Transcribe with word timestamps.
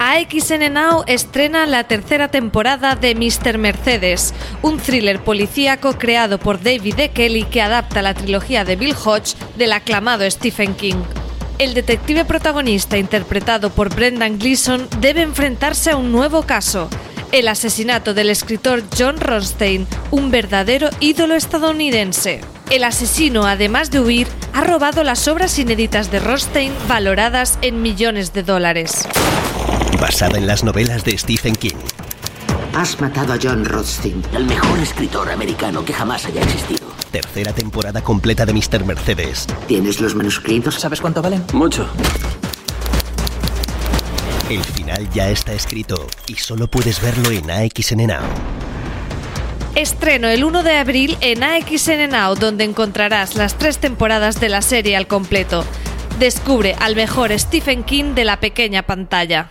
AXN 0.00 0.72
Now 0.72 1.02
estrena 1.08 1.66
la 1.66 1.84
tercera 1.84 2.28
temporada 2.28 2.94
de 2.94 3.16
Mr. 3.16 3.58
Mercedes, 3.58 4.32
un 4.62 4.78
thriller 4.78 5.20
policíaco 5.20 5.98
creado 5.98 6.38
por 6.38 6.62
David 6.62 7.00
E. 7.00 7.10
Kelly 7.10 7.42
que 7.44 7.62
adapta 7.62 8.00
la 8.00 8.14
trilogía 8.14 8.64
de 8.64 8.76
Bill 8.76 8.94
Hodge 8.94 9.34
del 9.56 9.72
aclamado 9.72 10.30
Stephen 10.30 10.74
King. 10.74 11.02
El 11.58 11.74
detective 11.74 12.24
protagonista, 12.24 12.96
interpretado 12.96 13.70
por 13.70 13.92
Brendan 13.92 14.38
Gleeson, 14.38 14.88
debe 15.00 15.22
enfrentarse 15.22 15.90
a 15.90 15.96
un 15.96 16.12
nuevo 16.12 16.44
caso, 16.44 16.88
el 17.32 17.48
asesinato 17.48 18.14
del 18.14 18.30
escritor 18.30 18.84
John 18.96 19.18
Ronstein, 19.18 19.88
un 20.12 20.30
verdadero 20.30 20.90
ídolo 21.00 21.34
estadounidense. 21.34 22.40
El 22.70 22.84
asesino, 22.84 23.46
además 23.46 23.90
de 23.90 23.98
huir, 23.98 24.28
ha 24.54 24.62
robado 24.62 25.02
las 25.02 25.26
obras 25.26 25.58
inéditas 25.58 26.12
de 26.12 26.20
Ronstein 26.20 26.72
valoradas 26.86 27.58
en 27.62 27.82
millones 27.82 28.32
de 28.32 28.44
dólares. 28.44 29.08
Basada 30.00 30.38
en 30.38 30.46
las 30.46 30.62
novelas 30.62 31.04
de 31.04 31.16
Stephen 31.16 31.56
King. 31.56 31.76
Has 32.74 33.00
matado 33.00 33.32
a 33.32 33.38
John 33.42 33.64
Rothstein, 33.64 34.22
el 34.32 34.44
mejor 34.44 34.78
escritor 34.78 35.30
americano 35.30 35.84
que 35.84 35.92
jamás 35.92 36.24
haya 36.26 36.42
existido. 36.42 36.86
Tercera 37.10 37.52
temporada 37.52 38.02
completa 38.02 38.46
de 38.46 38.52
Mr. 38.52 38.84
Mercedes. 38.84 39.46
¿Tienes 39.66 40.00
los 40.00 40.14
manuscritos? 40.14 40.76
¿Sabes 40.76 41.00
cuánto 41.00 41.20
valen? 41.22 41.44
Mucho. 41.52 41.88
El 44.48 44.62
final 44.62 45.10
ya 45.10 45.28
está 45.30 45.52
escrito 45.52 46.06
y 46.26 46.34
solo 46.34 46.68
puedes 46.68 47.02
verlo 47.02 47.30
en 47.30 47.50
AXN 47.50 48.06
Now. 48.06 48.22
Estreno 49.74 50.28
el 50.28 50.44
1 50.44 50.62
de 50.62 50.76
abril 50.76 51.18
en 51.20 51.42
AXN 51.42 52.10
Now, 52.10 52.34
donde 52.34 52.64
encontrarás 52.64 53.34
las 53.34 53.58
tres 53.58 53.78
temporadas 53.78 54.40
de 54.40 54.48
la 54.48 54.62
serie 54.62 54.96
al 54.96 55.06
completo. 55.06 55.64
Descubre 56.18 56.76
al 56.78 56.96
mejor 56.96 57.36
Stephen 57.38 57.84
King 57.84 58.14
de 58.14 58.24
la 58.24 58.40
pequeña 58.40 58.82
pantalla. 58.82 59.50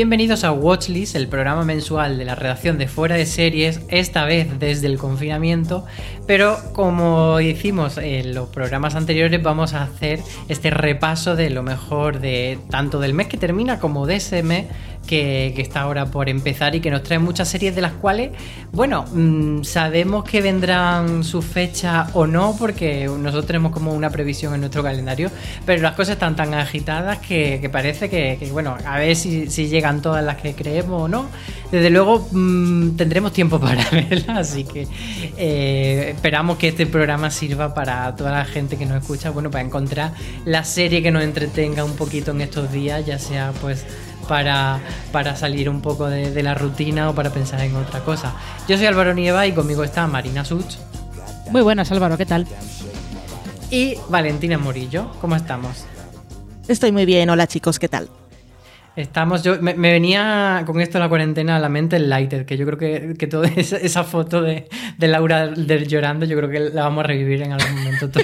Bienvenidos 0.00 0.44
a 0.44 0.52
Watchlist, 0.52 1.14
el 1.14 1.28
programa 1.28 1.62
mensual 1.66 2.16
de 2.16 2.24
la 2.24 2.34
redacción 2.34 2.78
de 2.78 2.88
Fuera 2.88 3.16
de 3.16 3.26
Series, 3.26 3.82
esta 3.88 4.24
vez 4.24 4.58
desde 4.58 4.86
el 4.86 4.96
confinamiento, 4.96 5.84
pero 6.26 6.56
como 6.72 7.38
hicimos 7.38 7.98
en 7.98 8.34
los 8.34 8.48
programas 8.48 8.94
anteriores 8.94 9.42
vamos 9.42 9.74
a 9.74 9.82
hacer 9.82 10.20
este 10.48 10.70
repaso 10.70 11.36
de 11.36 11.50
lo 11.50 11.62
mejor 11.62 12.18
de 12.20 12.58
tanto 12.70 12.98
del 12.98 13.12
mes 13.12 13.26
que 13.26 13.36
termina 13.36 13.78
como 13.78 14.06
de 14.06 14.16
ese 14.16 14.42
mes 14.42 14.68
que, 15.06 15.54
está 15.60 15.82
ahora 15.82 16.06
por 16.06 16.28
empezar 16.28 16.74
y 16.74 16.80
que 16.80 16.90
nos 16.90 17.02
trae 17.02 17.18
muchas 17.18 17.48
series 17.48 17.74
de 17.74 17.80
las 17.80 17.92
cuales, 17.92 18.30
bueno, 18.72 19.04
mm, 19.12 19.64
sabemos 19.64 20.24
que 20.24 20.40
vendrán 20.40 21.24
su 21.24 21.42
fecha 21.42 22.08
o 22.14 22.26
no, 22.26 22.54
porque 22.58 23.06
nosotros 23.06 23.46
tenemos 23.46 23.72
como 23.72 23.92
una 23.92 24.10
previsión 24.10 24.54
en 24.54 24.60
nuestro 24.60 24.82
calendario, 24.82 25.30
pero 25.66 25.82
las 25.82 25.94
cosas 25.94 26.14
están 26.14 26.36
tan 26.36 26.54
agitadas 26.54 27.18
que, 27.18 27.68
parece 27.72 28.08
que, 28.08 28.48
bueno, 28.52 28.76
a 28.86 28.98
ver 28.98 29.16
si, 29.16 29.46
llegan 29.46 30.00
todas 30.02 30.24
las 30.24 30.36
que 30.36 30.54
creemos 30.54 31.02
o 31.02 31.08
no. 31.08 31.26
Desde 31.70 31.90
luego 31.90 32.26
mm, 32.32 32.96
tendremos 32.96 33.32
tiempo 33.32 33.60
para 33.60 33.88
verlas, 33.90 34.50
así 34.50 34.64
que 34.64 34.88
eh, 35.36 36.12
esperamos 36.14 36.56
que 36.56 36.68
este 36.68 36.86
programa 36.86 37.30
sirva 37.30 37.74
para 37.74 38.14
toda 38.16 38.32
la 38.32 38.44
gente 38.44 38.76
que 38.76 38.86
nos 38.86 39.00
escucha, 39.00 39.30
bueno, 39.30 39.50
para 39.50 39.64
encontrar 39.64 40.12
la 40.44 40.64
serie 40.64 41.02
que 41.02 41.10
nos 41.10 41.22
entretenga 41.22 41.84
un 41.84 41.94
poquito 41.94 42.30
en 42.32 42.40
estos 42.40 42.72
días, 42.72 43.06
ya 43.06 43.18
sea 43.18 43.52
pues 43.60 43.84
para, 44.30 44.78
para 45.10 45.34
salir 45.34 45.68
un 45.68 45.82
poco 45.82 46.06
de, 46.06 46.40
la 46.40 46.54
rutina 46.54 47.10
o 47.10 47.14
para 47.16 47.30
pensar 47.30 47.60
en 47.62 47.74
otra 47.74 47.98
cosa. 48.04 48.32
Yo 48.68 48.76
soy 48.76 48.86
Álvaro 48.86 49.12
Nieva 49.12 49.44
y 49.48 49.52
conmigo 49.52 49.82
está 49.82 50.06
Marina 50.06 50.44
Such. 50.44 50.76
Muy 51.50 51.62
buenas 51.62 51.90
Álvaro, 51.90 52.16
¿qué 52.16 52.26
tal? 52.26 52.46
Y 53.72 53.96
Valentina 54.08 54.56
Morillo, 54.56 55.10
¿cómo 55.20 55.34
estamos? 55.34 55.84
Estoy 56.68 56.92
muy 56.92 57.06
bien, 57.06 57.28
hola 57.28 57.48
chicos, 57.48 57.80
¿qué 57.80 57.88
tal? 57.88 58.08
Estamos, 58.94 59.42
yo 59.42 59.60
me, 59.60 59.74
venía 59.74 60.62
con 60.64 60.80
esto 60.80 60.98
de 60.98 61.04
la 61.04 61.08
cuarentena 61.08 61.56
a 61.56 61.58
la 61.58 61.68
mente 61.68 61.96
el 61.96 62.08
Lighted, 62.08 62.46
que 62.46 62.56
yo 62.56 62.66
creo 62.66 62.78
que, 62.78 63.14
que 63.18 63.26
toda 63.26 63.48
esa, 63.56 64.04
foto 64.04 64.42
de, 64.42 64.68
Laura 64.98 65.48
del 65.48 65.88
llorando, 65.88 66.24
yo 66.24 66.36
creo 66.36 66.48
que 66.48 66.60
la 66.60 66.82
vamos 66.82 67.02
a 67.04 67.08
revivir 67.08 67.42
en 67.42 67.52
algún 67.52 67.82
momento. 67.82 68.10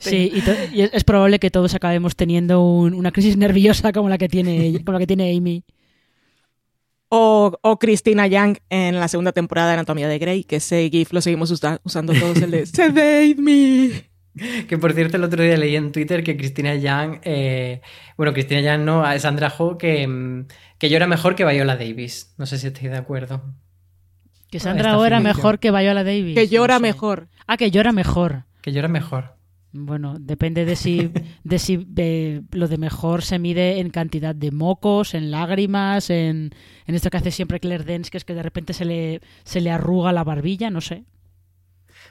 sí, 0.00 0.32
y, 0.72 0.80
es 0.80 1.04
probable 1.04 1.38
que 1.38 1.50
todos 1.50 1.74
acabemos 1.74 2.16
teniendo 2.16 2.62
una 2.62 3.12
crisis 3.12 3.36
nerviosa 3.36 3.92
como 3.92 4.08
la 4.08 4.18
que 4.18 4.28
tiene, 4.28 4.80
como 4.84 4.94
la 4.94 4.98
que 4.98 5.06
tiene 5.06 5.36
Amy. 5.36 5.64
O, 7.08 7.58
o 7.62 7.78
Christina 7.78 8.26
Young 8.26 8.58
en 8.68 9.00
la 9.00 9.08
segunda 9.08 9.32
temporada 9.32 9.68
de 9.68 9.74
Anatomía 9.74 10.08
de 10.08 10.18
Grey, 10.18 10.44
que 10.44 10.56
ese 10.56 10.88
GIF 10.90 11.12
lo 11.12 11.20
seguimos 11.20 11.50
usando 11.50 12.12
todos, 12.14 12.40
el 12.40 12.50
de 12.52 12.66
Save 12.66 13.34
me. 13.36 14.10
Que 14.68 14.78
por 14.78 14.92
cierto, 14.92 15.16
el 15.16 15.24
otro 15.24 15.42
día 15.42 15.56
leí 15.56 15.74
en 15.74 15.90
Twitter 15.90 16.22
que 16.22 16.36
Cristina 16.36 16.74
Yang, 16.76 17.20
eh, 17.24 17.82
bueno, 18.16 18.32
Cristina 18.32 18.60
Yang 18.60 18.84
no, 18.84 19.04
a 19.04 19.18
Sandra 19.18 19.52
Ho, 19.58 19.76
que, 19.76 20.06
mm, 20.06 20.46
que 20.78 20.88
llora 20.88 21.08
mejor 21.08 21.34
que 21.34 21.44
Viola 21.44 21.76
Davis. 21.76 22.32
No 22.38 22.46
sé 22.46 22.58
si 22.58 22.68
estoy 22.68 22.88
de 22.88 22.96
acuerdo. 22.96 23.42
Que 24.50 24.60
Sandra 24.60 24.96
Ho 24.96 25.04
era 25.04 25.20
mejor 25.20 25.58
que 25.58 25.70
Viola 25.70 26.04
Davis. 26.04 26.36
Que 26.36 26.48
llora 26.48 26.78
mejor. 26.78 27.28
Ah, 27.46 27.56
que 27.56 27.70
llora 27.70 27.92
mejor. 27.92 28.44
Que 28.62 28.72
llora 28.72 28.88
mejor. 28.88 29.39
Bueno, 29.72 30.16
depende 30.18 30.64
de 30.64 30.76
si, 30.76 31.12
de 31.44 31.58
si 31.58 31.76
lo 32.50 32.68
de 32.68 32.78
mejor 32.78 33.22
se 33.22 33.38
mide 33.38 33.80
en 33.80 33.90
cantidad 33.90 34.34
de 34.34 34.50
mocos, 34.50 35.14
en 35.14 35.30
lágrimas, 35.30 36.10
en, 36.10 36.50
en 36.86 36.94
esto 36.94 37.10
que 37.10 37.18
hace 37.18 37.30
siempre 37.30 37.60
Claire 37.60 37.84
Dance, 37.84 38.10
que 38.10 38.18
es 38.18 38.24
que 38.24 38.34
de 38.34 38.42
repente 38.42 38.72
se 38.72 38.84
le, 38.84 39.20
se 39.44 39.60
le 39.60 39.70
arruga 39.70 40.12
la 40.12 40.24
barbilla, 40.24 40.70
no 40.70 40.80
sé 40.80 41.04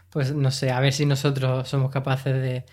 pues 0.10 0.34
no 0.34 0.52
sé, 0.52 0.72
a 0.72 0.80
ver 0.80 0.94
si 0.94 1.06
nosotros 1.06 1.68
somos 1.68 1.92
capaces 1.92 2.34
de, 2.34 2.66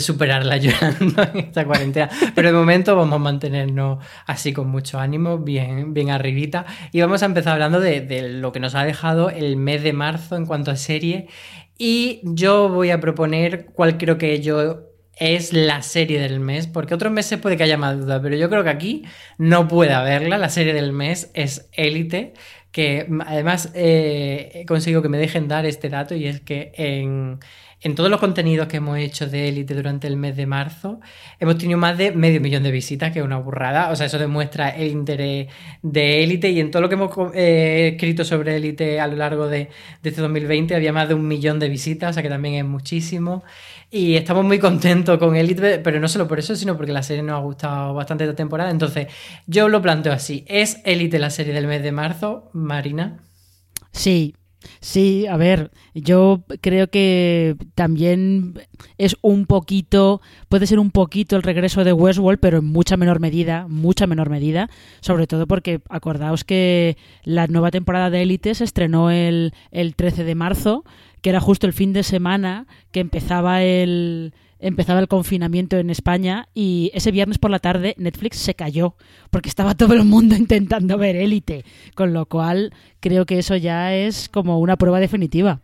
superarla 0.00 0.56
llorando 0.58 1.22
en 1.24 1.38
esta 1.38 1.64
cuarentena. 1.64 2.08
Pero 2.32 2.48
de 2.50 2.54
momento 2.54 2.94
vamos 2.94 3.16
a 3.16 3.18
mantenernos 3.18 3.98
así 4.26 4.52
con 4.52 4.68
mucho 4.68 5.00
ánimo, 5.00 5.38
bien, 5.38 5.92
bien 5.92 6.10
arribita. 6.10 6.66
Y 6.92 7.00
vamos 7.00 7.24
a 7.24 7.26
empezar 7.26 7.54
hablando 7.54 7.80
de, 7.80 8.00
de, 8.00 8.28
lo 8.28 8.52
que 8.52 8.60
nos 8.60 8.76
ha 8.76 8.84
dejado 8.84 9.28
el 9.28 9.56
mes 9.56 9.82
de 9.82 9.92
marzo 9.92 10.36
en 10.36 10.46
cuanto 10.46 10.70
a 10.70 10.76
serie. 10.76 11.26
Y 11.78 12.20
yo 12.24 12.68
voy 12.68 12.90
a 12.90 13.00
proponer 13.00 13.66
cuál 13.66 13.96
creo 13.98 14.18
que 14.18 14.40
yo 14.40 14.88
es 15.16 15.52
la 15.52 15.82
serie 15.82 16.20
del 16.20 16.40
mes, 16.40 16.66
porque 16.66 16.94
otros 16.94 17.12
meses 17.12 17.38
puede 17.40 17.56
que 17.56 17.64
haya 17.64 17.76
más 17.76 17.98
duda, 17.98 18.20
pero 18.22 18.36
yo 18.36 18.48
creo 18.50 18.62
que 18.62 18.70
aquí 18.70 19.04
no 19.36 19.68
puede 19.68 19.92
haberla. 19.92 20.38
La 20.38 20.48
serie 20.48 20.74
del 20.74 20.92
mes 20.92 21.30
es 21.34 21.68
Élite 21.72 22.34
que 22.72 23.08
además 23.26 23.72
eh, 23.74 24.50
he 24.54 24.66
conseguido 24.66 25.02
que 25.02 25.08
me 25.08 25.18
dejen 25.18 25.48
dar 25.48 25.66
este 25.66 25.88
dato 25.88 26.14
y 26.14 26.26
es 26.26 26.40
que 26.40 26.72
en, 26.74 27.40
en 27.80 27.94
todos 27.94 28.10
los 28.10 28.18
contenidos 28.18 28.66
que 28.66 28.78
hemos 28.78 28.98
hecho 28.98 29.26
de 29.26 29.48
Élite 29.48 29.74
durante 29.74 30.06
el 30.06 30.16
mes 30.16 30.36
de 30.36 30.46
marzo, 30.46 31.00
hemos 31.38 31.58
tenido 31.58 31.78
más 31.78 31.96
de 31.96 32.12
medio 32.12 32.40
millón 32.40 32.62
de 32.62 32.70
visitas, 32.70 33.12
que 33.12 33.20
es 33.20 33.24
una 33.24 33.38
burrada. 33.38 33.90
O 33.90 33.96
sea, 33.96 34.06
eso 34.06 34.18
demuestra 34.18 34.70
el 34.70 34.88
interés 34.88 35.48
de 35.82 36.24
Élite 36.24 36.50
y 36.50 36.60
en 36.60 36.70
todo 36.70 36.82
lo 36.82 36.88
que 36.88 36.96
hemos 36.96 37.10
eh, 37.34 37.92
escrito 37.94 38.24
sobre 38.24 38.56
Élite 38.56 39.00
a 39.00 39.06
lo 39.06 39.16
largo 39.16 39.46
de, 39.46 39.68
de, 40.02 40.08
este 40.08 40.20
2020 40.20 40.74
había 40.74 40.92
más 40.92 41.08
de 41.08 41.14
un 41.14 41.28
millón 41.28 41.58
de 41.58 41.68
visitas, 41.68 42.10
o 42.10 42.12
sea 42.14 42.22
que 42.22 42.28
también 42.28 42.54
es 42.54 42.64
muchísimo. 42.64 43.44
Y 43.90 44.16
estamos 44.16 44.44
muy 44.44 44.58
contentos 44.58 45.18
con 45.18 45.34
Elite, 45.34 45.78
pero 45.78 45.98
no 45.98 46.08
solo 46.08 46.28
por 46.28 46.38
eso, 46.38 46.54
sino 46.54 46.76
porque 46.76 46.92
la 46.92 47.02
serie 47.02 47.22
nos 47.22 47.36
ha 47.36 47.42
gustado 47.42 47.94
bastante 47.94 48.24
esta 48.24 48.36
temporada. 48.36 48.70
Entonces, 48.70 49.06
yo 49.46 49.68
lo 49.68 49.80
planteo 49.80 50.12
así. 50.12 50.44
¿Es 50.46 50.82
Elite 50.84 51.18
la 51.18 51.30
serie 51.30 51.54
del 51.54 51.66
mes 51.66 51.82
de 51.82 51.92
marzo, 51.92 52.50
Marina? 52.52 53.24
Sí, 53.90 54.34
Sí, 54.80 55.26
a 55.26 55.36
ver, 55.36 55.70
yo 55.94 56.42
creo 56.60 56.88
que 56.88 57.56
también 57.74 58.54
es 58.96 59.16
un 59.22 59.46
poquito, 59.46 60.20
puede 60.48 60.66
ser 60.66 60.78
un 60.78 60.90
poquito 60.90 61.36
el 61.36 61.42
regreso 61.42 61.84
de 61.84 61.92
Westworld, 61.92 62.40
pero 62.40 62.58
en 62.58 62.64
mucha 62.64 62.96
menor 62.96 63.20
medida, 63.20 63.66
mucha 63.68 64.06
menor 64.06 64.30
medida, 64.30 64.68
sobre 65.00 65.26
todo 65.26 65.46
porque 65.46 65.80
acordaos 65.88 66.44
que 66.44 66.96
la 67.24 67.46
nueva 67.46 67.70
temporada 67.70 68.10
de 68.10 68.22
Elite 68.22 68.54
se 68.54 68.64
estrenó 68.64 69.10
el, 69.10 69.54
el 69.70 69.94
13 69.94 70.24
de 70.24 70.34
marzo 70.34 70.84
que 71.22 71.30
era 71.30 71.40
justo 71.40 71.66
el 71.66 71.72
fin 71.72 71.92
de 71.92 72.02
semana 72.02 72.66
que 72.92 73.00
empezaba 73.00 73.62
el 73.62 74.32
empezaba 74.60 75.00
el 75.00 75.08
confinamiento 75.08 75.76
en 75.76 75.90
España 75.90 76.48
y 76.54 76.90
ese 76.94 77.10
viernes 77.10 77.38
por 77.38 77.50
la 77.50 77.58
tarde 77.58 77.94
Netflix 77.98 78.38
se 78.38 78.54
cayó 78.54 78.96
porque 79.30 79.48
estaba 79.48 79.74
todo 79.74 79.94
el 79.94 80.04
mundo 80.04 80.34
intentando 80.36 80.98
ver 80.98 81.16
Élite, 81.16 81.64
con 81.94 82.12
lo 82.12 82.26
cual 82.26 82.72
creo 83.00 83.26
que 83.26 83.38
eso 83.38 83.56
ya 83.56 83.94
es 83.94 84.28
como 84.28 84.58
una 84.58 84.76
prueba 84.76 85.00
definitiva. 85.00 85.60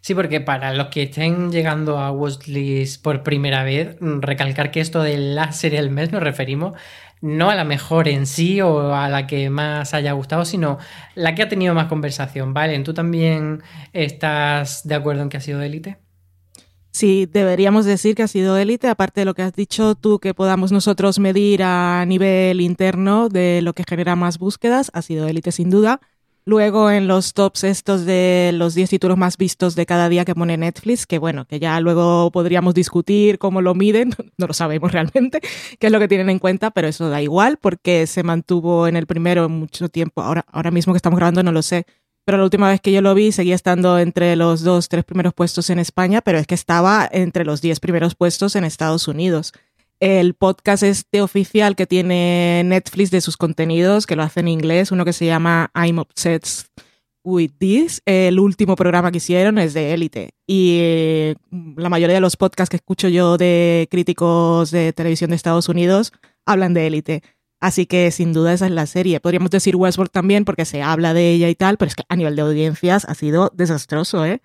Sí, 0.00 0.14
porque 0.14 0.42
para 0.42 0.74
los 0.74 0.88
que 0.88 1.04
estén 1.04 1.50
llegando 1.50 1.98
a 1.98 2.12
Watchlist 2.12 3.02
por 3.02 3.22
primera 3.22 3.64
vez, 3.64 3.96
mm, 4.00 4.20
recalcar 4.20 4.70
que 4.70 4.80
esto 4.80 5.02
de 5.02 5.16
la 5.16 5.52
serie 5.52 5.80
del 5.80 5.90
mes 5.90 6.12
nos 6.12 6.22
referimos 6.22 6.74
no 7.22 7.48
a 7.48 7.54
la 7.54 7.64
mejor 7.64 8.08
en 8.08 8.26
sí 8.26 8.60
o 8.60 8.94
a 8.94 9.08
la 9.08 9.26
que 9.26 9.48
más 9.48 9.94
haya 9.94 10.12
gustado, 10.12 10.44
sino 10.44 10.76
la 11.14 11.34
que 11.34 11.42
ha 11.42 11.48
tenido 11.48 11.74
más 11.74 11.86
conversación. 11.86 12.52
Valen, 12.52 12.84
¿tú 12.84 12.92
también 12.92 13.62
estás 13.94 14.86
de 14.86 14.94
acuerdo 14.94 15.22
en 15.22 15.30
que 15.30 15.38
ha 15.38 15.40
sido 15.40 15.62
élite? 15.62 16.03
Sí, 16.94 17.26
deberíamos 17.26 17.86
decir 17.86 18.14
que 18.14 18.22
ha 18.22 18.28
sido 18.28 18.56
élite, 18.56 18.86
aparte 18.86 19.22
de 19.22 19.24
lo 19.24 19.34
que 19.34 19.42
has 19.42 19.52
dicho 19.52 19.96
tú, 19.96 20.20
que 20.20 20.32
podamos 20.32 20.70
nosotros 20.70 21.18
medir 21.18 21.64
a 21.64 22.06
nivel 22.06 22.60
interno 22.60 23.28
de 23.28 23.62
lo 23.62 23.72
que 23.72 23.82
genera 23.82 24.14
más 24.14 24.38
búsquedas, 24.38 24.92
ha 24.94 25.02
sido 25.02 25.26
élite 25.26 25.50
sin 25.50 25.70
duda. 25.70 26.00
Luego 26.44 26.92
en 26.92 27.08
los 27.08 27.34
tops 27.34 27.64
estos 27.64 28.04
de 28.04 28.52
los 28.54 28.76
10 28.76 28.90
títulos 28.90 29.18
más 29.18 29.36
vistos 29.36 29.74
de 29.74 29.86
cada 29.86 30.08
día 30.08 30.24
que 30.24 30.36
pone 30.36 30.56
Netflix, 30.56 31.04
que 31.04 31.18
bueno, 31.18 31.46
que 31.46 31.58
ya 31.58 31.80
luego 31.80 32.30
podríamos 32.30 32.74
discutir 32.74 33.40
cómo 33.40 33.60
lo 33.60 33.74
miden, 33.74 34.10
no 34.38 34.46
lo 34.46 34.54
sabemos 34.54 34.92
realmente, 34.92 35.40
qué 35.80 35.86
es 35.88 35.92
lo 35.92 35.98
que 35.98 36.06
tienen 36.06 36.30
en 36.30 36.38
cuenta, 36.38 36.70
pero 36.70 36.86
eso 36.86 37.08
da 37.08 37.20
igual 37.20 37.58
porque 37.60 38.06
se 38.06 38.22
mantuvo 38.22 38.86
en 38.86 38.94
el 38.94 39.06
primero 39.06 39.48
mucho 39.48 39.88
tiempo. 39.88 40.22
Ahora, 40.22 40.44
ahora 40.46 40.70
mismo 40.70 40.92
que 40.92 40.98
estamos 40.98 41.16
grabando 41.16 41.42
no 41.42 41.50
lo 41.50 41.62
sé, 41.62 41.86
pero 42.24 42.38
la 42.38 42.44
última 42.44 42.68
vez 42.68 42.80
que 42.80 42.92
yo 42.92 43.02
lo 43.02 43.14
vi 43.14 43.32
seguía 43.32 43.54
estando 43.54 43.98
entre 43.98 44.36
los 44.36 44.62
dos, 44.62 44.88
tres 44.88 45.04
primeros 45.04 45.34
puestos 45.34 45.70
en 45.70 45.78
España, 45.78 46.20
pero 46.20 46.38
es 46.38 46.46
que 46.46 46.54
estaba 46.54 47.08
entre 47.10 47.44
los 47.44 47.60
10 47.60 47.80
primeros 47.80 48.14
puestos 48.14 48.56
en 48.56 48.64
Estados 48.64 49.08
Unidos 49.08 49.52
el 50.00 50.34
podcast 50.34 50.82
este 50.82 51.22
oficial 51.22 51.76
que 51.76 51.86
tiene 51.86 52.62
Netflix 52.64 53.10
de 53.10 53.20
sus 53.20 53.36
contenidos, 53.36 54.06
que 54.06 54.16
lo 54.16 54.22
hace 54.22 54.40
en 54.40 54.48
inglés, 54.48 54.92
uno 54.92 55.04
que 55.04 55.12
se 55.12 55.26
llama 55.26 55.70
I'm 55.74 55.98
Obsessed 55.98 56.66
with 57.22 57.52
This. 57.58 58.02
El 58.04 58.38
último 58.38 58.76
programa 58.76 59.10
que 59.10 59.18
hicieron 59.18 59.58
es 59.58 59.72
de 59.72 59.94
élite. 59.94 60.34
Y 60.46 60.76
eh, 60.80 61.34
la 61.76 61.88
mayoría 61.88 62.16
de 62.16 62.20
los 62.20 62.36
podcasts 62.36 62.70
que 62.70 62.76
escucho 62.76 63.08
yo 63.08 63.38
de 63.38 63.88
críticos 63.90 64.70
de 64.70 64.92
televisión 64.92 65.30
de 65.30 65.36
Estados 65.36 65.68
Unidos 65.68 66.12
hablan 66.44 66.74
de 66.74 66.86
élite. 66.86 67.22
Así 67.64 67.86
que 67.86 68.10
sin 68.10 68.34
duda 68.34 68.52
esa 68.52 68.66
es 68.66 68.72
la 68.72 68.84
serie. 68.84 69.20
Podríamos 69.20 69.50
decir 69.50 69.74
Westworld 69.74 70.10
también 70.10 70.44
porque 70.44 70.66
se 70.66 70.82
habla 70.82 71.14
de 71.14 71.30
ella 71.30 71.48
y 71.48 71.54
tal, 71.54 71.78
pero 71.78 71.88
es 71.88 71.94
que 71.94 72.02
a 72.10 72.14
nivel 72.14 72.36
de 72.36 72.42
audiencias 72.42 73.06
ha 73.06 73.14
sido 73.14 73.50
desastroso, 73.54 74.26
¿eh? 74.26 74.42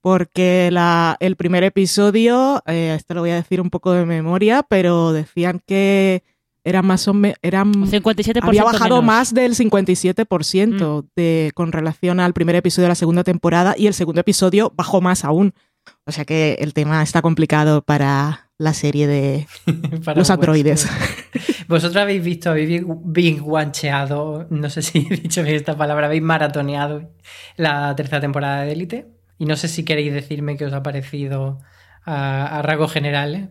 porque 0.00 0.68
la, 0.72 1.16
el 1.20 1.36
primer 1.36 1.62
episodio, 1.62 2.60
eh, 2.66 2.94
esto 2.96 3.14
lo 3.14 3.20
voy 3.20 3.30
a 3.30 3.36
decir 3.36 3.60
un 3.60 3.70
poco 3.70 3.92
de 3.92 4.04
memoria, 4.06 4.64
pero 4.68 5.12
decían 5.12 5.62
que 5.66 6.24
era 6.64 6.82
más 6.82 7.06
o 7.06 7.14
menos, 7.14 7.38
eran, 7.42 7.72
57% 7.72 8.40
había 8.42 8.64
bajado 8.64 8.96
menos. 8.96 9.04
más 9.04 9.34
del 9.34 9.54
57% 9.54 11.06
de, 11.14 11.52
con 11.54 11.70
relación 11.70 12.18
al 12.18 12.32
primer 12.32 12.56
episodio 12.56 12.86
de 12.86 12.88
la 12.88 12.94
segunda 12.96 13.22
temporada 13.22 13.76
y 13.78 13.86
el 13.86 13.94
segundo 13.94 14.20
episodio 14.20 14.72
bajó 14.74 15.00
más 15.00 15.24
aún. 15.24 15.54
O 16.06 16.10
sea 16.10 16.24
que 16.24 16.56
el 16.58 16.74
tema 16.74 17.04
está 17.04 17.22
complicado 17.22 17.82
para 17.82 18.47
la 18.58 18.74
serie 18.74 19.06
de 19.06 19.46
los 20.16 20.30
androides. 20.30 20.88
Vosotros 21.68 21.96
habéis 22.02 22.22
visto, 22.24 22.50
habéis 22.50 22.82
big 23.04 23.40
guancheado, 23.40 24.46
no 24.50 24.68
sé 24.68 24.82
si 24.82 25.06
he 25.10 25.16
dicho 25.16 25.42
bien 25.42 25.54
esta 25.56 25.76
palabra, 25.76 26.06
habéis 26.06 26.22
maratoneado 26.22 27.10
la 27.56 27.94
tercera 27.96 28.20
temporada 28.20 28.62
de 28.62 28.72
Élite. 28.72 29.06
Y 29.38 29.44
no 29.46 29.54
sé 29.56 29.68
si 29.68 29.84
queréis 29.84 30.12
decirme 30.12 30.56
qué 30.56 30.64
os 30.64 30.72
ha 30.72 30.82
parecido 30.82 31.60
a, 32.04 32.58
a 32.58 32.62
rasgos 32.62 32.92
generales. 32.92 33.50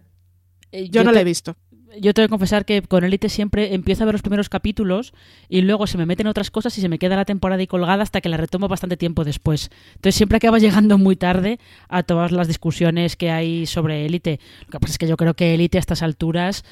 Eh, 0.74 0.90
Yo 0.90 1.04
no 1.06 1.12
te- 1.12 1.16
la 1.16 1.22
he 1.22 1.24
visto. 1.24 1.56
Yo 2.02 2.14
tengo 2.14 2.28
que 2.28 2.30
confesar 2.30 2.66
que 2.66 2.82
con 2.82 3.04
Elite 3.04 3.30
siempre 3.30 3.74
empiezo 3.74 4.04
a 4.04 4.06
ver 4.06 4.16
los 4.16 4.22
primeros 4.22 4.50
capítulos 4.50 5.14
y 5.50 5.62
luego 5.62 5.88
se 5.88 5.98
me 5.98 6.06
meten 6.06 6.28
otras 6.28 6.52
cosas 6.52 6.78
y 6.78 6.82
se 6.82 6.90
me 6.90 7.00
queda 7.00 7.16
la 7.16 7.26
temporada 7.26 7.60
ahí 7.60 7.68
colgada 7.68 8.04
hasta 8.04 8.22
que 8.22 8.30
la 8.30 8.38
retomo 8.38 8.68
bastante 8.68 8.98
tiempo 8.98 9.24
después. 9.24 9.70
Entonces 9.96 10.16
siempre 10.16 10.38
acaba 10.38 10.60
llegando 10.60 10.98
muy 10.98 11.16
tarde 11.16 11.60
a 11.90 12.04
todas 12.04 12.32
las 12.32 12.48
discusiones 12.48 13.16
que 13.16 13.32
hay 13.32 13.66
sobre 13.66 14.06
Elite. 14.06 14.40
Lo 14.66 14.72
que 14.72 14.80
pasa 14.80 14.94
es 14.94 14.98
que 14.98 15.08
yo 15.08 15.18
creo 15.18 15.36
que 15.36 15.54
Elite 15.54 15.78
a 15.78 15.80
estas 15.80 16.04
alturas 16.04 16.64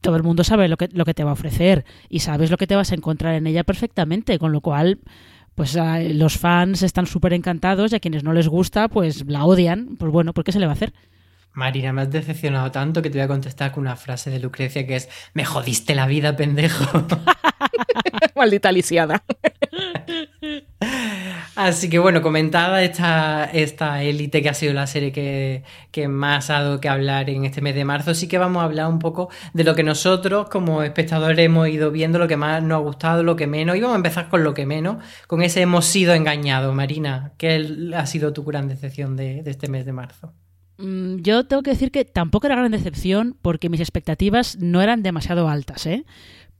todo 0.00 0.16
el 0.16 0.22
mundo 0.22 0.44
sabe 0.44 0.68
lo 0.68 0.76
que, 0.76 0.88
lo 0.92 1.04
que 1.04 1.14
te 1.14 1.24
va 1.24 1.30
a 1.30 1.34
ofrecer 1.34 1.84
y 2.08 2.20
sabes 2.20 2.50
lo 2.50 2.56
que 2.56 2.66
te 2.66 2.76
vas 2.76 2.92
a 2.92 2.94
encontrar 2.94 3.34
en 3.34 3.46
ella 3.46 3.64
perfectamente, 3.64 4.38
con 4.38 4.52
lo 4.52 4.60
cual 4.60 4.98
pues 5.54 5.76
ah, 5.76 6.00
los 6.00 6.38
fans 6.38 6.82
están 6.82 7.06
súper 7.06 7.34
encantados 7.34 7.92
y 7.92 7.96
a 7.96 8.00
quienes 8.00 8.24
no 8.24 8.32
les 8.32 8.48
gusta 8.48 8.88
pues 8.88 9.26
la 9.26 9.44
odian. 9.44 9.96
Pues 9.98 10.10
bueno, 10.10 10.32
¿por 10.32 10.44
qué 10.44 10.52
se 10.52 10.58
le 10.58 10.66
va 10.66 10.72
a 10.72 10.74
hacer? 10.74 10.92
Marina, 11.52 11.92
me 11.92 12.02
has 12.02 12.10
decepcionado 12.10 12.70
tanto 12.70 13.02
que 13.02 13.10
te 13.10 13.18
voy 13.18 13.24
a 13.24 13.28
contestar 13.28 13.72
con 13.72 13.82
una 13.82 13.96
frase 13.96 14.30
de 14.30 14.38
Lucrecia 14.38 14.86
que 14.86 14.96
es 14.96 15.08
Me 15.34 15.44
jodiste 15.44 15.94
la 15.94 16.06
vida, 16.06 16.36
pendejo. 16.36 17.06
Maldita 18.36 18.70
lisiada. 18.72 19.22
Así 21.56 21.90
que 21.90 21.98
bueno, 21.98 22.22
comentada 22.22 22.82
esta, 22.82 23.44
esta 23.44 24.02
élite 24.02 24.40
que 24.40 24.48
ha 24.48 24.54
sido 24.54 24.72
la 24.72 24.86
serie 24.86 25.12
que, 25.12 25.62
que 25.90 26.08
más 26.08 26.48
ha 26.48 26.62
dado 26.62 26.80
que 26.80 26.88
hablar 26.88 27.28
en 27.28 27.44
este 27.44 27.60
mes 27.60 27.74
de 27.74 27.84
marzo, 27.84 28.14
sí 28.14 28.28
que 28.28 28.38
vamos 28.38 28.62
a 28.62 28.64
hablar 28.64 28.86
un 28.88 28.98
poco 28.98 29.28
de 29.52 29.64
lo 29.64 29.74
que 29.74 29.82
nosotros 29.82 30.48
como 30.48 30.82
espectadores 30.82 31.44
hemos 31.44 31.68
ido 31.68 31.90
viendo, 31.90 32.18
lo 32.18 32.28
que 32.28 32.38
más 32.38 32.62
nos 32.62 32.76
ha 32.76 32.80
gustado, 32.80 33.22
lo 33.22 33.36
que 33.36 33.46
menos. 33.46 33.76
Y 33.76 33.80
vamos 33.80 33.94
a 33.94 33.98
empezar 33.98 34.30
con 34.30 34.42
lo 34.42 34.54
que 34.54 34.64
menos, 34.64 35.04
con 35.26 35.42
ese 35.42 35.60
hemos 35.60 35.84
sido 35.84 36.14
engañados. 36.14 36.74
Marina, 36.74 37.32
¿qué 37.36 37.92
ha 37.94 38.06
sido 38.06 38.32
tu 38.32 38.44
gran 38.44 38.68
decepción 38.68 39.16
de, 39.16 39.42
de 39.42 39.50
este 39.50 39.68
mes 39.68 39.84
de 39.84 39.92
marzo? 39.92 40.32
Mm, 40.80 41.16
Yo 41.22 41.44
tengo 41.46 41.62
que 41.62 41.70
decir 41.70 41.90
que 41.90 42.04
tampoco 42.04 42.46
era 42.46 42.56
gran 42.56 42.72
decepción 42.72 43.36
porque 43.42 43.68
mis 43.68 43.80
expectativas 43.80 44.58
no 44.58 44.82
eran 44.82 45.02
demasiado 45.02 45.48
altas, 45.48 45.86
¿eh? 45.86 46.04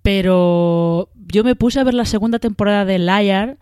Pero 0.03 1.11
yo 1.15 1.45
me 1.45 1.55
puse 1.57 1.81
a 1.81 1.85
ver 1.85 1.95
la 1.95 2.07
segunda 2.07 2.39
temporada 2.39 2.85
de 2.85 2.99
Liar, 2.99 3.59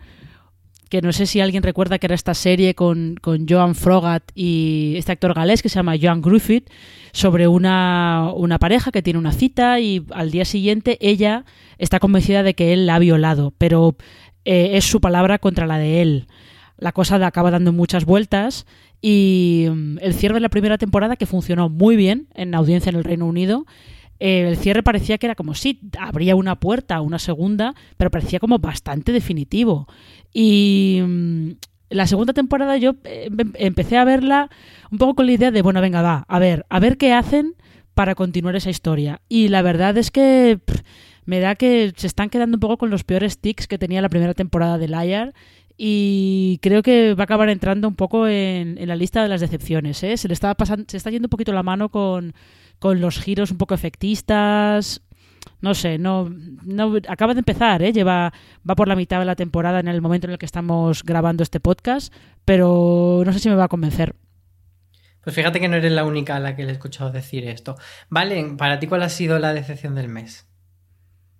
que 0.89 1.03
no 1.03 1.13
sé 1.13 1.27
si 1.27 1.41
alguien 1.41 1.63
recuerda 1.63 1.99
que 1.99 2.07
era 2.07 2.15
esta 2.15 2.33
serie 2.35 2.75
con, 2.75 3.17
con 3.21 3.47
Joan 3.49 3.75
Frogat 3.75 4.23
y 4.35 4.95
este 4.97 5.13
actor 5.13 5.35
galés 5.35 5.63
que 5.63 5.69
se 5.69 5.77
llama 5.77 5.97
Joan 6.01 6.23
Griffith, 6.23 6.71
sobre 7.13 7.49
una, 7.49 8.31
una 8.35 8.59
pareja 8.59 8.93
que 8.93 9.03
tiene 9.03 9.19
una 9.19 9.33
cita 9.33 9.81
y 9.81 10.07
al 10.13 10.31
día 10.31 10.45
siguiente 10.45 10.97
ella 11.01 11.45
está 11.79 11.99
convencida 11.99 12.43
de 12.43 12.55
que 12.55 12.73
él 12.73 12.87
la 12.87 12.95
ha 12.95 13.01
violado, 13.01 13.53
pero 13.59 13.97
eh, 14.45 14.71
es 14.75 14.85
su 14.85 15.01
palabra 15.01 15.39
contra 15.39 15.67
la 15.67 15.79
de 15.79 16.03
él. 16.03 16.27
La 16.79 16.93
cosa 16.93 17.17
acaba 17.27 17.51
dando 17.51 17.73
muchas 17.73 18.05
vueltas 18.05 18.65
y 19.01 19.67
mm, 19.71 19.99
el 20.01 20.15
cierre 20.15 20.35
de 20.35 20.41
la 20.41 20.49
primera 20.49 20.79
temporada, 20.79 21.17
que 21.17 21.27
funcionó 21.27 21.69
muy 21.69 21.97
bien 21.97 22.29
en 22.35 22.55
audiencia 22.55 22.91
en 22.91 22.97
el 22.97 23.05
Reino 23.05 23.27
Unido, 23.27 23.67
eh, 24.21 24.49
el 24.49 24.57
cierre 24.57 24.83
parecía 24.83 25.19
que 25.19 25.27
era 25.27 25.35
como 25.35 25.55
sí, 25.55 25.81
habría 25.99 26.35
una 26.35 26.59
puerta 26.59 27.01
una 27.01 27.19
segunda, 27.19 27.75
pero 27.97 28.11
parecía 28.11 28.41
como 28.41 28.59
bastante 28.59 29.13
definitivo. 29.13 29.87
Y 30.33 31.01
mm, 31.07 31.51
la 31.91 32.07
segunda 32.07 32.33
temporada 32.33 32.77
yo 32.77 32.97
eh, 33.05 33.29
em- 33.37 33.53
empecé 33.55 33.97
a 33.97 34.05
verla 34.05 34.51
un 34.91 34.99
poco 34.99 35.15
con 35.17 35.27
la 35.27 35.33
idea 35.33 35.51
de, 35.51 35.63
bueno, 35.63 35.81
venga, 35.81 36.03
va, 36.03 36.25
a 36.29 36.39
ver, 36.39 36.67
a 36.69 36.81
ver 36.81 36.97
qué 36.97 37.13
hacen 37.13 37.55
para 37.95 38.15
continuar 38.15 38.57
esa 38.57 38.71
historia. 38.71 39.21
Y 39.29 39.49
la 39.49 39.63
verdad 39.63 39.97
es 39.97 40.11
que 40.11 40.61
me 41.25 41.41
da 41.41 41.55
que 41.55 41.93
se 41.97 42.07
están 42.07 42.31
quedando 42.31 42.57
un 42.57 42.61
poco 42.61 42.79
con 42.79 42.91
los 42.91 43.05
peores 43.05 43.39
tics 43.39 43.67
que 43.67 43.79
tenía 43.79 44.03
la 44.03 44.09
primera 44.09 44.35
temporada 44.35 44.79
de 44.79 44.89
Liar 44.89 45.35
y 45.81 46.59
creo 46.61 46.83
que 46.83 47.15
va 47.15 47.23
a 47.23 47.25
acabar 47.25 47.49
entrando 47.49 47.87
un 47.87 47.95
poco 47.95 48.27
en, 48.27 48.77
en 48.79 48.89
la 48.89 48.97
lista 48.97 49.23
de 49.23 49.29
las 49.29 49.41
decepciones. 49.41 50.03
¿eh? 50.03 50.17
Se 50.17 50.27
le 50.27 50.35
está 50.35 50.53
pasando, 50.57 50.85
se 50.89 50.97
está 50.97 51.09
yendo 51.11 51.27
un 51.27 51.31
poquito 51.31 51.53
la 51.53 51.63
mano 51.63 51.89
con, 51.89 52.35
con 52.81 53.01
los 53.01 53.21
giros 53.21 53.53
un 53.53 53.59
poco 53.59 53.75
efectistas. 53.75 55.03
No 55.61 55.75
sé, 55.75 55.99
no, 55.99 56.29
no 56.65 56.97
acaba 57.09 57.33
de 57.33 57.41
empezar, 57.41 57.83
¿eh? 57.83 57.93
lleva 57.93 58.33
va 58.69 58.75
por 58.75 58.89
la 58.89 58.97
mitad 58.97 59.21
de 59.21 59.25
la 59.25 59.37
temporada 59.37 59.79
en 59.79 59.87
el 59.87 60.03
momento 60.03 60.27
en 60.27 60.33
el 60.33 60.39
que 60.39 60.47
estamos 60.47 61.05
grabando 61.05 61.45
este 61.45 61.61
podcast, 61.61 62.13
pero 62.45 63.23
no 63.25 63.33
sé 63.33 63.39
si 63.39 63.49
me 63.49 63.55
va 63.55 63.65
a 63.65 63.69
convencer. 63.69 64.17
Pues 65.23 65.37
fíjate 65.37 65.61
que 65.61 65.69
no 65.69 65.77
eres 65.77 65.93
la 65.93 66.05
única 66.05 66.37
a 66.37 66.41
la 66.41 66.57
que 66.57 66.65
le 66.65 66.71
he 66.71 66.73
escuchado 66.73 67.13
decir 67.13 67.47
esto. 67.47 67.77
Valen, 68.09 68.57
para 68.57 68.81
ti, 68.81 68.89
¿cuál 68.89 69.03
ha 69.03 69.09
sido 69.09 69.39
la 69.39 69.55
decepción 69.55 69.95
del 69.95 70.09
mes? 70.09 70.49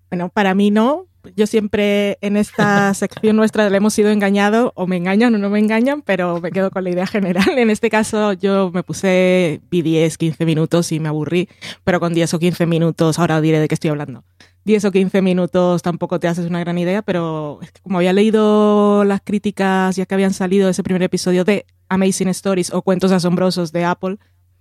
Bueno, 0.09 0.29
para 0.29 0.55
mí 0.55 0.71
no. 0.71 1.07
Yo 1.35 1.47
siempre 1.47 2.17
en 2.21 2.37
esta 2.37 2.93
sección 2.95 3.35
nuestra 3.35 3.69
le 3.69 3.77
hemos 3.77 3.93
sido 3.93 4.09
engañado, 4.09 4.71
o 4.75 4.87
me 4.87 4.97
engañan 4.97 5.35
o 5.35 5.37
no 5.37 5.49
me 5.49 5.59
engañan, 5.59 6.01
pero 6.01 6.39
me 6.41 6.51
quedo 6.51 6.71
con 6.71 6.83
la 6.83 6.89
idea 6.89 7.07
general. 7.07 7.57
En 7.57 7.69
este 7.69 7.89
caso 7.89 8.33
yo 8.33 8.71
me 8.73 8.83
puse, 8.83 9.61
vi 9.69 9.81
10, 9.81 10.17
15 10.17 10.45
minutos 10.45 10.91
y 10.91 10.99
me 10.99 11.09
aburrí, 11.09 11.49
pero 11.83 11.99
con 11.99 12.13
10 12.13 12.33
o 12.33 12.39
15 12.39 12.65
minutos, 12.65 13.19
ahora 13.19 13.41
diré 13.41 13.59
de 13.59 13.67
qué 13.67 13.75
estoy 13.75 13.89
hablando. 13.89 14.23
10 14.65 14.85
o 14.85 14.91
15 14.91 15.21
minutos 15.21 15.81
tampoco 15.81 16.19
te 16.19 16.27
haces 16.27 16.45
una 16.45 16.59
gran 16.59 16.77
idea, 16.77 17.01
pero 17.01 17.59
es 17.61 17.71
que 17.71 17.81
como 17.81 17.97
había 17.97 18.13
leído 18.13 19.03
las 19.03 19.21
críticas 19.21 19.95
ya 19.95 20.05
que 20.05 20.13
habían 20.13 20.33
salido 20.33 20.65
de 20.65 20.71
ese 20.71 20.83
primer 20.83 21.01
episodio 21.03 21.43
de 21.43 21.65
Amazing 21.87 22.27
Stories 22.29 22.73
o 22.73 22.81
Cuentos 22.81 23.11
Asombrosos 23.11 23.71
de 23.71 23.85
Apple, 23.85 24.17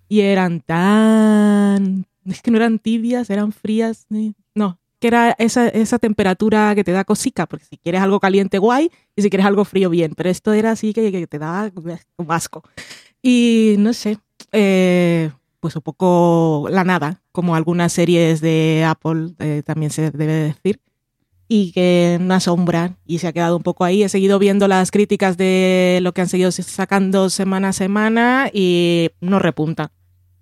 y 0.09 0.21
eran 0.21 0.61
tan... 0.61 2.07
Es 2.25 2.43
que 2.43 2.51
no 2.51 2.57
eran 2.57 2.79
tibias, 2.79 3.31
eran 3.31 3.53
frías. 3.53 4.07
No, 4.55 4.78
que 5.00 5.09
era 5.09 5.35
esa, 5.38 5.69
esa 5.69 5.99
temperatura 5.99 6.75
que 6.75 6.85
te 6.85 6.93
da 6.93 7.05
cosica, 7.05 7.47
porque 7.47 7.67
si 7.67 7.76
quieres 7.78 8.00
algo 8.02 8.21
caliente, 8.21 8.59
guay, 8.59 8.90
y 9.17 9.23
si 9.23 9.31
quieres 9.31 9.47
algo 9.47 9.64
frío, 9.64 9.90
bien, 9.90 10.14
pero 10.17 10.31
esto 10.31 10.52
era 10.52 10.73
así 10.73 10.93
que, 10.93 11.12
que 11.12 11.26
te 11.26 11.38
da 11.38 11.71
como 12.17 12.33
asco. 12.33 12.62
Y 13.23 13.76
no 13.78 13.93
sé, 13.93 14.19
eh, 14.52 15.31
pues 15.61 15.76
un 15.76 15.83
poco 15.83 16.69
la 16.71 16.85
nada, 16.85 17.23
como 17.33 17.55
algunas 17.55 17.93
series 17.93 18.40
de 18.40 18.85
Apple 18.87 19.35
eh, 19.38 19.62
también 19.64 19.90
se 19.90 20.11
debe 20.11 20.55
decir. 20.55 20.81
y 21.49 21.73
que 21.73 22.19
no 22.21 22.35
asombra 22.35 22.99
y 23.07 23.19
se 23.19 23.26
ha 23.28 23.33
quedado 23.33 23.57
un 23.57 23.62
poco 23.62 23.85
ahí. 23.85 24.02
He 24.02 24.09
seguido 24.09 24.38
viendo 24.38 24.69
las 24.69 24.90
críticas 24.90 25.37
de 25.38 26.00
lo 26.02 26.12
que 26.12 26.21
han 26.21 26.28
seguido 26.28 26.52
sacando 26.52 27.31
semana 27.31 27.71
a 27.71 27.73
semana 27.73 28.50
y 28.52 29.11
no 29.21 29.38
repunta. 29.38 29.93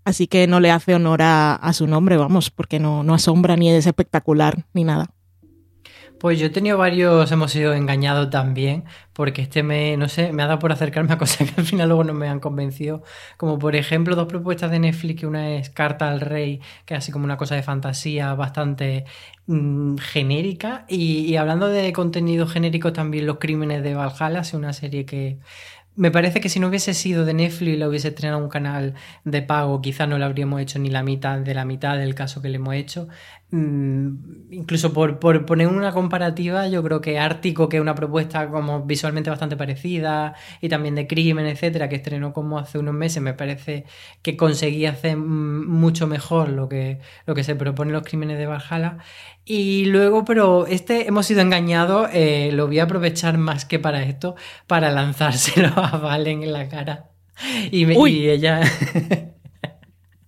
Así 0.06 0.28
que 0.28 0.46
no 0.46 0.60
le 0.60 0.70
hace 0.70 0.94
honor 0.94 1.20
a, 1.20 1.56
a 1.56 1.72
su 1.72 1.88
nombre, 1.88 2.16
vamos, 2.16 2.52
porque 2.52 2.78
no, 2.78 3.02
no 3.02 3.12
asombra 3.12 3.56
ni 3.56 3.70
es 3.70 3.86
espectacular 3.86 4.64
ni 4.72 4.84
nada. 4.84 5.10
Pues 6.20 6.38
yo 6.38 6.46
he 6.46 6.50
tenido 6.50 6.78
varios, 6.78 7.30
hemos 7.32 7.50
sido 7.50 7.74
engañados 7.74 8.30
también, 8.30 8.84
porque 9.12 9.42
este 9.42 9.64
me, 9.64 9.96
no 9.96 10.08
sé, 10.08 10.32
me 10.32 10.44
ha 10.44 10.46
dado 10.46 10.60
por 10.60 10.70
acercarme 10.70 11.12
a 11.12 11.18
cosas 11.18 11.50
que 11.52 11.60
al 11.60 11.66
final 11.66 11.88
luego 11.88 12.04
no 12.04 12.14
me 12.14 12.28
han 12.28 12.38
convencido. 12.38 13.02
Como 13.36 13.58
por 13.58 13.74
ejemplo, 13.74 14.14
dos 14.14 14.26
propuestas 14.28 14.70
de 14.70 14.78
Netflix, 14.78 15.24
una 15.24 15.50
es 15.56 15.70
Carta 15.70 16.08
al 16.08 16.20
Rey, 16.20 16.60
que 16.84 16.94
es 16.94 16.98
así 16.98 17.10
como 17.10 17.24
una 17.24 17.36
cosa 17.36 17.56
de 17.56 17.64
fantasía 17.64 18.32
bastante 18.34 19.06
mm, 19.46 19.96
genérica. 19.96 20.84
Y, 20.88 21.26
y 21.26 21.36
hablando 21.36 21.66
de 21.66 21.92
contenido 21.92 22.46
genérico, 22.46 22.92
también 22.92 23.26
Los 23.26 23.38
Crímenes 23.38 23.82
de 23.82 23.94
Valhalla, 23.94 24.40
es 24.40 24.54
una 24.54 24.72
serie 24.72 25.04
que 25.04 25.40
me 25.96 26.10
parece 26.10 26.40
que 26.40 26.48
si 26.48 26.60
no 26.60 26.68
hubiese 26.68 26.94
sido 26.94 27.24
de 27.24 27.34
Netflix 27.34 27.78
lo 27.78 27.88
hubiese 27.88 28.08
estrenado 28.08 28.42
un 28.42 28.50
canal 28.50 28.94
de 29.24 29.42
pago, 29.42 29.80
quizás 29.80 30.08
no 30.08 30.18
le 30.18 30.24
habríamos 30.24 30.60
hecho 30.60 30.78
ni 30.78 30.90
la 30.90 31.02
mitad 31.02 31.38
de 31.40 31.54
la 31.54 31.64
mitad 31.64 31.96
del 31.96 32.14
caso 32.14 32.42
que 32.42 32.50
le 32.50 32.56
hemos 32.56 32.74
hecho. 32.74 33.08
Mm, 33.56 34.52
incluso 34.52 34.92
por, 34.92 35.18
por, 35.18 35.46
poner 35.46 35.68
una 35.68 35.92
comparativa, 35.92 36.68
yo 36.68 36.82
creo 36.82 37.00
que 37.00 37.18
Ártico, 37.18 37.68
que 37.70 37.78
es 37.78 37.80
una 37.80 37.94
propuesta 37.94 38.48
como 38.50 38.82
visualmente 38.84 39.30
bastante 39.30 39.56
parecida, 39.56 40.34
y 40.60 40.68
también 40.68 40.94
de 40.94 41.06
crimen, 41.06 41.46
etcétera, 41.46 41.88
que 41.88 41.96
estrenó 41.96 42.32
como 42.34 42.58
hace 42.58 42.78
unos 42.78 42.94
meses, 42.94 43.22
me 43.22 43.32
parece 43.32 43.86
que 44.22 44.36
conseguía 44.36 44.90
hacer 44.90 45.16
mucho 45.16 46.06
mejor 46.06 46.50
lo 46.50 46.68
que, 46.68 47.00
lo 47.24 47.34
que 47.34 47.44
se 47.44 47.54
propone 47.56 47.92
los 47.92 48.02
crímenes 48.02 48.36
de 48.38 48.46
Valhalla. 48.46 48.98
Y 49.46 49.86
luego, 49.86 50.24
pero 50.24 50.66
este 50.66 51.08
hemos 51.08 51.26
sido 51.26 51.40
engañados, 51.40 52.10
eh, 52.12 52.50
lo 52.52 52.66
voy 52.66 52.80
a 52.80 52.84
aprovechar 52.84 53.38
más 53.38 53.64
que 53.64 53.78
para 53.78 54.02
esto, 54.02 54.36
para 54.66 54.90
lanzárselo 54.90 55.68
a 55.76 55.96
Valen 55.96 56.42
en 56.42 56.52
la 56.52 56.68
cara. 56.68 57.10
Y, 57.70 57.86
me, 57.86 57.94
y 58.10 58.28
ella. 58.28 58.60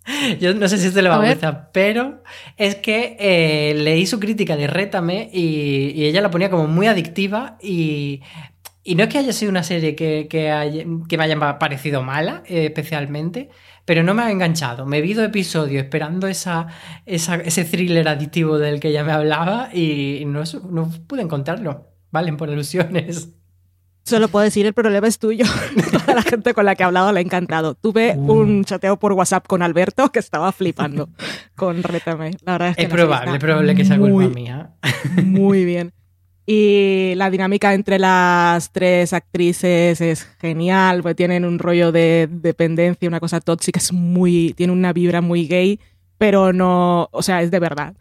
Yo 0.40 0.54
no 0.54 0.68
sé 0.68 0.78
si 0.78 0.88
esto 0.88 1.02
le 1.02 1.08
va 1.08 1.16
a, 1.16 1.28
gustar, 1.28 1.70
pero 1.72 2.22
es 2.56 2.76
que 2.76 3.16
eh, 3.18 3.74
leí 3.74 4.06
su 4.06 4.18
crítica 4.18 4.56
de 4.56 4.66
Rétame 4.66 5.30
y, 5.32 5.92
y, 5.94 6.06
ella 6.06 6.20
la 6.20 6.30
ponía 6.30 6.50
como 6.50 6.66
muy 6.66 6.86
adictiva 6.86 7.58
y, 7.60 8.22
y 8.84 8.94
no 8.94 9.04
es 9.04 9.10
que 9.10 9.18
haya 9.18 9.32
sido 9.32 9.50
una 9.50 9.62
serie 9.62 9.94
que, 9.94 10.28
que, 10.28 10.50
haya, 10.50 10.84
que 11.08 11.18
me 11.18 11.24
haya 11.24 11.58
parecido 11.58 12.02
mala 12.02 12.42
eh, 12.46 12.66
especialmente, 12.66 13.50
pero 13.84 14.02
no 14.02 14.14
me 14.14 14.22
ha 14.22 14.30
enganchado. 14.30 14.86
Me 14.86 14.98
he 14.98 15.02
visto 15.02 15.22
episodios 15.22 15.82
esperando 15.82 16.26
esa, 16.26 16.68
esa, 17.04 17.36
ese 17.36 17.64
thriller 17.64 18.08
adictivo 18.08 18.58
del 18.58 18.80
que 18.80 18.88
ella 18.88 19.04
me 19.04 19.12
hablaba 19.12 19.68
y 19.74 20.24
no, 20.26 20.42
no 20.70 20.90
pude 21.06 21.22
encontrarlo. 21.22 21.88
Valen 22.10 22.36
por 22.36 22.48
alusiones. 22.48 23.37
Solo 24.08 24.28
puedo 24.28 24.44
decir, 24.44 24.64
el 24.64 24.72
problema 24.72 25.06
es 25.06 25.18
tuyo. 25.18 25.44
Toda 25.92 26.14
la 26.14 26.22
gente 26.22 26.54
con 26.54 26.64
la 26.64 26.74
que 26.74 26.82
he 26.82 26.86
hablado 26.86 27.12
le 27.12 27.18
ha 27.18 27.22
encantado. 27.22 27.74
Tuve 27.74 28.14
uh. 28.16 28.32
un 28.32 28.64
chateo 28.64 28.98
por 28.98 29.12
WhatsApp 29.12 29.46
con 29.46 29.60
Alberto 29.60 30.10
que 30.10 30.18
estaba 30.18 30.50
flipando 30.52 31.10
con 31.56 31.82
Rétame. 31.82 32.30
La 32.42 32.52
verdad 32.52 32.68
es 32.70 32.76
que 32.76 32.82
es 32.84 32.88
probable, 32.88 33.38
probable 33.38 33.74
que 33.74 33.84
sea 33.84 33.98
culpa 33.98 34.28
mía. 34.28 34.70
muy 35.22 35.64
bien. 35.66 35.92
Y 36.46 37.12
la 37.16 37.28
dinámica 37.28 37.74
entre 37.74 37.98
las 37.98 38.72
tres 38.72 39.12
actrices 39.12 40.00
es 40.00 40.24
genial, 40.40 41.02
pues 41.02 41.14
tienen 41.14 41.44
un 41.44 41.58
rollo 41.58 41.92
de 41.92 42.30
dependencia, 42.30 43.06
una 43.06 43.20
cosa 43.20 43.42
tóxica, 43.42 43.78
es 43.78 43.92
muy, 43.92 44.54
tiene 44.56 44.72
una 44.72 44.94
vibra 44.94 45.20
muy 45.20 45.46
gay, 45.46 45.78
pero 46.16 46.54
no, 46.54 47.10
o 47.12 47.22
sea, 47.22 47.42
es 47.42 47.50
de 47.50 47.58
verdad. 47.58 47.94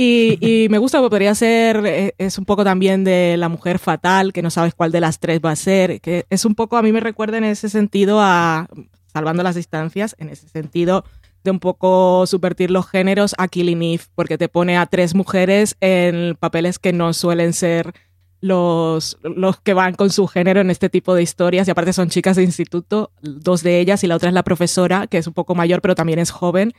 Y, 0.00 0.38
y, 0.40 0.68
me 0.68 0.78
gusta 0.78 0.98
porque 0.98 1.10
podría 1.10 1.34
ser, 1.34 1.84
eh, 1.84 2.14
es 2.18 2.38
un 2.38 2.44
poco 2.44 2.62
también 2.62 3.02
de 3.02 3.36
la 3.36 3.48
mujer 3.48 3.80
fatal, 3.80 4.32
que 4.32 4.42
no 4.42 4.50
sabes 4.50 4.72
cuál 4.72 4.92
de 4.92 5.00
las 5.00 5.18
tres 5.18 5.40
va 5.44 5.50
a 5.50 5.56
ser, 5.56 6.00
que 6.00 6.24
es 6.30 6.44
un 6.44 6.54
poco, 6.54 6.76
a 6.76 6.82
mí 6.82 6.92
me 6.92 7.00
recuerda 7.00 7.36
en 7.36 7.42
ese 7.42 7.68
sentido 7.68 8.20
a, 8.20 8.68
salvando 9.12 9.42
las 9.42 9.56
distancias, 9.56 10.14
en 10.20 10.28
ese 10.28 10.48
sentido 10.48 11.04
de 11.42 11.50
un 11.50 11.58
poco 11.58 12.24
subvertir 12.28 12.70
los 12.70 12.86
géneros 12.86 13.34
a 13.38 13.48
Killing 13.48 13.82
Eve, 13.82 14.04
porque 14.14 14.38
te 14.38 14.48
pone 14.48 14.78
a 14.78 14.86
tres 14.86 15.16
mujeres 15.16 15.76
en 15.80 16.36
papeles 16.36 16.78
que 16.78 16.92
no 16.92 17.12
suelen 17.12 17.52
ser 17.52 17.92
los, 18.40 19.18
los 19.24 19.58
que 19.58 19.74
van 19.74 19.94
con 19.94 20.10
su 20.10 20.28
género 20.28 20.60
en 20.60 20.70
este 20.70 20.88
tipo 20.88 21.12
de 21.16 21.24
historias, 21.24 21.66
y 21.66 21.72
aparte 21.72 21.92
son 21.92 22.08
chicas 22.08 22.36
de 22.36 22.44
instituto, 22.44 23.10
dos 23.20 23.64
de 23.64 23.80
ellas, 23.80 24.04
y 24.04 24.06
la 24.06 24.14
otra 24.14 24.28
es 24.28 24.34
la 24.34 24.44
profesora, 24.44 25.08
que 25.08 25.18
es 25.18 25.26
un 25.26 25.34
poco 25.34 25.56
mayor, 25.56 25.80
pero 25.80 25.96
también 25.96 26.20
es 26.20 26.30
joven, 26.30 26.72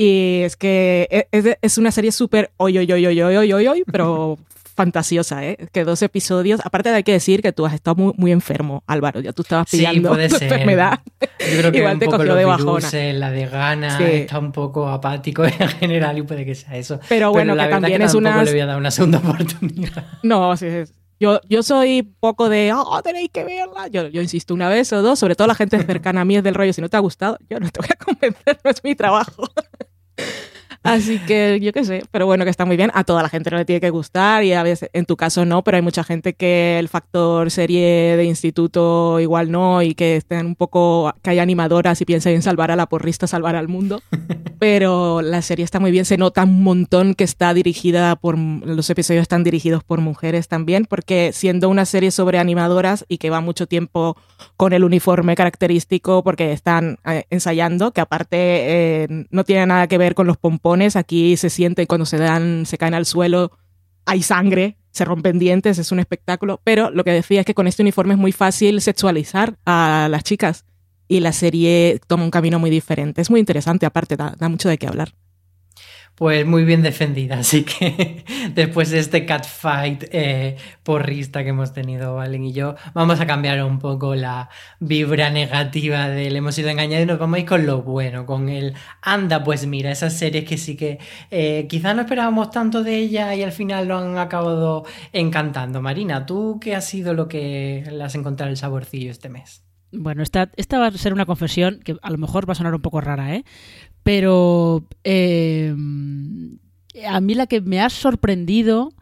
y 0.00 0.42
es 0.44 0.56
que 0.56 1.08
e, 1.10 1.28
es, 1.32 1.58
es 1.60 1.76
una 1.76 1.90
serie 1.90 2.12
súper 2.12 2.52
hoy, 2.56 2.78
hoy, 2.78 2.90
hoy, 2.92 3.04
hoy, 3.04 3.20
hoy, 3.20 3.52
hoy, 3.52 3.66
hoy, 3.66 3.84
pero 3.90 4.38
fantasiosa, 4.76 5.44
¿eh? 5.44 5.56
Que 5.72 5.82
dos 5.82 6.02
episodios. 6.02 6.60
Aparte 6.64 6.90
de 6.90 6.94
hay 6.94 7.02
que 7.02 7.10
decir 7.10 7.42
que 7.42 7.52
tú 7.52 7.66
has 7.66 7.74
estado 7.74 7.96
muy, 7.96 8.12
muy 8.16 8.30
enfermo, 8.30 8.84
Álvaro. 8.86 9.20
Ya 9.20 9.32
tú 9.32 9.42
estabas 9.42 9.68
pillando 9.68 10.14
sí, 10.14 10.28
tu 10.38 10.44
enfermedad. 10.44 11.00
Yo 11.20 11.58
creo 11.58 11.72
que 11.72 11.78
Igual 11.78 11.98
te 11.98 12.04
un 12.04 12.12
poco 12.12 12.18
cogió 12.18 12.36
de 12.36 12.44
bajona. 12.44 12.88
la 13.14 13.30
de 13.32 13.46
gana, 13.46 13.98
sí. 13.98 14.04
está 14.04 14.38
un 14.38 14.52
poco 14.52 14.88
apático 14.88 15.44
en 15.46 15.68
general 15.68 16.16
y 16.18 16.22
puede 16.22 16.46
que 16.46 16.54
sea 16.54 16.76
eso. 16.76 17.00
Pero 17.08 17.32
bueno, 17.32 17.54
Pero 17.54 17.66
que 17.66 17.70
también 17.72 17.98
que 17.98 18.04
es 18.04 18.14
una. 18.14 18.44
le 18.44 18.52
voy 18.52 18.60
a 18.60 18.66
dar 18.66 18.78
una 18.78 18.92
segunda 18.92 19.18
oportunidad. 19.18 20.06
No, 20.22 20.56
sí, 20.56 20.68
sí. 20.70 20.92
Yo, 21.18 21.40
yo 21.48 21.64
soy 21.64 22.02
poco 22.20 22.48
de, 22.48 22.72
oh, 22.72 23.02
tenéis 23.02 23.30
que 23.32 23.42
verla. 23.42 23.88
Yo, 23.88 24.06
yo 24.06 24.22
insisto 24.22 24.54
una 24.54 24.68
vez 24.68 24.92
o 24.92 25.02
dos, 25.02 25.18
sobre 25.18 25.34
todo 25.34 25.48
la 25.48 25.56
gente 25.56 25.82
cercana 25.82 26.20
a 26.20 26.24
mí 26.24 26.36
es 26.36 26.44
del 26.44 26.54
rollo, 26.54 26.72
si 26.72 26.80
no 26.80 26.88
te 26.88 26.96
ha 26.96 27.00
gustado, 27.00 27.36
yo 27.50 27.58
no 27.58 27.68
te 27.68 27.80
voy 27.80 27.88
a 27.90 27.96
convencer, 27.96 28.60
no 28.62 28.70
es 28.70 28.84
mi 28.84 28.94
trabajo. 28.94 29.42
you 30.18 30.24
Así 30.92 31.18
que 31.20 31.58
yo 31.60 31.72
qué 31.72 31.84
sé, 31.84 32.02
pero 32.10 32.26
bueno, 32.26 32.44
que 32.44 32.50
está 32.50 32.64
muy 32.64 32.76
bien. 32.76 32.90
A 32.94 33.04
toda 33.04 33.22
la 33.22 33.28
gente 33.28 33.50
no 33.50 33.56
le 33.56 33.64
tiene 33.64 33.80
que 33.80 33.90
gustar 33.90 34.44
y 34.44 34.52
a 34.52 34.62
veces, 34.62 34.90
en 34.92 35.06
tu 35.06 35.16
caso 35.16 35.44
no, 35.44 35.62
pero 35.62 35.76
hay 35.76 35.82
mucha 35.82 36.04
gente 36.04 36.34
que 36.34 36.78
el 36.78 36.88
factor 36.88 37.50
serie 37.50 38.16
de 38.16 38.24
instituto 38.24 39.20
igual 39.20 39.50
no 39.50 39.82
y 39.82 39.94
que 39.94 40.16
estén 40.16 40.46
un 40.46 40.54
poco, 40.54 41.12
que 41.22 41.30
hay 41.30 41.38
animadoras 41.38 42.00
y 42.00 42.04
piensen 42.04 42.34
en 42.34 42.42
salvar 42.42 42.70
a 42.70 42.76
la 42.76 42.86
porrista, 42.86 43.26
salvar 43.26 43.56
al 43.56 43.68
mundo. 43.68 44.02
Pero 44.58 45.22
la 45.22 45.40
serie 45.40 45.64
está 45.64 45.78
muy 45.78 45.92
bien, 45.92 46.04
se 46.04 46.16
nota 46.16 46.42
un 46.42 46.64
montón 46.64 47.14
que 47.14 47.22
está 47.22 47.54
dirigida 47.54 48.16
por, 48.16 48.36
los 48.36 48.90
episodios 48.90 49.22
están 49.22 49.44
dirigidos 49.44 49.84
por 49.84 50.00
mujeres 50.00 50.48
también, 50.48 50.84
porque 50.84 51.30
siendo 51.32 51.68
una 51.68 51.84
serie 51.84 52.10
sobre 52.10 52.38
animadoras 52.38 53.04
y 53.08 53.18
que 53.18 53.30
va 53.30 53.40
mucho 53.40 53.66
tiempo 53.68 54.16
con 54.56 54.72
el 54.72 54.82
uniforme 54.82 55.36
característico 55.36 56.24
porque 56.24 56.52
están 56.52 56.98
eh, 57.04 57.24
ensayando, 57.30 57.92
que 57.92 58.00
aparte 58.00 58.36
eh, 58.36 59.26
no 59.30 59.44
tiene 59.44 59.66
nada 59.66 59.86
que 59.86 59.98
ver 59.98 60.14
con 60.14 60.26
los 60.26 60.36
pompones, 60.36 60.77
aquí 60.96 61.36
se 61.36 61.50
siente 61.50 61.86
cuando 61.86 62.06
se 62.06 62.18
dan, 62.18 62.66
se 62.66 62.78
caen 62.78 62.94
al 62.94 63.06
suelo, 63.06 63.52
hay 64.06 64.22
sangre, 64.22 64.76
se 64.90 65.04
rompen 65.04 65.38
dientes, 65.38 65.78
es 65.78 65.92
un 65.92 66.00
espectáculo, 66.00 66.60
pero 66.64 66.90
lo 66.90 67.04
que 67.04 67.12
decía 67.12 67.40
es 67.40 67.46
que 67.46 67.54
con 67.54 67.66
este 67.66 67.82
uniforme 67.82 68.14
es 68.14 68.20
muy 68.20 68.32
fácil 68.32 68.80
sexualizar 68.80 69.58
a 69.64 70.08
las 70.10 70.24
chicas 70.24 70.64
y 71.08 71.20
la 71.20 71.32
serie 71.32 72.00
toma 72.06 72.24
un 72.24 72.30
camino 72.30 72.58
muy 72.58 72.70
diferente. 72.70 73.20
Es 73.20 73.30
muy 73.30 73.40
interesante, 73.40 73.86
aparte, 73.86 74.16
da, 74.16 74.34
da 74.38 74.48
mucho 74.48 74.68
de 74.68 74.78
qué 74.78 74.86
hablar. 74.86 75.14
Pues 76.18 76.44
muy 76.44 76.64
bien 76.64 76.82
defendida, 76.82 77.38
así 77.38 77.62
que 77.62 78.24
después 78.52 78.90
de 78.90 78.98
este 78.98 79.24
catfight 79.24 80.02
eh, 80.10 80.56
porrista 80.82 81.44
que 81.44 81.50
hemos 81.50 81.72
tenido 81.72 82.16
Valen 82.16 82.44
y 82.44 82.52
yo, 82.52 82.74
vamos 82.92 83.20
a 83.20 83.26
cambiar 83.26 83.62
un 83.62 83.78
poco 83.78 84.16
la 84.16 84.50
vibra 84.80 85.30
negativa 85.30 86.08
del 86.08 86.34
hemos 86.34 86.56
sido 86.56 86.70
engañados 86.70 87.04
y 87.04 87.06
nos 87.06 87.20
vamos 87.20 87.36
a 87.36 87.40
ir 87.40 87.46
con 87.46 87.66
lo 87.66 87.82
bueno, 87.82 88.26
con 88.26 88.48
el 88.48 88.74
anda, 89.00 89.44
pues 89.44 89.64
mira, 89.68 89.92
esas 89.92 90.12
series 90.12 90.44
que 90.44 90.58
sí 90.58 90.76
que 90.76 90.98
eh, 91.30 91.68
quizás 91.68 91.94
no 91.94 92.02
esperábamos 92.02 92.50
tanto 92.50 92.82
de 92.82 92.96
ella 92.96 93.32
y 93.36 93.44
al 93.44 93.52
final 93.52 93.86
lo 93.86 93.98
han 93.98 94.18
acabado 94.18 94.84
encantando. 95.12 95.80
Marina, 95.82 96.26
¿tú 96.26 96.58
qué 96.60 96.74
ha 96.74 96.80
sido 96.80 97.14
lo 97.14 97.28
que 97.28 97.84
le 97.88 98.02
has 98.02 98.16
encontrado 98.16 98.50
el 98.50 98.56
saborcillo 98.56 99.12
este 99.12 99.28
mes? 99.28 99.67
Bueno, 99.92 100.22
esta, 100.22 100.50
esta 100.56 100.78
va 100.78 100.88
a 100.88 100.92
ser 100.92 101.12
una 101.12 101.26
confesión 101.26 101.80
que 101.82 101.96
a 102.02 102.10
lo 102.10 102.18
mejor 102.18 102.48
va 102.48 102.52
a 102.52 102.56
sonar 102.56 102.74
un 102.74 102.82
poco 102.82 103.00
rara, 103.00 103.34
¿eh? 103.34 103.44
Pero 104.02 104.84
eh, 105.04 105.74
a 107.06 107.20
mí 107.20 107.34
la 107.34 107.46
que 107.46 107.60
me 107.60 107.80
ha 107.80 107.90
sorprendido, 107.90 108.92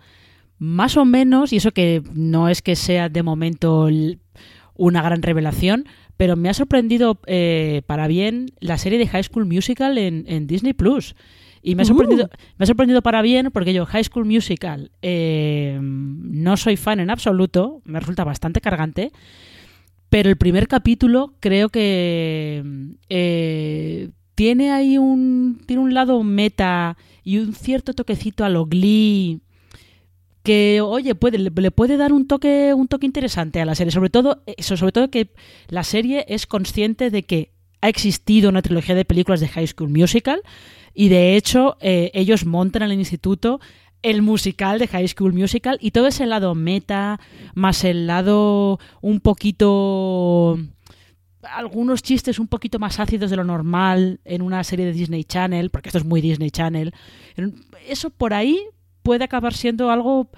más 0.58 0.96
o 0.96 1.04
menos, 1.04 1.52
y 1.52 1.56
eso 1.56 1.72
que 1.72 2.02
no 2.14 2.48
es 2.48 2.62
que 2.62 2.76
sea 2.76 3.08
de 3.08 3.22
momento 3.22 3.88
una 4.74 5.02
gran 5.02 5.22
revelación, 5.22 5.86
pero 6.16 6.36
me 6.36 6.48
ha 6.48 6.54
sorprendido 6.54 7.20
eh, 7.26 7.82
para 7.86 8.06
bien 8.06 8.52
la 8.60 8.78
serie 8.78 8.98
de 8.98 9.06
High 9.06 9.24
School 9.24 9.46
Musical 9.46 9.98
en, 9.98 10.24
en 10.28 10.46
Disney 10.46 10.72
Plus. 10.72 11.14
Y 11.62 11.74
me 11.74 11.82
ha, 11.82 11.84
sorprendido, 11.84 12.26
uh. 12.26 12.36
me 12.58 12.62
ha 12.62 12.66
sorprendido 12.66 13.02
para 13.02 13.22
bien 13.22 13.50
porque 13.52 13.74
yo 13.74 13.86
High 13.86 14.04
School 14.04 14.24
Musical 14.24 14.92
eh, 15.02 15.76
no 15.82 16.56
soy 16.56 16.76
fan 16.76 17.00
en 17.00 17.10
absoluto, 17.10 17.82
me 17.84 17.98
resulta 17.98 18.22
bastante 18.22 18.60
cargante. 18.60 19.10
Pero 20.16 20.30
el 20.30 20.36
primer 20.38 20.66
capítulo 20.66 21.34
creo 21.40 21.68
que 21.68 22.64
eh, 23.10 24.08
tiene 24.34 24.72
ahí 24.72 24.96
un, 24.96 25.60
tiene 25.66 25.82
un 25.82 25.92
lado 25.92 26.22
meta 26.22 26.96
y 27.22 27.36
un 27.36 27.52
cierto 27.52 27.92
toquecito 27.92 28.42
a 28.42 28.48
lo 28.48 28.64
Glee 28.64 29.42
que 30.42 30.80
oye 30.80 31.14
puede 31.14 31.36
le, 31.36 31.70
puede 31.70 31.98
dar 31.98 32.14
un 32.14 32.26
toque 32.26 32.72
un 32.72 32.88
toque 32.88 33.04
interesante 33.04 33.60
a 33.60 33.66
la 33.66 33.74
serie. 33.74 33.90
Sobre 33.90 34.08
todo 34.08 34.42
eso 34.46 34.78
sobre 34.78 34.92
todo 34.92 35.10
que 35.10 35.34
la 35.68 35.84
serie 35.84 36.24
es 36.28 36.46
consciente 36.46 37.10
de 37.10 37.24
que 37.24 37.52
ha 37.82 37.90
existido 37.90 38.48
una 38.48 38.62
trilogía 38.62 38.94
de 38.94 39.04
películas 39.04 39.40
de 39.40 39.48
High 39.48 39.66
School 39.66 39.90
Musical 39.90 40.40
y 40.94 41.10
de 41.10 41.36
hecho 41.36 41.76
eh, 41.82 42.10
ellos 42.14 42.46
montan 42.46 42.84
en 42.84 42.92
el 42.92 43.00
instituto 43.00 43.60
el 44.06 44.22
musical 44.22 44.78
de 44.78 44.86
High 44.86 45.08
School 45.08 45.32
Musical 45.32 45.78
y 45.80 45.90
todo 45.90 46.06
ese 46.06 46.26
lado 46.26 46.54
meta, 46.54 47.18
más 47.54 47.82
el 47.82 48.06
lado 48.06 48.78
un 49.00 49.18
poquito 49.18 50.56
algunos 51.42 52.02
chistes 52.02 52.38
un 52.38 52.46
poquito 52.46 52.78
más 52.78 53.00
ácidos 53.00 53.30
de 53.30 53.36
lo 53.36 53.42
normal 53.42 54.20
en 54.24 54.42
una 54.42 54.62
serie 54.62 54.86
de 54.86 54.92
Disney 54.92 55.24
Channel, 55.24 55.70
porque 55.70 55.88
esto 55.88 55.98
es 55.98 56.04
muy 56.04 56.20
Disney 56.20 56.52
Channel. 56.52 56.94
Eso 57.88 58.10
por 58.10 58.32
ahí 58.32 58.60
puede 59.02 59.24
acabar 59.24 59.54
siendo 59.54 59.90
algo 59.90 60.30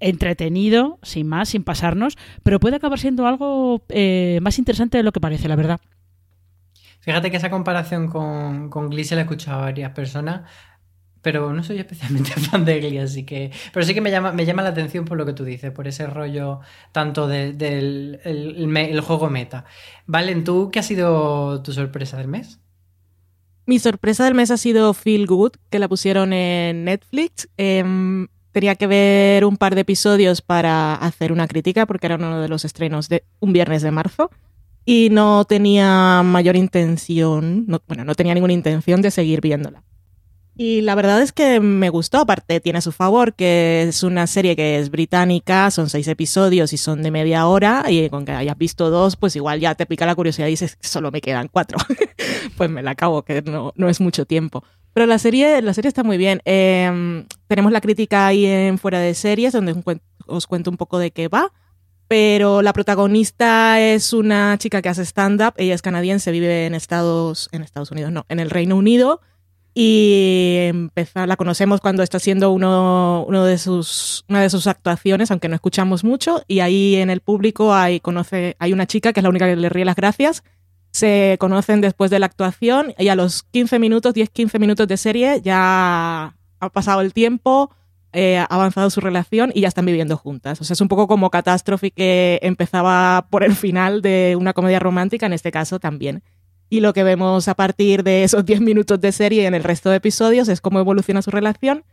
entretenido, 0.00 0.98
sin 1.02 1.28
más, 1.28 1.48
sin 1.48 1.64
pasarnos, 1.64 2.18
pero 2.42 2.60
puede 2.60 2.76
acabar 2.76 2.98
siendo 2.98 3.26
algo 3.26 3.86
eh, 3.88 4.38
más 4.42 4.58
interesante 4.58 4.98
de 4.98 5.02
lo 5.02 5.12
que 5.12 5.20
parece, 5.20 5.48
la 5.48 5.56
verdad. 5.56 5.80
Fíjate 7.00 7.30
que 7.30 7.38
esa 7.38 7.48
comparación 7.48 8.08
con, 8.08 8.68
con 8.68 8.92
se 9.02 9.14
la 9.14 9.22
he 9.22 9.24
escuchado 9.24 9.60
a 9.60 9.64
varias 9.64 9.92
personas, 9.92 10.42
pero 11.28 11.52
no 11.52 11.62
soy 11.62 11.78
especialmente 11.78 12.30
fan 12.40 12.64
de 12.64 12.80
Glee, 12.80 12.96
así 12.96 13.24
que... 13.24 13.50
Pero 13.70 13.84
sí 13.84 13.92
que 13.92 14.00
me 14.00 14.10
llama, 14.10 14.32
me 14.32 14.46
llama 14.46 14.62
la 14.62 14.70
atención 14.70 15.04
por 15.04 15.18
lo 15.18 15.26
que 15.26 15.34
tú 15.34 15.44
dices, 15.44 15.70
por 15.72 15.86
ese 15.86 16.06
rollo 16.06 16.60
tanto 16.90 17.28
del 17.28 18.18
el, 18.24 19.00
juego 19.02 19.28
meta. 19.28 19.66
Valen, 20.06 20.42
¿tú 20.42 20.70
qué 20.72 20.78
ha 20.78 20.82
sido 20.82 21.62
tu 21.62 21.74
sorpresa 21.74 22.16
del 22.16 22.28
mes? 22.28 22.60
Mi 23.66 23.78
sorpresa 23.78 24.24
del 24.24 24.32
mes 24.32 24.50
ha 24.50 24.56
sido 24.56 24.94
Feel 24.94 25.26
Good, 25.26 25.52
que 25.68 25.78
la 25.78 25.86
pusieron 25.86 26.32
en 26.32 26.84
Netflix. 26.84 27.50
Em, 27.58 28.28
tenía 28.52 28.76
que 28.76 28.86
ver 28.86 29.44
un 29.44 29.58
par 29.58 29.74
de 29.74 29.82
episodios 29.82 30.40
para 30.40 30.94
hacer 30.94 31.30
una 31.30 31.46
crítica, 31.46 31.84
porque 31.84 32.06
era 32.06 32.14
uno 32.14 32.40
de 32.40 32.48
los 32.48 32.64
estrenos 32.64 33.10
de 33.10 33.24
un 33.38 33.52
viernes 33.52 33.82
de 33.82 33.90
marzo. 33.90 34.30
Y 34.86 35.10
no 35.10 35.44
tenía 35.44 36.22
mayor 36.22 36.56
intención, 36.56 37.66
bueno, 37.86 38.06
no 38.06 38.14
tenía 38.14 38.32
ninguna 38.32 38.54
intención 38.54 39.02
de 39.02 39.10
seguir 39.10 39.42
viéndola. 39.42 39.84
Y 40.60 40.80
la 40.80 40.96
verdad 40.96 41.22
es 41.22 41.30
que 41.30 41.60
me 41.60 41.88
gustó, 41.88 42.18
aparte 42.18 42.58
tiene 42.58 42.80
su 42.80 42.90
favor, 42.90 43.34
que 43.34 43.82
es 43.82 44.02
una 44.02 44.26
serie 44.26 44.56
que 44.56 44.80
es 44.80 44.90
británica, 44.90 45.70
son 45.70 45.88
seis 45.88 46.08
episodios 46.08 46.72
y 46.72 46.78
son 46.78 47.00
de 47.04 47.12
media 47.12 47.46
hora, 47.46 47.84
y 47.88 48.10
con 48.10 48.24
que 48.24 48.32
hayas 48.32 48.58
visto 48.58 48.90
dos, 48.90 49.14
pues 49.14 49.36
igual 49.36 49.60
ya 49.60 49.76
te 49.76 49.86
pica 49.86 50.04
la 50.04 50.16
curiosidad 50.16 50.48
y 50.48 50.50
dices, 50.50 50.76
solo 50.80 51.12
me 51.12 51.20
quedan 51.20 51.46
cuatro. 51.46 51.78
pues 52.56 52.68
me 52.70 52.82
la 52.82 52.90
acabo, 52.90 53.22
que 53.22 53.40
no, 53.40 53.72
no 53.76 53.88
es 53.88 54.00
mucho 54.00 54.26
tiempo. 54.26 54.64
Pero 54.92 55.06
la 55.06 55.20
serie, 55.20 55.62
la 55.62 55.74
serie 55.74 55.90
está 55.90 56.02
muy 56.02 56.18
bien. 56.18 56.42
Em, 56.44 57.24
tenemos 57.46 57.70
la 57.70 57.80
crítica 57.80 58.26
ahí 58.26 58.44
en 58.44 58.78
Fuera 58.78 58.98
de 58.98 59.14
Series, 59.14 59.52
donde 59.52 59.80
os 60.26 60.46
cuento 60.48 60.72
un 60.72 60.76
poco 60.76 60.98
de 60.98 61.12
qué 61.12 61.28
va. 61.28 61.52
Pero 62.08 62.62
la 62.62 62.72
protagonista 62.72 63.80
es 63.80 64.12
una 64.12 64.58
chica 64.58 64.82
que 64.82 64.88
hace 64.88 65.02
stand-up. 65.04 65.54
Ella 65.56 65.76
es 65.76 65.82
canadiense, 65.82 66.32
vive 66.32 66.66
en 66.66 66.74
Estados, 66.74 67.48
en 67.52 67.62
Estados 67.62 67.92
Unidos, 67.92 68.10
no, 68.10 68.26
en 68.28 68.40
el 68.40 68.50
Reino 68.50 68.74
Unido 68.74 69.20
y 69.74 70.56
empezar, 70.60 71.28
la 71.28 71.36
conocemos 71.36 71.80
cuando 71.80 72.02
está 72.02 72.16
haciendo 72.16 72.50
uno, 72.50 73.24
uno 73.28 73.44
de 73.44 73.58
sus, 73.58 74.24
una 74.28 74.42
de 74.42 74.50
sus 74.50 74.66
actuaciones, 74.66 75.30
aunque 75.30 75.48
no 75.48 75.54
escuchamos 75.54 76.04
mucho, 76.04 76.42
y 76.48 76.60
ahí 76.60 76.96
en 76.96 77.10
el 77.10 77.20
público 77.20 77.74
hay, 77.74 78.00
conoce, 78.00 78.56
hay 78.58 78.72
una 78.72 78.86
chica 78.86 79.12
que 79.12 79.20
es 79.20 79.24
la 79.24 79.30
única 79.30 79.46
que 79.46 79.56
le 79.56 79.68
ríe 79.68 79.84
las 79.84 79.96
gracias, 79.96 80.42
se 80.90 81.36
conocen 81.38 81.80
después 81.80 82.10
de 82.10 82.18
la 82.18 82.26
actuación 82.26 82.94
y 82.98 83.08
a 83.08 83.14
los 83.14 83.42
15 83.44 83.78
minutos, 83.78 84.14
10-15 84.14 84.58
minutos 84.58 84.88
de 84.88 84.96
serie 84.96 85.40
ya 85.42 86.34
ha 86.60 86.68
pasado 86.70 87.00
el 87.00 87.12
tiempo, 87.12 87.70
eh, 88.12 88.38
ha 88.38 88.44
avanzado 88.44 88.90
su 88.90 89.00
relación 89.00 89.52
y 89.54 89.60
ya 89.60 89.68
están 89.68 89.86
viviendo 89.86 90.16
juntas. 90.16 90.60
O 90.60 90.64
sea, 90.64 90.74
es 90.74 90.80
un 90.80 90.88
poco 90.88 91.06
como 91.06 91.30
Catástrofe 91.30 91.90
que 91.90 92.40
empezaba 92.42 93.26
por 93.30 93.44
el 93.44 93.54
final 93.54 94.02
de 94.02 94.34
una 94.38 94.54
comedia 94.54 94.78
romántica, 94.78 95.26
en 95.26 95.34
este 95.34 95.52
caso 95.52 95.78
también. 95.78 96.22
Y 96.70 96.80
lo 96.80 96.92
que 96.92 97.02
vemos 97.02 97.48
a 97.48 97.54
partir 97.54 98.02
de 98.02 98.24
esos 98.24 98.44
10 98.46 98.60
minutos 98.60 99.00
de 99.00 99.12
serie 99.12 99.46
en 99.46 99.54
el 99.54 99.64
resto 99.64 99.90
de 99.90 99.96
episodios 99.96 100.48
es 100.48 100.60
cómo 100.60 100.78
evoluciona 100.80 101.22
su 101.22 101.30
relación. 101.30 101.84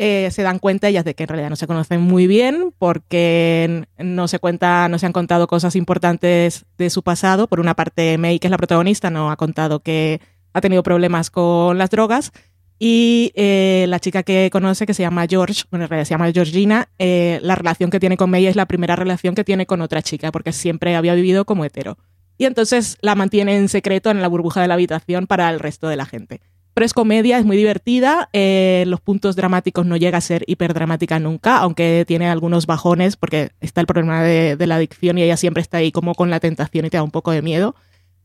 Eh, 0.00 0.30
se 0.30 0.42
dan 0.42 0.60
cuenta 0.60 0.88
ellas 0.88 1.04
de 1.04 1.14
que 1.14 1.24
en 1.24 1.28
realidad 1.28 1.50
no 1.50 1.56
se 1.56 1.66
conocen 1.66 2.00
muy 2.00 2.28
bien 2.28 2.72
porque 2.78 3.84
no 3.98 4.28
se 4.28 4.38
cuenta, 4.38 4.88
no 4.88 4.96
se 4.96 5.06
han 5.06 5.12
contado 5.12 5.48
cosas 5.48 5.74
importantes 5.74 6.66
de 6.76 6.88
su 6.90 7.02
pasado. 7.02 7.48
Por 7.48 7.58
una 7.58 7.74
parte, 7.74 8.16
May, 8.16 8.38
que 8.38 8.46
es 8.46 8.50
la 8.52 8.58
protagonista, 8.58 9.10
no 9.10 9.32
ha 9.32 9.36
contado 9.36 9.80
que 9.80 10.20
ha 10.52 10.60
tenido 10.60 10.84
problemas 10.84 11.30
con 11.30 11.78
las 11.78 11.90
drogas. 11.90 12.32
Y 12.78 13.32
eh, 13.34 13.86
la 13.88 13.98
chica 13.98 14.22
que 14.22 14.50
conoce, 14.52 14.86
que 14.86 14.94
se 14.94 15.02
llama 15.02 15.26
George, 15.28 15.64
bueno, 15.68 15.86
en 15.86 15.90
realidad 15.90 16.06
se 16.06 16.14
llama 16.14 16.30
Georgina, 16.30 16.88
eh, 17.00 17.40
la 17.42 17.56
relación 17.56 17.90
que 17.90 17.98
tiene 17.98 18.16
con 18.16 18.30
May 18.30 18.46
es 18.46 18.54
la 18.54 18.66
primera 18.66 18.94
relación 18.94 19.34
que 19.34 19.42
tiene 19.42 19.66
con 19.66 19.80
otra 19.80 20.00
chica, 20.00 20.30
porque 20.30 20.52
siempre 20.52 20.94
había 20.94 21.14
vivido 21.14 21.44
como 21.44 21.64
hetero 21.64 21.98
y 22.38 22.44
entonces 22.44 22.96
la 23.02 23.16
mantiene 23.16 23.56
en 23.56 23.68
secreto 23.68 24.10
en 24.10 24.22
la 24.22 24.28
burbuja 24.28 24.62
de 24.62 24.68
la 24.68 24.74
habitación 24.74 25.26
para 25.26 25.50
el 25.50 25.58
resto 25.58 25.88
de 25.88 25.96
la 25.96 26.06
gente. 26.06 26.40
Pero 26.72 26.86
es 26.86 26.94
comedia, 26.94 27.38
es 27.38 27.44
muy 27.44 27.56
divertida, 27.56 28.28
eh, 28.32 28.84
los 28.86 29.00
puntos 29.00 29.34
dramáticos 29.34 29.84
no 29.84 29.96
llega 29.96 30.18
a 30.18 30.20
ser 30.20 30.44
hiperdramática 30.46 31.18
nunca, 31.18 31.58
aunque 31.58 32.04
tiene 32.06 32.28
algunos 32.28 32.66
bajones 32.66 33.16
porque 33.16 33.50
está 33.60 33.80
el 33.80 33.88
problema 33.88 34.22
de, 34.22 34.56
la 34.64 34.76
adicción 34.76 35.18
y 35.18 35.22
ella 35.22 35.36
siempre 35.36 35.60
está 35.60 35.78
ahí 35.78 35.90
como 35.90 36.14
con 36.14 36.30
la 36.30 36.38
tentación 36.38 36.86
y 36.86 36.90
te 36.90 36.96
da 36.96 37.02
un 37.02 37.10
poco 37.10 37.32
de 37.32 37.42
miedo. 37.42 37.74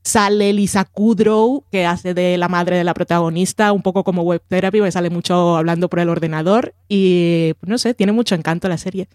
Sale 0.03 0.53
Lisa 0.53 0.85
Kudrow, 0.85 1.63
que 1.71 1.87
hace 1.87 2.13
de 2.13 2.37
la 2.37 2.47
madre 2.47 2.77
de 2.77 2.83
la 2.83 2.93
protagonista, 2.93 3.71
un 3.71 3.81
poco 3.81 4.03
como 4.03 4.21
web 4.21 4.43
therapy, 4.47 4.79
sale 4.91 5.09
mucho 5.09 5.57
hablando 5.57 5.89
por 5.89 5.99
el 5.99 6.09
ordenador 6.09 6.75
y 6.87 7.53
no 7.65 7.79
sé, 7.79 7.95
tiene 7.95 8.11
mucho 8.11 8.35
encanto 8.35 8.69
la 8.69 8.77
serie. 8.77 9.07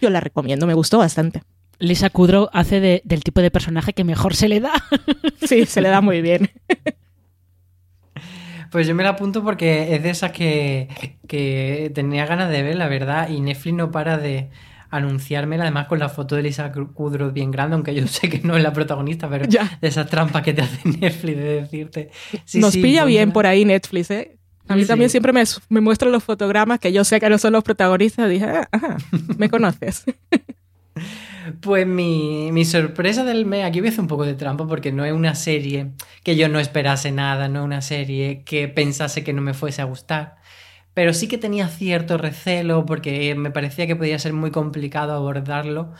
Yo 0.00 0.10
la 0.10 0.20
recomiendo, 0.20 0.66
me 0.68 0.74
gustó 0.74 0.98
bastante. 0.98 1.42
Lisa 1.78 2.10
Kudrow 2.10 2.48
hace 2.52 3.02
del 3.04 3.24
tipo 3.24 3.40
de 3.40 3.50
personaje 3.50 3.92
que 3.92 4.04
mejor 4.04 4.34
se 4.34 4.48
le 4.48 4.60
da. 4.60 4.72
Sí, 5.46 5.66
se 5.66 5.80
le 5.80 5.88
da 5.88 6.00
muy 6.00 6.22
bien. 6.22 6.50
Pues 8.72 8.86
yo 8.86 8.94
me 8.94 9.04
la 9.04 9.10
apunto 9.10 9.42
porque 9.42 9.94
es 9.94 10.02
de 10.02 10.10
esas 10.10 10.32
que, 10.32 10.88
tenía 11.94 12.26
ganas 12.26 12.50
de 12.50 12.62
ver, 12.62 12.76
la 12.76 12.88
verdad, 12.88 13.30
y 13.30 13.40
Netflix 13.40 13.74
no 13.74 13.90
para 13.90 14.18
de 14.18 14.50
anunciármela, 14.90 15.62
además 15.62 15.86
con 15.86 15.98
la 15.98 16.08
foto 16.08 16.36
de 16.36 16.42
Lisa 16.42 16.72
Kudrow 16.72 17.30
bien 17.30 17.52
grande, 17.52 17.74
aunque 17.74 17.94
yo 17.94 18.06
sé 18.06 18.28
que 18.28 18.40
no 18.40 18.56
es 18.56 18.62
la 18.62 18.72
protagonista, 18.72 19.30
pero 19.30 19.46
de 19.46 19.88
esas 19.88 20.10
trampas 20.10 20.42
que 20.42 20.52
te 20.52 20.62
hace 20.62 20.88
Netflix 21.00 21.36
de 21.36 21.60
decirte. 21.62 22.10
Nos 22.54 22.74
pilla 22.76 23.04
bien 23.04 23.32
por 23.32 23.46
ahí 23.46 23.64
Netflix, 23.64 24.10
¿eh? 24.10 24.36
A 24.68 24.74
mí 24.74 24.84
también 24.84 25.10
siempre 25.10 25.32
me, 25.32 25.44
me 25.68 25.80
muestran 25.80 26.10
los 26.10 26.24
fotogramas 26.24 26.80
que 26.80 26.92
yo 26.92 27.04
sé 27.04 27.20
que 27.20 27.30
no 27.30 27.38
son 27.38 27.52
los 27.52 27.62
protagonistas. 27.62 28.28
Dije, 28.28 28.46
ah, 28.46 28.68
ajá, 28.72 28.96
me 29.38 29.48
conoces. 29.48 30.04
Pues 31.60 31.86
mi, 31.86 32.64
sorpresa 32.64 33.24
del 33.24 33.46
mes, 33.46 33.64
aquí 33.64 33.80
voy 33.80 33.88
a 33.88 33.90
hacer 33.90 34.00
un 34.00 34.08
poco 34.08 34.24
de 34.24 34.34
trampa 34.34 34.66
porque 34.66 34.92
no 34.92 35.04
es 35.04 35.12
una 35.12 35.34
serie 35.34 35.92
que 36.24 36.36
yo 36.36 36.48
no 36.48 36.58
esperase 36.58 37.12
nada, 37.12 37.48
no 37.48 37.60
es 37.60 37.64
una 37.64 37.82
serie 37.82 38.42
que 38.44 38.68
pensase 38.68 39.22
que 39.22 39.32
no 39.32 39.42
me 39.42 39.54
fuese 39.54 39.82
a 39.82 39.84
gustar, 39.84 40.36
pero 40.94 41.12
sí 41.14 41.28
que 41.28 41.38
tenía 41.38 41.68
cierto 41.68 42.18
recelo 42.18 42.84
porque 42.86 43.34
me 43.36 43.50
parecía 43.50 43.86
que 43.86 43.96
podía 43.96 44.18
ser 44.18 44.32
muy 44.32 44.50
complicado 44.50 45.12
abordarlo 45.12 45.92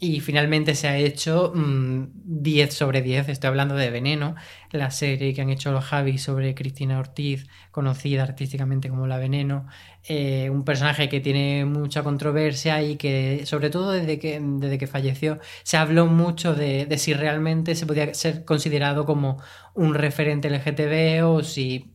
y 0.00 0.20
finalmente 0.20 0.74
se 0.74 0.88
ha 0.88 0.96
hecho 0.96 1.52
10 1.54 2.68
mm, 2.68 2.72
sobre 2.72 3.02
10. 3.02 3.28
Estoy 3.28 3.48
hablando 3.48 3.74
de 3.74 3.90
Veneno, 3.90 4.34
la 4.70 4.90
serie 4.90 5.32
que 5.34 5.40
han 5.40 5.50
hecho 5.50 5.72
los 5.72 5.84
Javi 5.84 6.18
sobre 6.18 6.54
Cristina 6.54 6.98
Ortiz, 6.98 7.46
conocida 7.70 8.22
artísticamente 8.22 8.88
como 8.88 9.06
La 9.06 9.18
Veneno. 9.18 9.66
Eh, 10.06 10.50
un 10.50 10.64
personaje 10.64 11.08
que 11.08 11.20
tiene 11.20 11.64
mucha 11.64 12.02
controversia 12.02 12.82
y 12.82 12.96
que, 12.96 13.46
sobre 13.46 13.70
todo 13.70 13.90
desde 13.90 14.18
que, 14.18 14.38
desde 14.38 14.76
que 14.76 14.86
falleció, 14.86 15.38
se 15.62 15.78
habló 15.78 16.04
mucho 16.06 16.54
de, 16.54 16.86
si 16.98 17.14
realmente 17.14 17.74
se 17.74 17.86
podía 17.86 18.12
ser 18.12 18.44
considerado 18.44 19.06
como 19.06 19.42
un 19.72 19.94
referente 19.94 20.50
LGTB 20.50 21.26
o 21.26 21.42
si 21.42 21.90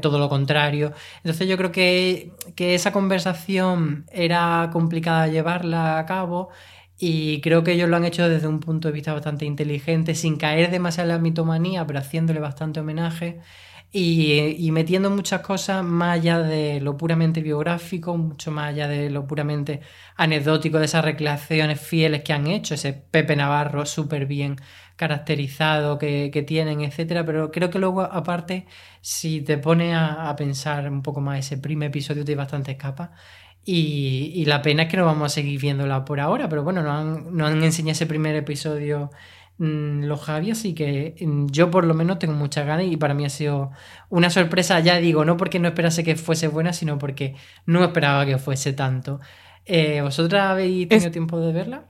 todo 0.00 0.18
lo 0.18 0.28
contrario. 0.28 0.92
Entonces 1.18 1.48
yo 1.48 1.56
creo 1.56 1.70
que, 1.70 2.32
que 2.56 2.74
esa 2.74 2.92
conversación 2.92 4.06
era 4.10 4.70
complicada 4.72 5.28
llevarla 5.28 5.98
a 5.98 6.06
cabo 6.06 6.48
y 6.98 7.40
creo 7.42 7.62
que 7.62 7.72
ellos 7.72 7.88
lo 7.88 7.96
han 7.96 8.04
hecho 8.06 8.28
desde 8.28 8.48
un 8.48 8.60
punto 8.60 8.88
de 8.88 8.94
vista 8.94 9.12
bastante 9.12 9.44
inteligente, 9.44 10.14
sin 10.14 10.36
caer 10.36 10.70
demasiado 10.70 11.10
en 11.10 11.16
la 11.16 11.22
mitomanía, 11.22 11.86
pero 11.86 11.98
haciéndole 11.98 12.40
bastante 12.40 12.80
homenaje 12.80 13.40
y, 13.98 14.70
metiendo 14.72 15.10
muchas 15.10 15.40
cosas 15.40 15.82
más 15.82 16.18
allá 16.18 16.40
de 16.40 16.80
lo 16.82 16.98
puramente 16.98 17.40
biográfico, 17.40 18.16
mucho 18.18 18.50
más 18.50 18.68
allá 18.68 18.88
de 18.88 19.08
lo 19.08 19.26
puramente 19.26 19.80
anecdótico, 20.16 20.78
de 20.78 20.84
esas 20.84 21.02
recreaciones 21.02 21.80
fieles 21.80 22.22
que 22.22 22.34
han 22.34 22.46
hecho, 22.46 22.74
ese 22.74 22.92
Pepe 22.92 23.36
Navarro 23.36 23.86
súper 23.86 24.26
bien 24.26 24.56
caracterizado 24.96 25.98
que, 25.98 26.44
tienen, 26.46 26.82
etcétera. 26.82 27.24
Pero 27.24 27.50
creo 27.50 27.70
que 27.70 27.78
luego, 27.78 28.02
aparte, 28.02 28.66
si 29.00 29.40
te 29.40 29.56
pones 29.56 29.94
a, 29.96 30.34
pensar 30.36 30.90
un 30.90 31.02
poco 31.02 31.22
más, 31.22 31.38
ese 31.38 31.56
primer 31.56 31.88
episodio 31.88 32.24
te 32.24 32.34
bastante 32.34 32.76
capas 32.76 33.10
y, 33.64 34.44
la 34.46 34.62
pena 34.62 34.84
es 34.84 34.88
que 34.90 34.96
no 34.98 35.06
vamos 35.06 35.32
a 35.32 35.34
seguir 35.34 35.60
viéndola 35.60 36.04
por 36.04 36.20
ahora, 36.20 36.48
pero 36.48 36.62
bueno, 36.62 36.82
nos 36.82 37.40
han, 37.40 37.40
han 37.40 37.64
enseñado 37.64 37.92
ese 37.92 38.06
primer 38.06 38.36
episodio 38.36 39.10
los 39.58 40.20
Javi, 40.20 40.50
así 40.50 40.74
que 40.74 41.14
mm, 41.20 41.46
yo 41.46 41.70
por 41.70 41.84
lo 41.84 41.94
menos 41.94 42.18
tengo 42.18 42.34
muchas 42.34 42.66
ganas 42.66 42.86
y 42.86 42.96
para 42.96 43.14
mí 43.14 43.24
ha 43.24 43.30
sido 43.30 43.70
una 44.08 44.30
sorpresa, 44.30 44.80
ya 44.80 44.98
digo, 44.98 45.24
no 45.24 45.36
porque 45.36 45.58
no 45.58 45.68
esperase 45.68 46.04
que 46.04 46.16
fuese 46.16 46.48
buena, 46.48 46.72
sino 46.72 46.98
porque 46.98 47.34
no 47.64 47.82
esperaba 47.82 48.26
que 48.26 48.38
fuese 48.38 48.72
tanto. 48.72 49.20
Eh, 49.64 50.00
¿Vosotras 50.02 50.50
habéis 50.50 50.88
tenido 50.88 51.10
tiempo 51.10 51.40
de 51.40 51.52
verla? 51.52 51.86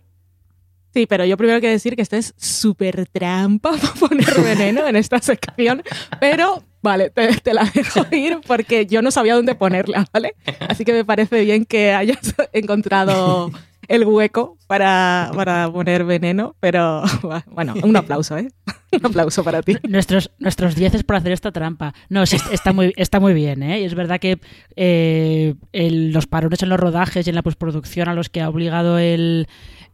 Sí, 0.94 1.06
pero 1.06 1.24
yo 1.24 1.36
primero 1.36 1.60
quiero 1.60 1.72
decir 1.72 1.94
que 1.94 2.02
esto 2.02 2.16
es 2.16 2.34
súper 2.38 3.06
trampa 3.08 3.72
para 3.80 3.92
poner 3.94 4.40
veneno 4.42 4.86
en 4.86 4.96
esta 4.96 5.20
sección, 5.20 5.82
pero 6.20 6.62
Vale, 6.86 7.10
te, 7.10 7.34
te 7.40 7.52
la 7.52 7.64
dejo 7.64 8.06
ir 8.12 8.38
porque 8.46 8.86
yo 8.86 9.02
no 9.02 9.10
sabía 9.10 9.34
dónde 9.34 9.56
ponerla, 9.56 10.06
¿vale? 10.12 10.36
Así 10.68 10.84
que 10.84 10.92
me 10.92 11.04
parece 11.04 11.44
bien 11.44 11.64
que 11.64 11.92
hayas 11.92 12.32
encontrado 12.52 13.50
el 13.88 14.04
hueco 14.04 14.58
para, 14.66 15.30
para 15.34 15.70
poner 15.70 16.04
veneno, 16.04 16.56
pero 16.60 17.02
bueno, 17.50 17.74
un 17.82 17.96
aplauso, 17.96 18.36
¿eh? 18.38 18.48
Un 18.92 19.04
aplauso 19.04 19.44
para 19.44 19.60
ti. 19.62 19.76
Nuestros, 19.88 20.30
nuestros 20.38 20.74
dieces 20.74 21.02
por 21.02 21.16
hacer 21.16 21.32
esta 21.32 21.52
trampa. 21.52 21.92
No, 22.08 22.22
está, 22.22 22.72
muy, 22.72 22.94
está 22.96 23.20
muy 23.20 23.34
bien, 23.34 23.62
¿eh? 23.62 23.80
Y 23.80 23.84
es 23.84 23.94
verdad 23.94 24.20
que 24.20 24.38
eh, 24.76 25.54
los 25.72 26.26
parones 26.26 26.62
en 26.62 26.68
los 26.70 26.80
rodajes 26.80 27.26
y 27.26 27.30
en 27.30 27.36
la 27.36 27.42
postproducción 27.42 28.08
a 28.08 28.14
los 28.14 28.28
que 28.30 28.40
ha 28.40 28.48
obligado 28.48 28.98
el, 28.98 29.48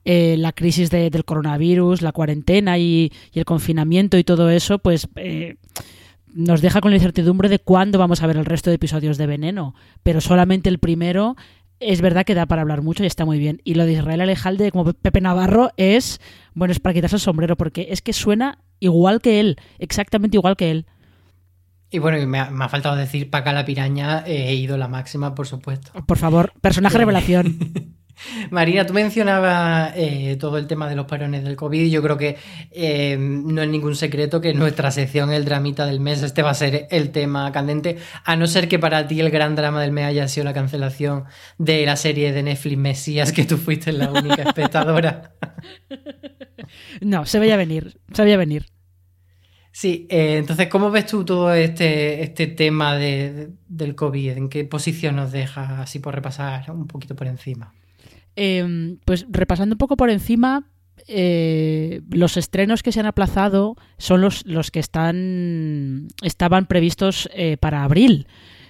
eh, 0.05 0.37
la 0.39 0.53
crisis 0.53 0.91
de- 0.91 1.11
del 1.11 1.25
coronavirus, 1.25 2.03
la 2.03 2.13
cuarentena 2.13 2.79
y, 2.79 3.11
y 3.33 3.39
el 3.39 3.45
confinamiento 3.45 4.19
y 4.19 4.25
todo 4.25 4.51
eso, 4.51 4.79
pues 4.79 5.09
eh, 5.17 5.57
nos 6.33 6.61
deja 6.61 6.81
con 6.81 6.91
la 6.93 6.97
incertidumbre 6.99 7.49
de 7.49 7.59
cuándo 7.59 7.99
vamos 7.99 8.23
a 8.23 8.27
ver 8.27 8.37
el 8.37 8.45
resto 8.45 8.71
de 8.71 8.77
episodios 8.77 9.17
de 9.19 9.27
Veneno. 9.27 9.75
Pero 10.03 10.21
solamente 10.21 10.69
el 10.69 10.79
primero 10.79 11.35
es 11.83 12.01
verdad 12.01 12.25
que 12.25 12.35
da 12.35 12.47
para 12.47 12.63
hablar 12.63 12.83
mucho 12.83 13.05
y 13.05 13.07
está 13.07 13.25
muy 13.25 13.39
bien. 13.39 13.61
Y 13.65 13.75
lo 13.75 13.85
de 13.85 13.93
Israel 13.93 14.21
Alejalde 14.21 14.71
como 14.71 14.93
Pepe 14.93 15.21
Navarro 15.21 15.71
es, 15.77 16.21
bueno, 16.55 16.73
es 16.73 16.81
para 16.81 16.95
quitarse 16.95 17.17
el 17.17 17.21
sombrero, 17.21 17.57
porque 17.57 17.89
es 17.91 18.03
que 18.03 18.13
suena 18.13 18.59
igual 18.81 19.21
que 19.21 19.41
él, 19.41 19.57
exactamente 19.79 20.37
igual 20.37 20.57
que 20.57 20.71
él. 20.71 20.87
Y 21.91 21.99
bueno, 21.99 22.27
me 22.27 22.39
ha, 22.39 22.51
me 22.51 22.65
ha 22.65 22.69
faltado 22.69 22.97
decir 22.97 23.29
Paca 23.29 23.53
la 23.53 23.67
piraña, 23.67 24.25
eh, 24.27 24.55
ídola 24.55 24.89
máxima, 24.89 25.35
por 25.35 25.47
supuesto. 25.47 25.93
Por 26.07 26.17
favor, 26.17 26.53
personaje 26.61 26.97
revelación. 26.97 27.59
Marina, 28.51 28.87
tú 28.87 28.93
mencionabas 28.95 29.93
eh, 29.97 30.37
todo 30.39 30.59
el 30.59 30.67
tema 30.67 30.89
de 30.89 30.95
los 30.97 31.07
parones 31.07 31.43
del 31.45 31.57
COVID 31.57 31.81
y 31.81 31.91
yo 31.91 32.03
creo 32.03 32.17
que 32.19 32.37
eh, 32.71 33.17
no 33.19 33.63
es 33.63 33.69
ningún 33.69 33.97
secreto 33.97 34.41
que 34.41 34.55
nuestra 34.55 34.91
sección, 34.91 35.33
el 35.33 35.45
dramita 35.45 35.87
del 35.87 36.01
mes, 36.01 36.23
este 36.23 36.43
va 36.43 36.51
a 36.51 36.55
ser 36.55 36.87
el 36.91 37.11
tema 37.11 37.51
candente, 37.53 37.99
a 38.25 38.37
no 38.37 38.47
ser 38.47 38.69
que 38.69 38.79
para 38.79 39.07
ti 39.09 39.21
el 39.21 39.31
gran 39.31 39.57
drama 39.57 39.81
del 39.83 39.93
mes 39.93 40.05
haya 40.07 40.29
sido 40.29 40.45
la 40.45 40.53
cancelación 40.55 41.25
de 41.59 41.85
la 41.87 41.97
serie 41.97 42.33
de 42.33 42.43
Netflix 42.43 42.79
Mesías, 42.79 43.33
que 43.33 43.45
tú 43.45 43.57
fuiste 43.57 43.93
la 43.93 44.11
única 44.11 44.43
espectadora. 44.47 45.35
No, 47.01 47.27
se 47.27 47.39
veía 47.39 47.57
venir, 47.57 47.99
se 48.13 48.23
veía 48.23 48.37
venir. 48.37 48.67
Sí, 49.75 50.07
eh, 50.11 50.37
entonces, 50.37 50.69
¿cómo 50.69 50.91
ves 50.91 51.07
tú 51.07 51.25
todo 51.25 51.53
este, 51.55 52.23
este 52.23 52.47
tema 52.47 52.95
de- 52.97 53.33
de- 53.33 53.51
del 53.69 53.95
COVID? 53.95 54.33
¿En 54.37 54.49
qué 54.51 54.65
posición 54.65 55.17
nos 55.17 55.33
deja, 55.33 55.81
así 55.81 55.99
por 55.99 56.15
repasar 56.15 56.71
un 56.71 56.87
poquito 56.87 57.17
por 57.17 57.27
encima? 57.27 57.73
Eh, 58.37 58.97
pues 59.05 59.27
repasando 59.29 59.75
un 59.75 59.79
poco 59.79 59.97
por 59.97 60.11
encima, 60.11 60.69
eh, 61.09 62.01
los 62.11 62.37
estrenos 62.37 62.83
que 62.83 62.93
se 62.93 63.01
han 63.01 63.07
aplazado 63.07 63.77
son 63.99 64.21
los, 64.21 64.47
los 64.47 64.71
que 64.71 64.81
están 64.81 66.09
estaban 66.23 66.67
previstos 66.67 67.29
eh, 67.35 67.57
para 67.59 67.85
abril. 67.85 68.27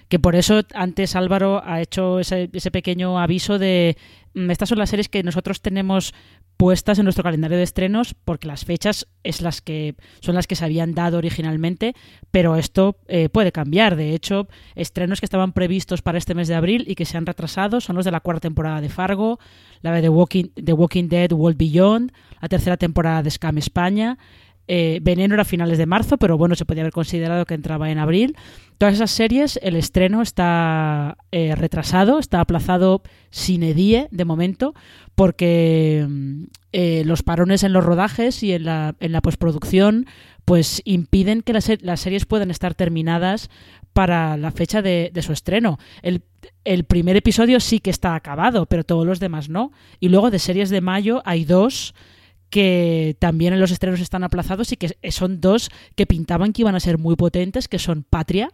Que 0.09 0.19
por 0.19 0.35
eso 0.35 0.61
antes 0.73 1.15
Álvaro 1.15 1.61
ha 1.65 1.81
hecho 1.81 2.19
ese, 2.19 2.49
ese 2.53 2.71
pequeño 2.71 3.19
aviso 3.19 3.57
de 3.57 3.97
"Mm, 4.33 4.51
estas 4.51 4.69
son 4.69 4.77
las 4.79 4.89
series 4.89 5.09
que 5.09 5.23
nosotros 5.23 5.61
tenemos 5.61 6.13
puestas 6.57 6.99
en 6.99 7.05
nuestro 7.05 7.23
calendario 7.23 7.57
de 7.57 7.63
estrenos 7.63 8.15
porque 8.25 8.47
las 8.47 8.65
fechas 8.65 9.07
es 9.23 9.41
las 9.41 9.61
que 9.61 9.95
son 10.21 10.35
las 10.35 10.47
que 10.47 10.55
se 10.55 10.65
habían 10.65 10.93
dado 10.93 11.17
originalmente, 11.17 11.95
pero 12.31 12.55
esto 12.55 12.97
eh, 13.07 13.29
puede 13.29 13.51
cambiar. 13.51 13.95
De 13.95 14.13
hecho, 14.13 14.47
estrenos 14.75 15.19
que 15.19 15.25
estaban 15.25 15.53
previstos 15.53 16.01
para 16.01 16.17
este 16.17 16.35
mes 16.35 16.47
de 16.47 16.55
abril 16.55 16.85
y 16.87 16.95
que 16.95 17.05
se 17.05 17.17
han 17.17 17.25
retrasado 17.25 17.81
son 17.81 17.95
los 17.95 18.05
de 18.05 18.11
la 18.11 18.19
cuarta 18.19 18.41
temporada 18.41 18.81
de 18.81 18.89
Fargo, 18.89 19.39
la 19.81 19.91
de 19.91 20.01
The 20.01 20.09
Walking, 20.09 20.45
The 20.63 20.73
Walking 20.73 21.07
Dead 21.09 21.31
World 21.31 21.57
Beyond, 21.57 22.11
la 22.41 22.49
tercera 22.49 22.77
temporada 22.77 23.23
de 23.23 23.31
Scam 23.31 23.57
España. 23.57 24.17
Eh, 24.67 24.99
Veneno 25.01 25.33
era 25.33 25.41
a 25.41 25.45
finales 25.45 25.77
de 25.77 25.85
marzo, 25.85 26.17
pero 26.17 26.37
bueno, 26.37 26.55
se 26.55 26.65
podía 26.65 26.83
haber 26.83 26.93
considerado 26.93 27.45
que 27.45 27.53
entraba 27.53 27.91
en 27.91 27.97
abril. 27.97 28.35
Todas 28.77 28.95
esas 28.95 29.11
series, 29.11 29.59
el 29.61 29.75
estreno 29.75 30.21
está 30.21 31.17
eh, 31.31 31.55
retrasado, 31.55 32.19
está 32.19 32.39
aplazado 32.39 33.01
sine 33.29 33.73
die 33.73 34.07
de 34.11 34.25
momento, 34.25 34.73
porque 35.15 36.05
mm, 36.07 36.43
eh, 36.71 37.03
los 37.05 37.23
parones 37.23 37.63
en 37.63 37.73
los 37.73 37.83
rodajes 37.83 38.41
y 38.43 38.53
en 38.53 38.65
la, 38.65 38.95
en 38.99 39.11
la 39.11 39.21
postproducción 39.21 40.05
pues 40.45 40.81
impiden 40.83 41.41
que 41.41 41.53
las, 41.53 41.71
las 41.81 42.01
series 42.01 42.25
puedan 42.25 42.51
estar 42.51 42.73
terminadas 42.73 43.49
para 43.93 44.35
la 44.37 44.51
fecha 44.51 44.81
de, 44.81 45.11
de 45.13 45.21
su 45.21 45.31
estreno. 45.31 45.79
El, 46.01 46.23
el 46.65 46.83
primer 46.83 47.15
episodio 47.15 47.59
sí 47.59 47.79
que 47.79 47.89
está 47.89 48.15
acabado, 48.15 48.65
pero 48.65 48.83
todos 48.83 49.05
los 49.05 49.19
demás 49.19 49.49
no. 49.49 49.71
Y 49.99 50.09
luego 50.09 50.31
de 50.31 50.39
series 50.39 50.69
de 50.69 50.81
mayo 50.81 51.21
hay 51.25 51.45
dos 51.45 51.93
que 52.53 53.17
también 53.17 53.51
en 53.51 53.59
los 53.59 53.71
estrenos 53.71 53.99
están 53.99 54.23
aplazados 54.23 54.71
y 54.71 54.77
que 54.77 54.95
son 55.09 55.41
dos 55.41 55.71
que 55.95 56.05
pintaban 56.05 56.53
que 56.53 56.61
iban 56.61 56.75
a 56.75 56.79
ser 56.79 56.99
muy 56.99 57.15
potentes, 57.15 57.67
que 57.67 57.79
son 57.79 58.03
Patria, 58.07 58.51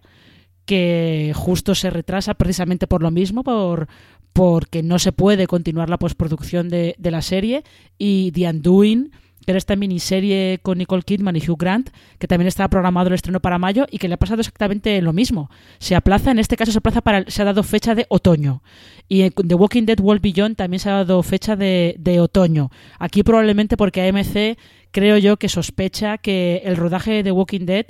que 0.64 1.34
justo 1.36 1.76
se 1.76 1.90
retrasa 1.90 2.36
precisamente 2.36 2.88
por 2.88 3.04
lo 3.04 3.12
mismo, 3.12 3.44
por 3.44 3.90
porque 4.32 4.84
no 4.84 5.00
se 5.00 5.12
puede 5.12 5.48
continuar 5.48 5.90
la 5.90 6.00
postproducción 6.00 6.70
de, 6.70 6.96
de 6.98 7.12
la 7.12 7.22
serie, 7.22 7.66
y 7.98 8.32
The 8.32 8.50
Undoing, 8.52 9.12
que 9.50 9.54
era 9.54 9.58
esta 9.58 9.76
miniserie 9.76 10.60
con 10.62 10.78
Nicole 10.78 11.02
Kidman 11.02 11.36
y 11.36 11.40
Hugh 11.40 11.58
Grant, 11.58 11.90
que 12.20 12.28
también 12.28 12.48
estaba 12.48 12.70
programado 12.70 13.08
el 13.08 13.16
estreno 13.16 13.40
para 13.40 13.58
mayo 13.58 13.88
y 13.90 13.98
que 13.98 14.08
le 14.08 14.14
ha 14.14 14.18
pasado 14.18 14.42
exactamente 14.42 15.02
lo 15.02 15.12
mismo. 15.12 15.50
Se 15.80 15.96
aplaza, 15.96 16.30
en 16.30 16.38
este 16.38 16.56
caso 16.56 16.72
se 16.72 16.78
aplaza 16.78 17.02
para, 17.02 17.26
se 17.32 17.42
ha 17.42 17.46
dado 17.46 17.64
fecha 17.64 17.96
de 17.96 18.06
otoño. 18.10 18.62
Y 19.08 19.28
The 19.32 19.56
Walking 19.56 19.86
Dead 19.88 20.00
World 20.00 20.22
Beyond 20.22 20.56
también 20.56 20.80
se 20.80 20.92
ha 20.92 20.98
dado 20.98 21.24
fecha 21.24 21.56
de, 21.56 21.96
de 21.98 22.20
otoño. 22.20 22.70
Aquí 23.00 23.24
probablemente 23.24 23.76
porque 23.76 24.08
AMC 24.08 24.60
creo 24.92 25.18
yo 25.18 25.38
que 25.38 25.50
sospecha 25.50 26.20
que 26.20 26.62
el 26.64 26.76
rodaje 26.76 27.12
de 27.14 27.24
The 27.24 27.32
Walking 27.32 27.66
Dead 27.66 27.88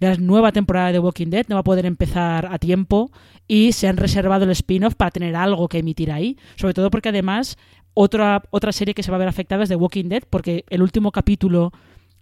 de 0.00 0.08
la 0.08 0.16
nueva 0.16 0.50
temporada 0.50 0.90
de 0.90 0.98
Walking 0.98 1.28
Dead 1.28 1.46
no 1.48 1.54
va 1.54 1.60
a 1.60 1.62
poder 1.62 1.86
empezar 1.86 2.48
a 2.50 2.58
tiempo 2.58 3.12
y 3.46 3.70
se 3.70 3.86
han 3.86 3.96
reservado 3.96 4.44
el 4.44 4.50
spin-off 4.50 4.96
para 4.96 5.12
tener 5.12 5.36
algo 5.36 5.68
que 5.68 5.78
emitir 5.78 6.10
ahí. 6.10 6.36
Sobre 6.56 6.74
todo 6.74 6.90
porque 6.90 7.10
además 7.10 7.56
otra, 7.98 8.42
otra 8.50 8.72
serie 8.72 8.92
que 8.92 9.02
se 9.02 9.10
va 9.10 9.16
a 9.16 9.18
ver 9.18 9.28
afectada 9.28 9.62
es 9.62 9.70
The 9.70 9.76
Walking 9.76 10.10
Dead 10.10 10.22
porque 10.28 10.66
el 10.68 10.82
último 10.82 11.12
capítulo 11.12 11.72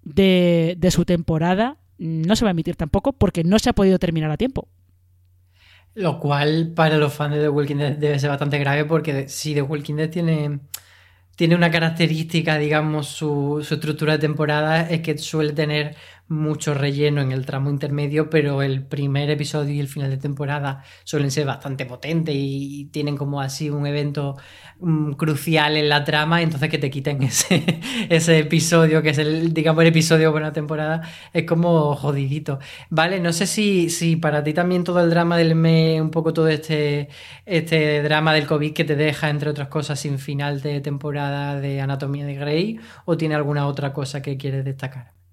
de, 0.05 0.77
de 0.79 0.91
su 0.93 1.05
temporada 1.05 1.79
no 1.99 2.37
se 2.37 2.45
va 2.45 2.51
a 2.51 2.53
emitir 2.53 2.77
tampoco 2.77 3.13
porque 3.13 3.43
no 3.43 3.59
se 3.59 3.71
ha 3.71 3.73
podido 3.73 3.99
terminar 3.99 4.31
a 4.31 4.37
tiempo. 4.37 4.69
Lo 5.95 6.21
cual 6.21 6.73
para 6.77 6.97
los 6.97 7.13
fans 7.13 7.35
de 7.35 7.41
The 7.41 7.49
Walking 7.49 7.77
Dead 7.77 7.97
debe 7.97 8.21
ser 8.21 8.31
bastante 8.31 8.59
grave 8.61 8.85
porque 8.85 9.29
si 9.29 9.53
The 9.53 9.63
Walking 9.63 9.97
Dead 9.97 10.11
tiene, 10.11 10.61
tiene 11.35 11.57
una 11.57 11.73
característica, 11.73 12.57
digamos, 12.57 13.09
su, 13.09 13.61
su 13.67 13.75
estructura 13.75 14.13
de 14.13 14.21
temporada 14.21 14.89
es 14.89 15.01
que 15.01 15.19
suele 15.19 15.55
tener 15.55 15.97
mucho 16.29 16.75
relleno 16.75 17.21
en 17.21 17.33
el 17.33 17.47
tramo 17.47 17.71
intermedio, 17.71 18.31
pero 18.31 18.63
el 18.63 18.83
primer 18.85 19.31
episodio 19.31 19.75
y 19.75 19.81
el 19.81 19.89
final 19.89 20.11
de 20.11 20.17
temporada 20.17 20.83
suelen 21.05 21.31
ser 21.31 21.47
bastante 21.47 21.87
potentes 21.87 22.35
y 22.37 22.87
tienen 22.93 23.17
como 23.17 23.41
así 23.41 23.71
un 23.71 23.87
evento 23.87 24.37
mm, 24.81 25.13
crucial 25.13 25.77
en 25.77 25.89
la 25.89 26.05
trama, 26.05 26.43
entonces 26.43 26.71
que 26.71 26.79
te 26.79 26.91
quiten 26.91 27.23
ese, 27.25 27.81
ese 28.09 28.39
episodio, 28.39 29.03
que 29.03 29.11
es 29.11 29.19
el, 29.19 29.53
digamos, 29.53 29.83
el 29.83 29.89
episodio 29.89 30.33
una 30.35 30.53
temporada, 30.53 31.03
es 31.33 31.45
como 31.45 31.95
jodidito. 31.95 32.59
Vale, 32.91 33.21
no 33.21 33.33
sé 33.33 33.47
si, 33.47 33.91
si 33.91 34.17
para 34.17 34.43
ti 34.45 34.53
también 34.53 34.85
todo 34.85 35.01
el 35.03 35.11
drama 35.11 35.37
del 35.37 35.55
mes, 35.55 36.01
un 36.01 36.11
poco 36.11 36.33
todo 36.33 36.49
este, 36.49 37.09
este 37.47 38.03
drama 38.03 38.33
del 38.35 38.47
COVID 38.47 38.73
que 38.73 38.85
te 38.85 38.97
deja, 38.97 39.31
entre 39.31 39.51
otras 39.51 39.69
cosas, 39.69 40.01
sin 40.01 40.19
final 40.19 40.61
de 40.63 40.81
temporada 40.81 41.61
de 41.61 41.81
Anatomía 41.81 42.27
de 42.27 42.35
Grey, 42.35 42.81
o 43.05 43.17
tiene 43.17 43.35
alguna 43.35 43.67
otra 43.67 43.93
cosa 43.93 44.23
que 44.23 44.37
quieres 44.37 44.65
destacar. 44.65 45.24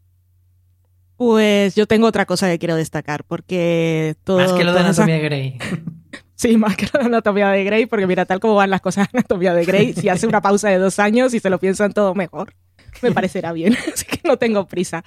Pues 1.22 1.76
yo 1.76 1.86
tengo 1.86 2.08
otra 2.08 2.26
cosa 2.26 2.50
que 2.50 2.58
quiero 2.58 2.76
destacar, 2.76 3.24
porque 3.24 4.16
todo. 4.24 4.40
Más 4.40 4.54
que 4.54 4.64
lo 4.64 4.74
de 4.74 4.80
Anatomía 4.80 5.16
de 5.16 5.22
Grey. 5.22 5.58
Sí, 6.34 6.58
más 6.58 6.76
que 6.76 6.88
lo 6.92 7.00
de 7.00 7.06
Anatomía 7.06 7.50
de 7.50 7.64
Grey, 7.64 7.86
porque 7.86 8.08
mira, 8.08 8.26
tal 8.26 8.40
como 8.40 8.56
van 8.56 8.72
las 8.72 8.82
cosas 8.82 9.08
en 9.14 9.20
Anatomía 9.20 9.54
de 9.54 9.64
Grey, 9.64 9.94
si 9.94 10.10
hace 10.10 10.26
una 10.26 10.42
pausa 10.42 10.70
de 10.70 10.80
dos 10.80 10.98
años 10.98 11.36
y 11.36 11.40
se 11.40 11.52
lo 11.52 11.60
piensan 11.60 11.94
todo 11.94 12.16
mejor, 12.16 12.56
me 13.04 13.12
parecerá 13.12 13.54
bien. 13.54 13.78
Así 13.94 14.06
que 14.06 14.28
no 14.28 14.38
tengo 14.38 14.66
prisa. 14.66 15.04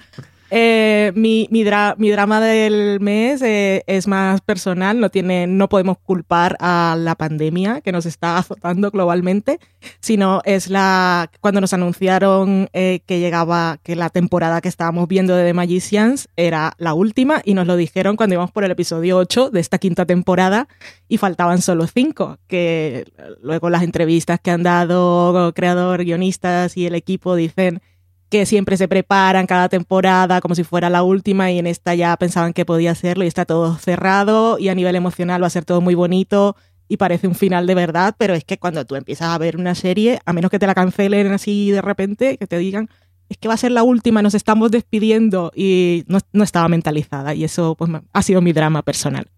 Eh, 0.51 1.11
mi, 1.15 1.47
mi, 1.51 1.63
dra- 1.63 1.95
mi 1.97 2.11
drama 2.11 2.39
del 2.39 2.99
mes 2.99 3.41
eh, 3.41 3.83
es 3.87 4.07
más 4.07 4.41
personal, 4.41 4.99
no, 4.99 5.09
tiene, 5.09 5.47
no 5.47 5.69
podemos 5.69 5.97
culpar 5.97 6.55
a 6.59 6.95
la 6.99 7.15
pandemia 7.15 7.81
que 7.81 7.91
nos 7.91 8.05
está 8.05 8.37
azotando 8.37 8.91
globalmente, 8.91 9.59
sino 9.99 10.41
es 10.45 10.69
la 10.69 11.31
cuando 11.41 11.61
nos 11.61 11.73
anunciaron 11.73 12.69
eh, 12.73 12.99
que 13.05 13.19
llegaba, 13.19 13.79
que 13.83 13.95
la 13.95 14.09
temporada 14.09 14.61
que 14.61 14.69
estábamos 14.69 15.07
viendo 15.07 15.35
de 15.35 15.45
The 15.45 15.53
Magicians 15.53 16.29
era 16.35 16.73
la 16.77 16.93
última 16.93 17.41
y 17.43 17.53
nos 17.55 17.65
lo 17.65 17.75
dijeron 17.75 18.15
cuando 18.15 18.35
íbamos 18.35 18.51
por 18.51 18.63
el 18.63 18.71
episodio 18.71 19.17
8 19.17 19.49
de 19.49 19.59
esta 19.59 19.79
quinta 19.79 20.05
temporada 20.05 20.67
y 21.07 21.17
faltaban 21.17 21.61
solo 21.61 21.87
cinco, 21.87 22.37
que 22.47 23.05
luego 23.41 23.69
las 23.69 23.83
entrevistas 23.83 24.39
que 24.39 24.51
han 24.51 24.63
dado 24.63 25.53
creador, 25.55 26.03
guionistas 26.03 26.77
y 26.77 26.85
el 26.85 26.95
equipo 26.95 27.35
dicen 27.35 27.81
que 28.29 28.45
siempre 28.45 28.77
se 28.77 28.87
preparan 28.87 29.47
cada 29.47 29.69
temporada 29.69 30.41
como 30.41 30.55
si 30.55 30.63
fuera 30.63 30.89
la 30.89 31.03
última 31.03 31.51
y 31.51 31.59
en 31.59 31.67
esta 31.67 31.95
ya 31.95 32.15
pensaban 32.17 32.53
que 32.53 32.65
podía 32.65 32.91
hacerlo 32.91 33.23
y 33.23 33.27
está 33.27 33.45
todo 33.45 33.75
cerrado 33.77 34.57
y 34.59 34.69
a 34.69 34.75
nivel 34.75 34.95
emocional 34.95 35.43
va 35.43 35.47
a 35.47 35.51
ser 35.51 35.65
todo 35.65 35.81
muy 35.81 35.95
bonito 35.95 36.55
y 36.87 36.97
parece 36.97 37.27
un 37.27 37.35
final 37.35 37.65
de 37.67 37.75
verdad, 37.75 38.15
pero 38.17 38.33
es 38.33 38.43
que 38.43 38.57
cuando 38.57 38.85
tú 38.85 38.95
empiezas 38.95 39.29
a 39.29 39.37
ver 39.37 39.57
una 39.57 39.73
serie, 39.75 40.19
a 40.25 40.33
menos 40.33 40.51
que 40.51 40.59
te 40.59 40.67
la 40.67 40.75
cancelen 40.75 41.31
así 41.31 41.71
de 41.71 41.81
repente, 41.81 42.37
que 42.37 42.47
te 42.47 42.57
digan 42.57 42.89
es 43.29 43.37
que 43.37 43.47
va 43.47 43.55
a 43.55 43.57
ser 43.57 43.71
la 43.71 43.83
última, 43.83 44.21
nos 44.21 44.35
estamos 44.35 44.71
despidiendo 44.71 45.51
y 45.55 46.03
no, 46.07 46.19
no 46.31 46.43
estaba 46.43 46.67
mentalizada 46.67 47.33
y 47.33 47.43
eso 47.43 47.75
pues 47.75 47.89
ha 48.13 48.21
sido 48.21 48.41
mi 48.41 48.53
drama 48.53 48.83
personal. 48.83 49.29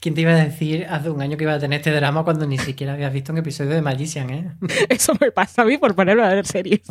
¿Quién 0.00 0.14
te 0.14 0.20
iba 0.20 0.32
a 0.32 0.36
decir 0.36 0.86
hace 0.88 1.10
un 1.10 1.20
año 1.20 1.36
que 1.36 1.44
iba 1.44 1.54
a 1.54 1.58
tener 1.58 1.78
este 1.80 1.90
drama 1.92 2.24
cuando 2.24 2.46
ni 2.46 2.58
siquiera 2.58 2.94
habías 2.94 3.12
visto 3.12 3.32
un 3.32 3.38
episodio 3.38 3.70
de 3.70 3.82
Magician, 3.82 4.30
eh? 4.30 4.52
Eso 4.88 5.14
me 5.20 5.30
pasa 5.30 5.62
a 5.62 5.64
mí 5.64 5.78
por 5.78 5.94
ponerme 5.94 6.22
a 6.22 6.28
ver 6.28 6.46
series. 6.46 6.82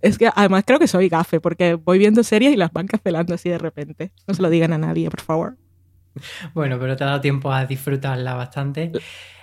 Es 0.00 0.16
que 0.16 0.30
además 0.34 0.64
creo 0.66 0.78
que 0.78 0.88
soy 0.88 1.08
gafe 1.08 1.40
porque 1.40 1.74
voy 1.74 1.98
viendo 1.98 2.22
series 2.22 2.52
y 2.52 2.56
las 2.56 2.72
van 2.72 2.86
cancelando 2.86 3.34
así 3.34 3.48
de 3.48 3.58
repente. 3.58 4.12
No 4.26 4.34
se 4.34 4.42
lo 4.42 4.50
digan 4.50 4.72
a 4.72 4.78
nadie, 4.78 5.10
por 5.10 5.20
favor. 5.20 5.56
Bueno, 6.54 6.78
pero 6.78 6.96
te 6.96 7.04
ha 7.04 7.08
dado 7.08 7.20
tiempo 7.20 7.52
a 7.52 7.66
disfrutarla 7.66 8.34
bastante. 8.34 8.92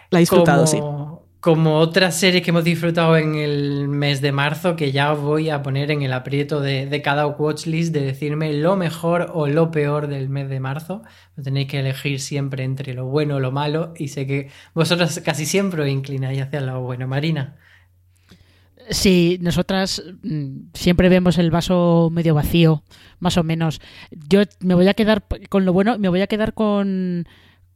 La 0.10 0.20
he 0.20 0.22
disfrutado, 0.22 0.66
sí 0.68 0.80
como 1.46 1.78
otras 1.78 2.16
series 2.20 2.42
que 2.42 2.50
hemos 2.50 2.64
disfrutado 2.64 3.16
en 3.18 3.36
el 3.36 3.88
mes 3.88 4.20
de 4.20 4.32
marzo, 4.32 4.76
que 4.76 4.92
ya 4.92 5.14
os 5.14 5.20
voy 5.20 5.52
a 5.52 5.62
poner 5.62 5.92
en 5.92 6.02
el 6.02 6.12
aprieto 6.12 6.60
de, 6.60 7.00
cada 7.04 7.28
watchlist 7.28 7.94
de 7.94 8.02
decirme 8.02 8.52
lo 8.54 8.76
mejor 8.76 9.30
o 9.32 9.46
lo 9.46 9.70
peor 9.70 10.08
del 10.08 10.28
mes 10.28 10.50
de 10.50 10.60
marzo. 10.60 11.04
Tenéis 11.44 11.68
que 11.68 11.82
elegir 11.82 12.20
siempre 12.20 12.64
entre 12.64 12.96
lo 12.96 13.06
bueno 13.06 13.36
o 13.36 13.40
lo 13.40 13.52
malo 13.52 13.94
y 13.96 14.08
sé 14.08 14.26
que 14.26 14.50
vosotras 14.74 15.22
casi 15.24 15.46
siempre 15.46 15.84
os 15.84 15.88
inclináis 15.88 16.42
hacia 16.42 16.62
lo 16.62 16.82
bueno. 16.82 17.08
Marina. 17.08 17.58
Sí, 18.90 19.38
nosotras 19.40 20.02
mm, 20.24 20.70
siempre 20.74 21.10
vemos 21.10 21.38
el 21.38 21.52
vaso 21.52 22.10
medio 22.12 22.34
vacío, 22.34 22.82
más 23.20 23.38
o 23.38 23.44
menos. 23.44 23.82
Yo 24.10 24.42
me 24.62 24.74
voy 24.74 24.88
a 24.88 24.96
quedar 24.96 25.24
con 25.50 25.64
lo 25.64 25.74
bueno, 25.74 26.00
me 26.00 26.10
voy 26.10 26.22
a 26.22 26.28
quedar 26.28 26.56
con 26.56 27.28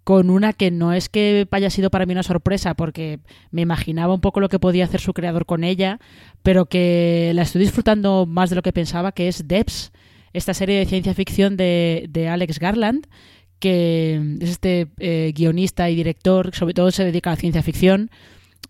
con 0.10 0.32
una 0.32 0.54
que 0.54 0.72
no 0.72 0.92
es 0.92 1.08
que 1.08 1.48
haya 1.52 1.70
sido 1.70 1.92
para 1.92 2.08
mí 2.08 2.14
una 2.14 2.24
sorpresa, 2.24 2.74
porque 2.74 3.20
me 3.52 3.62
imaginaba 3.62 4.12
un 4.12 4.22
poco 4.22 4.40
lo 4.40 4.50
que 4.50 4.58
podía 4.58 4.86
hacer 4.86 5.02
su 5.02 5.14
creador 5.14 5.46
con 5.46 5.64
ella, 5.64 6.00
pero 6.42 6.66
que 6.66 7.32
la 7.36 7.44
estoy 7.44 7.62
disfrutando 7.62 8.26
más 8.26 8.50
de 8.50 8.56
lo 8.56 8.64
que 8.64 8.74
pensaba, 8.74 9.12
que 9.12 9.28
es 9.28 9.48
Debs, 9.48 9.92
esta 10.34 10.56
serie 10.56 10.80
de 10.80 10.88
ciencia 10.88 11.14
ficción 11.14 11.58
de, 11.58 12.28
Alex 12.28 12.58
Garland, 12.58 13.06
que 13.60 14.20
es 14.42 14.50
este 14.50 14.88
eh, 14.98 15.32
guionista 15.36 15.92
y 15.92 15.96
director, 15.96 16.56
sobre 16.56 16.74
todo 16.74 16.90
se 16.90 17.06
dedica 17.06 17.30
a 17.30 17.34
la 17.34 17.40
ciencia 17.40 17.62
ficción, 17.62 18.10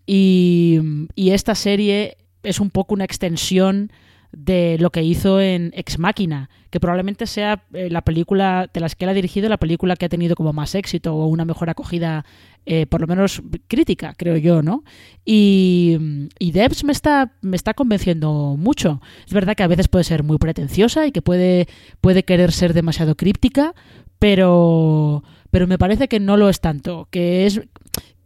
y, 0.04 0.78
y 1.14 1.30
esta 1.30 1.54
serie 1.54 2.18
es 2.42 2.60
un 2.60 2.68
poco 2.68 2.92
una 2.92 3.04
extensión 3.04 3.92
de 4.32 4.76
lo 4.78 4.90
que 4.90 5.02
hizo 5.02 5.40
en 5.40 5.72
Ex 5.74 5.98
Máquina, 5.98 6.50
que 6.70 6.78
probablemente 6.78 7.26
sea 7.26 7.64
eh, 7.72 7.90
la 7.90 8.02
película 8.02 8.70
de 8.72 8.80
las 8.80 8.94
que 8.94 9.04
él 9.04 9.08
ha 9.08 9.14
dirigido, 9.14 9.48
la 9.48 9.58
película 9.58 9.96
que 9.96 10.06
ha 10.06 10.08
tenido 10.08 10.36
como 10.36 10.52
más 10.52 10.74
éxito 10.74 11.14
o 11.14 11.26
una 11.26 11.44
mejor 11.44 11.68
acogida, 11.68 12.24
eh, 12.64 12.86
por 12.86 13.00
lo 13.00 13.06
menos 13.08 13.42
crítica, 13.66 14.14
creo 14.16 14.36
yo, 14.36 14.62
¿no? 14.62 14.84
Y, 15.24 16.28
y 16.38 16.52
Debs 16.52 16.84
me 16.84 16.92
está, 16.92 17.32
me 17.40 17.56
está 17.56 17.74
convenciendo 17.74 18.56
mucho. 18.56 19.00
Es 19.26 19.32
verdad 19.32 19.56
que 19.56 19.64
a 19.64 19.68
veces 19.68 19.88
puede 19.88 20.04
ser 20.04 20.22
muy 20.22 20.38
pretenciosa 20.38 21.06
y 21.06 21.12
que 21.12 21.22
puede, 21.22 21.66
puede 22.00 22.22
querer 22.22 22.52
ser 22.52 22.72
demasiado 22.72 23.16
críptica, 23.16 23.74
pero, 24.20 25.24
pero 25.50 25.66
me 25.66 25.78
parece 25.78 26.06
que 26.06 26.20
no 26.20 26.36
lo 26.36 26.48
es 26.48 26.60
tanto, 26.60 27.08
que 27.10 27.46
es 27.46 27.62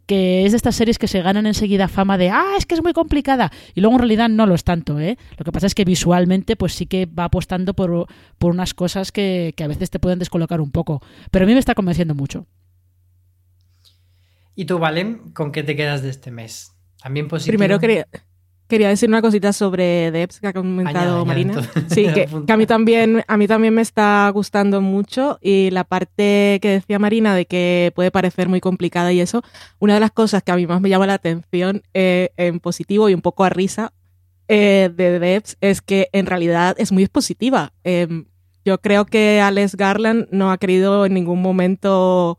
que 0.07 0.45
es 0.45 0.53
de 0.53 0.57
estas 0.57 0.77
series 0.77 0.99
que 0.99 1.09
se 1.09 1.23
ganan 1.23 1.47
enseguida 1.47 1.89
fama 1.89 2.19
de, 2.19 2.31
ah, 2.31 2.55
es 2.59 2.67
que 2.67 2.75
es 2.75 2.83
muy 2.83 2.93
complicada, 2.93 3.51
y 3.75 3.81
luego 3.81 3.97
en 3.97 4.01
realidad 4.01 4.29
no 4.29 4.47
lo 4.47 4.55
es 4.55 4.65
tanto, 4.65 5.01
¿eh? 5.01 5.19
Lo 5.39 5.45
que 5.45 5.53
pasa 5.53 5.67
es 5.67 5.75
que 5.75 5.85
visualmente 5.85 6.57
pues 6.57 6.75
sí 6.75 6.87
que 6.87 7.07
va 7.07 7.25
apostando 7.25 7.75
por, 7.75 8.07
por 8.39 8.51
unas 8.51 8.75
cosas 8.75 9.13
que, 9.13 9.55
que, 9.57 9.65
a 9.65 9.69
veces 9.69 9.91
te 9.91 9.99
pueden 9.99 10.19
descolocar 10.19 10.61
un 10.61 10.71
poco, 10.71 11.01
pero 11.31 11.45
a 11.45 11.47
mí 11.47 11.53
me 11.53 11.61
está 11.61 11.75
convenciendo 11.75 12.15
mucho. 12.15 12.47
¿Y 14.55 14.67
tú, 14.67 14.79
Valen, 14.79 15.33
con 15.33 15.51
qué 15.51 15.63
te 15.63 15.75
quedas 15.75 16.03
de 16.03 16.11
este 16.11 16.31
mes? 16.31 16.73
¿También 17.03 17.29
positivo? 17.29 17.59
Primero 17.59 17.81
quería, 17.81 18.07
Quería 18.67 18.89
decir 18.89 19.11
una 19.11 19.21
cosita 19.21 19.53
sobre 19.53 20.11
Debs 20.11 20.41
que 20.41 20.47
ha 20.47 20.53
comentado 20.53 21.25
Marina. 21.27 21.61
sí, 21.89 22.07
que, 22.15 22.29
a 22.49 22.57
mí 22.57 22.67
también 22.67 23.23
a 23.29 23.37
mí 23.37 23.47
también 23.47 23.75
me 23.75 23.83
está 23.83 24.29
gustando 24.31 24.81
mucho 24.81 25.39
y 25.43 25.71
la 25.71 25.85
parte 25.85 26.59
que 26.63 26.69
decía 26.69 26.99
Marina 26.99 27.35
de 27.35 27.45
que 27.45 27.93
puede 27.95 28.11
parecer 28.11 28.49
muy 28.49 28.61
complicada 28.61 29.13
y 29.13 29.21
eso, 29.21 29.43
una 29.81 29.95
de 29.95 30.01
las 30.01 30.13
cosas 30.13 30.43
que 30.43 30.53
a 30.53 30.57
mí 30.57 30.67
más 30.67 30.81
me 30.81 30.89
llama 30.89 31.07
la 31.07 31.15
atención 31.15 31.83
eh, 31.93 32.31
en 32.37 32.59
positivo 32.59 33.11
y 33.11 33.15
un 33.15 33.21
poco 33.21 33.45
a 33.45 33.51
risa 33.51 33.93
eh, 34.49 34.91
de 34.95 35.19
Debs 35.19 35.57
es 35.61 35.83
que 35.83 36.09
en 36.13 36.27
realidad 36.27 36.75
es 36.79 36.93
muy 36.93 37.03
expositiva. 37.03 37.73
Em, 37.83 38.27
yo 38.65 38.79
creo 38.79 39.05
que 39.05 39.41
Alex 39.41 39.77
Garland 39.77 40.29
no 40.31 40.51
ha 40.51 40.59
querido 40.59 41.05
en 41.05 41.15
ningún 41.15 41.43
momento 41.43 42.39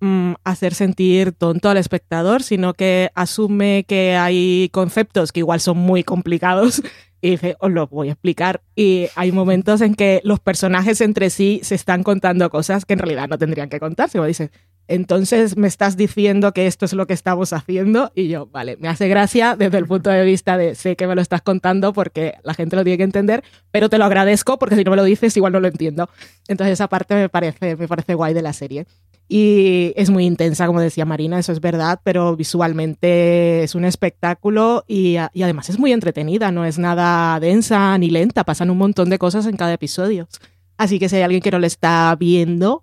Mm, 0.00 0.34
hacer 0.44 0.74
sentir 0.74 1.32
tonto 1.32 1.70
al 1.70 1.78
espectador, 1.78 2.42
sino 2.42 2.74
que 2.74 3.10
asume 3.14 3.86
que 3.88 4.14
hay 4.14 4.68
conceptos 4.70 5.32
que 5.32 5.40
igual 5.40 5.60
son 5.60 5.78
muy 5.78 6.04
complicados 6.04 6.82
y 7.22 7.30
dice, 7.30 7.56
os 7.60 7.72
lo 7.72 7.86
voy 7.86 8.10
a 8.10 8.12
explicar. 8.12 8.62
Y 8.74 9.08
hay 9.14 9.32
momentos 9.32 9.80
en 9.80 9.94
que 9.94 10.20
los 10.22 10.38
personajes 10.38 11.00
entre 11.00 11.30
sí 11.30 11.60
se 11.62 11.74
están 11.74 12.02
contando 12.02 12.50
cosas 12.50 12.84
que 12.84 12.92
en 12.92 12.98
realidad 12.98 13.26
no 13.28 13.38
tendrían 13.38 13.70
que 13.70 13.80
contarse. 13.80 14.20
O 14.20 14.24
dicen, 14.24 14.50
entonces 14.88 15.56
me 15.56 15.66
estás 15.66 15.96
diciendo 15.96 16.52
que 16.52 16.66
esto 16.66 16.84
es 16.84 16.92
lo 16.92 17.06
que 17.06 17.14
estamos 17.14 17.52
haciendo. 17.52 18.12
Y 18.14 18.28
yo, 18.28 18.46
vale, 18.46 18.76
me 18.76 18.88
hace 18.88 19.08
gracia 19.08 19.56
desde 19.56 19.78
el 19.78 19.86
punto 19.86 20.10
de 20.10 20.24
vista 20.24 20.56
de 20.56 20.74
sé 20.74 20.96
que 20.96 21.06
me 21.06 21.14
lo 21.14 21.20
estás 21.20 21.42
contando 21.42 21.92
porque 21.92 22.34
la 22.44 22.54
gente 22.54 22.76
lo 22.76 22.84
tiene 22.84 22.98
que 22.98 23.04
entender, 23.04 23.42
pero 23.70 23.88
te 23.88 23.98
lo 23.98 24.04
agradezco 24.04 24.58
porque 24.58 24.76
si 24.76 24.84
no 24.84 24.90
me 24.92 24.96
lo 24.96 25.04
dices 25.04 25.36
igual 25.36 25.52
no 25.52 25.60
lo 25.60 25.68
entiendo. 25.68 26.08
Entonces 26.48 26.74
esa 26.74 26.88
parte 26.88 27.14
me 27.14 27.28
parece, 27.28 27.76
me 27.76 27.88
parece 27.88 28.14
guay 28.14 28.34
de 28.34 28.42
la 28.42 28.52
serie. 28.52 28.86
Y 29.28 29.92
es 29.96 30.10
muy 30.10 30.24
intensa, 30.24 30.66
como 30.66 30.80
decía 30.80 31.04
Marina, 31.04 31.38
eso 31.38 31.52
es 31.52 31.60
verdad, 31.60 32.00
pero 32.04 32.36
visualmente 32.36 33.64
es 33.64 33.74
un 33.74 33.84
espectáculo 33.84 34.84
y, 34.86 35.16
y, 35.32 35.42
además 35.42 35.68
es 35.68 35.78
muy 35.78 35.92
entretenida, 35.92 36.52
no 36.52 36.64
es 36.64 36.78
nada 36.78 37.40
densa 37.40 37.98
ni 37.98 38.10
lenta, 38.10 38.44
pasan 38.44 38.70
un 38.70 38.78
montón 38.78 39.10
de 39.10 39.18
cosas 39.18 39.46
en 39.46 39.56
cada 39.56 39.72
episodio. 39.72 40.28
Así 40.76 40.98
que 40.98 41.08
si 41.08 41.16
hay 41.16 41.22
alguien 41.22 41.42
que 41.42 41.50
no 41.50 41.58
lo 41.58 41.66
está 41.66 42.14
viendo, 42.18 42.82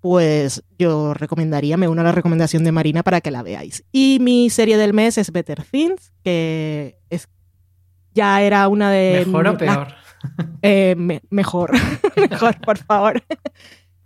pues 0.00 0.64
yo 0.78 1.14
recomendaría, 1.14 1.76
me 1.76 1.88
uno 1.88 2.00
a 2.00 2.04
la 2.04 2.12
recomendación 2.12 2.64
de 2.64 2.72
Marina 2.72 3.02
para 3.02 3.20
que 3.20 3.30
la 3.30 3.42
veáis. 3.42 3.84
Y 3.92 4.18
mi 4.20 4.50
serie 4.50 4.76
del 4.76 4.92
mes 4.92 5.16
es 5.16 5.30
Better 5.30 5.62
Things, 5.62 6.12
que 6.24 6.98
es 7.08 7.28
ya 8.14 8.42
era 8.42 8.66
una 8.68 8.90
de... 8.90 9.24
¿Mejor 9.26 9.46
o 9.48 9.56
peor? 9.56 9.88
Eh, 10.62 10.94
mejor, 11.30 11.72
mejor, 12.30 12.60
por 12.60 12.78
favor. 12.78 13.20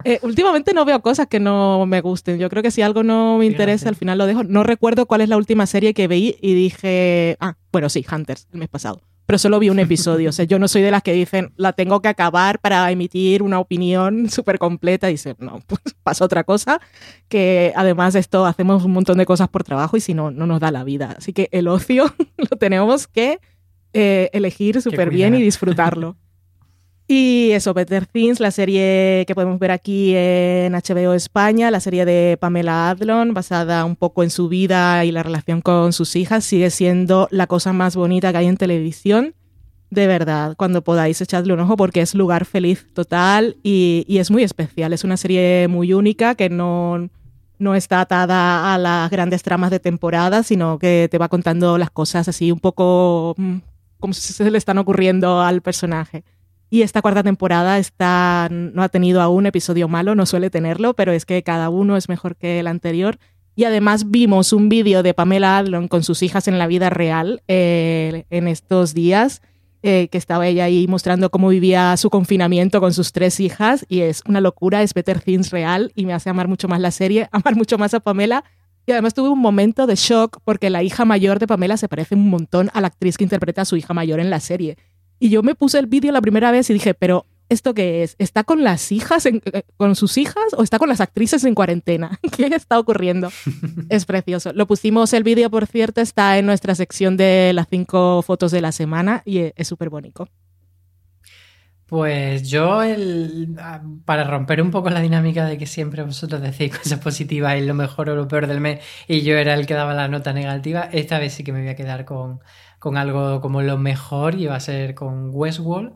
Eh, 0.07 0.21
últimamente 0.23 0.73
no 0.73 0.85
veo 0.85 1.03
cosas 1.03 1.27
que 1.27 1.41
no 1.41 1.85
me 1.85 2.01
gusten. 2.01 2.39
Yo 2.39 2.49
creo 2.49 2.63
que 2.63 2.71
si 2.71 2.81
algo 2.81 3.03
no 3.03 3.39
me 3.39 3.47
interesa, 3.47 3.89
al 3.89 3.97
final 3.97 4.19
lo 4.19 4.27
dejo. 4.27 4.45
No 4.45 4.63
recuerdo 4.63 5.07
cuál 5.07 5.21
es 5.21 5.29
la 5.29 5.37
última 5.37 5.67
serie 5.67 5.95
que 5.95 6.07
veí 6.07 6.37
y 6.41 6.55
dije, 6.55 7.37
ah, 7.41 7.57
bueno, 7.73 7.89
sí, 7.89 8.07
Hunters, 8.09 8.47
el 8.53 8.61
mes 8.61 8.69
pasado. 8.69 9.03
Pero 9.27 9.39
solo 9.39 9.59
vi 9.59 9.69
un 9.69 9.81
episodio. 9.81 10.29
o 10.29 10.33
sea, 10.33 10.45
yo 10.45 10.61
no 10.61 10.69
soy 10.69 10.83
de 10.83 10.93
las 10.93 11.03
que 11.03 11.13
dicen, 11.13 11.53
la 11.57 11.73
tengo 11.73 12.03
que 12.03 12.07
acabar 12.07 12.61
para 12.61 12.89
emitir 12.93 13.43
una 13.43 13.59
opinión 13.59 14.31
súper 14.31 14.61
completa. 14.61 15.09
Y 15.09 15.15
dice, 15.15 15.35
no, 15.41 15.61
pues 15.67 15.81
pasa 16.05 16.25
otra 16.25 16.45
cosa. 16.45 16.81
Que 17.27 17.73
además 17.75 18.15
esto 18.15 18.47
hacemos 18.47 18.85
un 18.85 18.93
montón 18.93 19.19
de 19.19 19.27
cosas 19.27 19.49
por 19.49 19.65
trabajo 19.65 19.97
y 19.97 20.01
si 20.01 20.15
no, 20.15 20.31
no 20.31 20.47
nos 20.47 20.61
da 20.61 20.71
la 20.71 20.85
vida. 20.85 21.17
Así 21.19 21.33
que 21.33 21.49
el 21.51 21.67
ocio 21.67 22.15
lo 22.37 22.57
tenemos 22.59 23.09
que 23.09 23.41
eh, 23.93 24.31
elegir 24.33 24.81
súper 24.81 25.11
bien 25.11 25.35
y 25.35 25.43
disfrutarlo. 25.43 26.17
Y 27.09 27.53
eso, 27.53 27.73
Better 27.73 28.07
Things, 28.07 28.41
la 28.41 28.51
serie 28.51 29.25
que 29.29 29.35
podemos 29.35 29.61
ver 29.61 29.71
aquí 29.71 30.13
en 30.17 30.73
HBO 30.73 31.15
España, 31.15 31.71
la 31.71 31.79
serie 31.79 32.05
de 32.05 32.37
Pamela 32.41 32.91
Adlon, 32.91 33.33
basada 33.33 33.85
un 33.85 33.95
poco 33.95 34.25
en 34.25 34.31
su 34.31 34.49
vida 34.49 35.05
y 35.05 35.13
la 35.13 35.23
relación 35.23 35.61
con 35.61 35.93
sus 35.93 36.17
hijas, 36.17 36.45
sigue 36.45 36.71
siendo 36.71 37.29
la 37.31 37.47
cosa 37.47 37.73
más 37.73 37.95
bonita 37.95 38.33
que 38.33 38.39
hay 38.39 38.47
en 38.47 38.57
televisión. 38.57 39.35
De 39.89 40.09
verdad, 40.09 40.57
cuando 40.57 40.83
podáis 40.83 41.21
echadle 41.21 41.53
un 41.53 41.61
ojo 41.61 41.77
porque 41.77 42.01
es 42.01 42.17
lugar 42.17 42.45
feliz 42.45 42.89
total 42.93 43.57
y, 43.63 44.05
y 44.09 44.19
es 44.19 44.33
muy 44.33 44.43
especial. 44.43 44.93
Es 44.93 45.05
una 45.05 45.17
serie 45.17 45.69
muy 45.69 45.93
única 45.93 46.35
que 46.35 46.51
no, 46.51 47.09
no 47.61 47.75
está 47.77 48.01
atada 48.01 48.75
a 48.75 48.79
las 48.79 49.11
grandes 49.11 49.45
tramas 49.45 49.71
de 49.71 49.79
temporada, 49.79 50.43
sino 50.43 50.81
que 50.81 51.07
te 51.09 51.19
va 51.19 51.29
contando 51.29 51.79
las 51.79 51.91
cosas 51.91 52.27
así 52.27 52.51
un 52.51 52.59
poco 52.59 53.35
mm, 53.37 53.59
como 54.01 54.13
se 54.13 54.51
le 54.51 54.59
están 54.59 54.79
ocurriendo 54.79 55.41
al 55.41 55.63
personaje. 55.63 56.25
Y 56.69 56.83
esta 56.83 57.01
cuarta 57.01 57.23
temporada 57.23 57.79
está, 57.79 58.49
no 58.51 58.83
ha 58.83 58.89
tenido 58.89 59.23
aún 59.23 59.47
episodio 59.47 59.87
malo, 59.89 60.15
no 60.15 60.27
suele 60.27 60.51
tenerlo, 60.51 60.95
pero 60.95 61.13
es 61.13 61.25
que 61.25 61.43
cada 61.43 61.71
uno 61.71 61.97
es 61.97 62.09
mejor 62.09 62.37
que 62.37 62.59
el 62.59 62.67
anterior. 62.67 63.19
Y 63.55 63.65
además 63.65 64.11
vimos 64.11 64.53
un 64.53 64.69
vídeo 64.69 65.03
de 65.03 65.15
Pamela 65.15 65.59
Adlon 65.59 65.89
con 65.89 66.03
sus 66.03 66.23
hijas 66.23 66.49
en 66.49 66.59
la 66.59 66.67
vida 66.67 66.91
real 66.91 67.43
eh, 67.49 68.25
en 68.31 68.49
estos 68.49 68.93
días, 68.93 69.41
eh, 69.83 70.09
que 70.09 70.19
estaba 70.19 70.47
ella 70.47 70.65
ahí 70.65 70.87
mostrando 70.89 71.31
cómo 71.31 71.49
vivía 71.49 71.97
su 71.97 72.11
confinamiento 72.11 72.81
con 72.81 72.93
sus 72.93 73.13
tres 73.13 73.39
hijas. 73.39 73.87
Y 73.89 74.01
es 74.01 74.23
una 74.27 74.41
locura, 74.41 74.83
es 74.83 74.93
Better 74.93 75.21
Things 75.21 75.53
real 75.53 75.93
y 75.95 76.05
me 76.05 76.13
hace 76.13 76.29
amar 76.29 76.49
mucho 76.49 76.69
más 76.69 76.81
la 76.81 76.91
serie, 76.91 77.29
amar 77.33 77.57
mucho 77.57 77.79
más 77.79 77.95
a 77.95 78.01
Pamela. 78.01 78.45
Y 78.87 78.93
además 78.93 79.15
tuve 79.15 79.31
un 79.31 79.41
momento 79.41 79.87
de 79.87 79.95
shock 79.95 80.39
porque 80.45 80.69
la 80.69 80.83
hija 80.83 81.05
mayor 81.05 81.39
de 81.39 81.47
Pamela 81.47 81.77
se 81.77 81.89
parece 81.89 82.15
un 82.15 82.29
montón 82.29 82.71
a 82.75 82.81
la 82.81 82.89
actriz 82.89 83.17
que 83.17 83.25
interpreta 83.25 83.63
a 83.63 83.65
su 83.65 83.77
hija 83.77 83.95
mayor 83.95 84.21
en 84.21 84.31
la 84.31 84.41
serie. 84.41 84.77
Y 85.19 85.31
yo 85.31 85.43
me 85.43 85.55
puse 85.55 85.79
el 85.79 85.87
vídeo 85.87 86.13
la 86.13 86.21
primera 86.21 86.51
vez 86.51 86.69
y 86.71 86.75
dije, 86.75 86.95
pero 86.95 87.25
¿esto 87.49 87.75
qué 87.75 88.03
es? 88.03 88.17
¿Está 88.19 88.45
con 88.45 88.65
las 88.65 88.93
hijas, 88.93 89.27
eh, 89.27 89.41
con 89.77 89.97
sus 89.97 90.19
hijas 90.19 90.53
o 90.57 90.63
está 90.63 90.79
con 90.79 90.89
las 90.89 91.01
actrices 91.01 91.45
en 91.45 91.55
cuarentena? 91.55 92.19
¿Qué 92.37 92.47
está 92.47 92.79
ocurriendo? 92.79 93.31
es 93.89 94.05
precioso. 94.05 94.53
Lo 94.53 94.67
pusimos, 94.67 95.13
el 95.13 95.25
vídeo, 95.25 95.51
por 95.51 95.67
cierto, 95.67 96.01
está 96.01 96.39
en 96.39 96.47
nuestra 96.47 96.75
sección 96.75 97.17
de 97.17 97.53
las 97.55 97.69
cinco 97.69 98.23
fotos 98.23 98.51
de 98.51 98.61
la 98.61 98.73
semana 98.73 99.23
y 99.25 99.53
es 99.55 99.69
súper 99.69 99.91
bonito. 99.91 100.29
Pues 101.87 102.51
yo, 102.51 102.83
el, 102.83 103.57
para 104.05 104.25
romper 104.25 104.61
un 104.61 104.73
poco 104.73 104.91
la 104.91 105.01
dinámica 105.01 105.47
de 105.47 105.57
que 105.57 105.67
siempre 105.67 106.03
vosotros 106.03 106.43
decís 106.43 106.77
cosas 106.77 106.99
positivas 106.99 107.57
y 107.57 107.65
lo 107.65 107.75
mejor 107.75 108.11
o 108.11 108.17
lo 108.17 108.27
peor 108.27 108.49
del 108.49 108.61
mes, 108.61 108.81
y 109.07 109.23
yo 109.23 109.37
era 109.37 109.55
el 109.55 109.67
que 109.67 109.75
daba 109.75 109.95
la 109.95 110.09
nota 110.09 110.33
negativa, 110.33 110.89
esta 110.93 111.21
vez 111.21 111.35
sí 111.35 111.45
que 111.45 111.53
me 111.53 111.61
voy 111.61 111.69
a 111.69 111.77
quedar 111.77 112.05
con, 112.05 112.41
con 112.87 112.99
algo 112.99 113.41
como 113.41 113.63
lo 113.63 113.79
mejor 113.79 114.37
y 114.37 114.47
va 114.47 114.55
a 114.55 114.61
ser 114.61 114.95
con 114.95 115.31
Westworld 115.33 115.95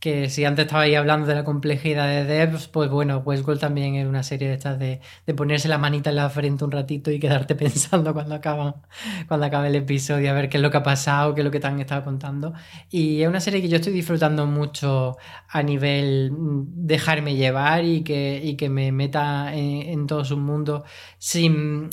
que 0.00 0.28
si 0.28 0.44
antes 0.44 0.64
estaba 0.64 0.82
ahí 0.82 0.96
hablando 0.96 1.28
de 1.28 1.36
la 1.36 1.44
complejidad 1.44 2.08
de 2.08 2.24
Devs, 2.24 2.66
pues 2.66 2.90
bueno, 2.90 3.18
Westworld 3.18 3.60
también 3.60 3.94
es 3.94 4.04
una 4.04 4.24
serie 4.24 4.48
de 4.48 4.54
estas 4.54 4.76
de, 4.76 5.00
ponerse 5.36 5.68
la 5.68 5.78
manita 5.78 6.10
en 6.10 6.16
la 6.16 6.28
frente 6.28 6.64
un 6.64 6.72
ratito 6.72 7.12
y 7.12 7.20
quedarte 7.20 7.54
pensando 7.64 8.12
cuando 8.12 8.34
acaba, 8.34 8.82
cuando 9.28 9.46
acabe 9.46 9.68
el 9.68 9.76
episodio, 9.76 10.28
a 10.28 10.32
ver 10.32 10.48
qué 10.48 10.56
es 10.56 10.62
lo 10.62 10.72
que 10.72 10.78
ha 10.78 10.82
pasado, 10.82 11.36
qué 11.36 11.42
es 11.42 11.44
lo 11.44 11.52
que 11.52 11.60
te 11.60 11.68
han 11.68 11.78
estado 11.78 12.02
contando. 12.02 12.52
Y 12.90 13.22
es 13.22 13.28
una 13.28 13.38
serie 13.38 13.62
que 13.62 13.68
yo 13.68 13.76
estoy 13.76 13.92
disfrutando 13.92 14.44
mucho 14.44 15.16
a 15.48 15.62
nivel 15.62 16.32
mm, 16.32 16.84
dejarme 16.84 17.36
llevar 17.36 17.84
y 17.84 18.02
que, 18.02 18.40
y 18.42 18.56
que 18.56 18.68
me 18.68 18.90
meta 18.90 19.54
en, 19.54 19.82
en 19.82 20.08
todo 20.08 20.24
su 20.24 20.36
mundo 20.36 20.82
sin, 21.18 21.90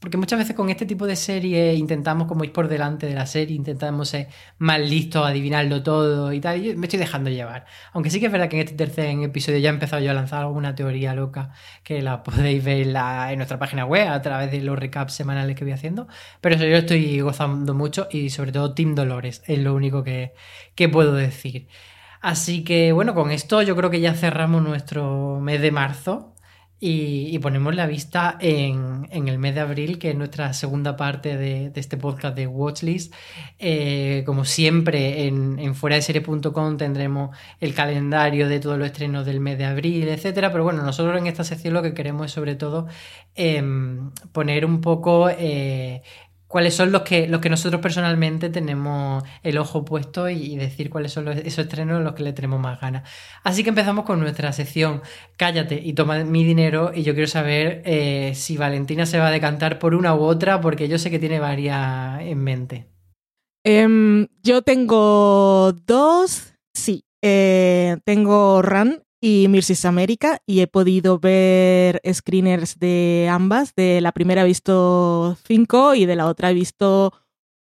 porque 0.00 0.16
muchas 0.16 0.38
veces 0.38 0.54
con 0.54 0.70
este 0.70 0.86
tipo 0.86 1.06
de 1.06 1.16
serie 1.16 1.74
intentamos 1.74 2.26
como 2.28 2.44
ir 2.44 2.52
por 2.52 2.68
delante 2.68 3.06
de 3.06 3.14
la 3.14 3.26
serie, 3.26 3.56
intentamos 3.56 4.10
ser 4.10 4.28
más 4.58 4.80
listos, 4.80 5.26
adivinarlo 5.26 5.82
todo 5.82 6.32
y 6.32 6.40
tal, 6.40 6.64
y 6.64 6.76
me 6.76 6.86
estoy 6.86 6.98
dejando 6.98 7.30
llevar. 7.30 7.66
Aunque 7.92 8.10
sí 8.10 8.20
que 8.20 8.26
es 8.26 8.32
verdad 8.32 8.48
que 8.48 8.56
en 8.56 8.62
este 8.66 8.76
tercer 8.76 9.06
episodio 9.22 9.58
ya 9.58 9.70
he 9.70 9.72
empezado 9.72 10.02
yo 10.02 10.10
a 10.10 10.14
lanzar 10.14 10.40
alguna 10.40 10.74
teoría 10.74 11.14
loca 11.14 11.52
que 11.84 12.02
la 12.02 12.22
podéis 12.24 12.64
ver 12.64 12.86
en, 12.86 13.36
nuestra 13.38 13.58
página 13.58 13.84
web 13.84 14.08
a 14.08 14.22
través 14.22 14.50
de 14.50 14.60
los 14.60 14.78
recaps 14.78 15.14
semanales 15.14 15.56
que 15.56 15.64
voy 15.64 15.72
haciendo, 15.72 16.08
pero 16.40 16.54
eso 16.54 16.64
yo 16.64 16.76
estoy 16.76 17.20
gozando 17.20 17.74
mucho 17.74 18.08
y 18.10 18.30
sobre 18.30 18.52
todo 18.52 18.74
Team 18.74 18.94
Dolores 18.94 19.42
es 19.46 19.58
lo 19.58 19.74
único 19.74 20.02
que, 20.04 20.34
que 20.74 20.88
puedo 20.88 21.14
decir. 21.14 21.68
Así 22.20 22.64
que 22.64 22.92
bueno, 22.92 23.14
con 23.14 23.30
esto 23.30 23.62
yo 23.62 23.76
creo 23.76 23.90
que 23.90 24.00
ya 24.00 24.14
cerramos 24.14 24.62
nuestro 24.62 25.40
mes 25.40 25.60
de 25.60 25.70
marzo. 25.70 26.34
Y, 26.80 27.36
ponemos 27.40 27.74
la 27.74 27.86
vista 27.86 28.36
en, 28.40 29.08
el 29.10 29.38
mes 29.38 29.54
de 29.54 29.60
abril, 29.60 29.98
que 29.98 30.10
es 30.10 30.16
nuestra 30.16 30.52
segunda 30.52 30.96
parte 30.96 31.36
de, 31.36 31.72
este 31.74 31.96
podcast 31.96 32.36
de 32.36 32.46
Watchlist. 32.46 33.12
Eh, 33.58 34.22
como 34.24 34.44
siempre, 34.44 35.26
en, 35.26 35.58
en 35.58 35.74
fuera 35.74 35.96
de 35.96 36.02
serie.com 36.02 36.76
tendremos 36.76 37.36
el 37.60 37.74
calendario 37.74 38.48
de 38.48 38.60
todos 38.60 38.78
los 38.78 38.86
estrenos 38.86 39.26
del 39.26 39.40
mes 39.40 39.58
de 39.58 39.64
abril, 39.64 40.08
etcétera. 40.08 40.52
Pero 40.52 40.62
bueno, 40.62 40.82
nosotros 40.82 41.18
en 41.18 41.26
esta 41.26 41.42
sección 41.42 41.74
lo 41.74 41.82
que 41.82 41.94
queremos 41.94 42.26
es 42.26 42.32
sobre 42.32 42.54
todo 42.54 42.86
em, 43.34 44.12
poner 44.30 44.64
un 44.64 44.80
poco 44.80 45.28
eh, 45.30 46.02
cuáles 46.48 46.74
son 46.74 46.90
los 46.90 47.02
que, 47.02 47.28
los 47.28 47.40
que 47.40 47.50
nosotros 47.50 47.80
personalmente 47.80 48.48
tenemos 48.48 49.22
el 49.42 49.58
ojo 49.58 49.84
puesto 49.84 50.28
y, 50.28 50.56
decir 50.56 50.90
cuáles 50.90 51.12
son 51.12 51.28
esos 51.28 51.58
estrenos 51.58 51.98
en 51.98 52.04
los 52.04 52.14
que 52.14 52.24
le 52.24 52.32
tenemos 52.32 52.58
más 52.58 52.80
ganas. 52.80 53.08
Así 53.44 53.62
que 53.62 53.68
empezamos 53.68 54.04
con 54.04 54.18
nuestra 54.18 54.52
sección 54.52 55.02
Cállate 55.36 55.80
y 55.80 55.92
toma 55.92 56.24
mi 56.24 56.42
dinero 56.42 56.90
y 56.92 57.02
yo 57.02 57.12
quiero 57.12 57.28
saber 57.28 57.82
eh, 57.84 58.32
si 58.34 58.56
Valentina 58.56 59.06
se 59.06 59.18
va 59.18 59.28
a 59.28 59.30
decantar 59.30 59.78
por 59.78 59.94
una 59.94 60.14
u 60.14 60.22
otra 60.22 60.60
porque 60.60 60.88
yo 60.88 60.98
sé 60.98 61.10
que 61.10 61.18
tiene 61.20 61.38
varias 61.38 62.20
en 62.22 62.38
mente. 62.42 62.88
Em, 63.64 64.26
yo 64.42 64.62
tengo 64.62 65.72
dos, 65.86 66.54
sí. 66.72 67.04
Eh, 67.22 67.98
tengo 68.04 68.62
Run 68.62 69.02
y 69.20 69.46
Mirsis 69.48 69.84
América 69.84 70.40
y 70.46 70.60
he 70.60 70.66
podido 70.66 71.18
ver 71.18 72.00
screeners 72.12 72.78
de 72.78 73.28
ambas. 73.30 73.74
De 73.74 74.00
la 74.00 74.12
primera 74.12 74.42
he 74.42 74.46
visto 74.46 75.36
cinco 75.46 75.94
y 75.94 76.06
de 76.06 76.16
la 76.16 76.26
otra 76.26 76.50
he 76.50 76.54
visto 76.54 77.12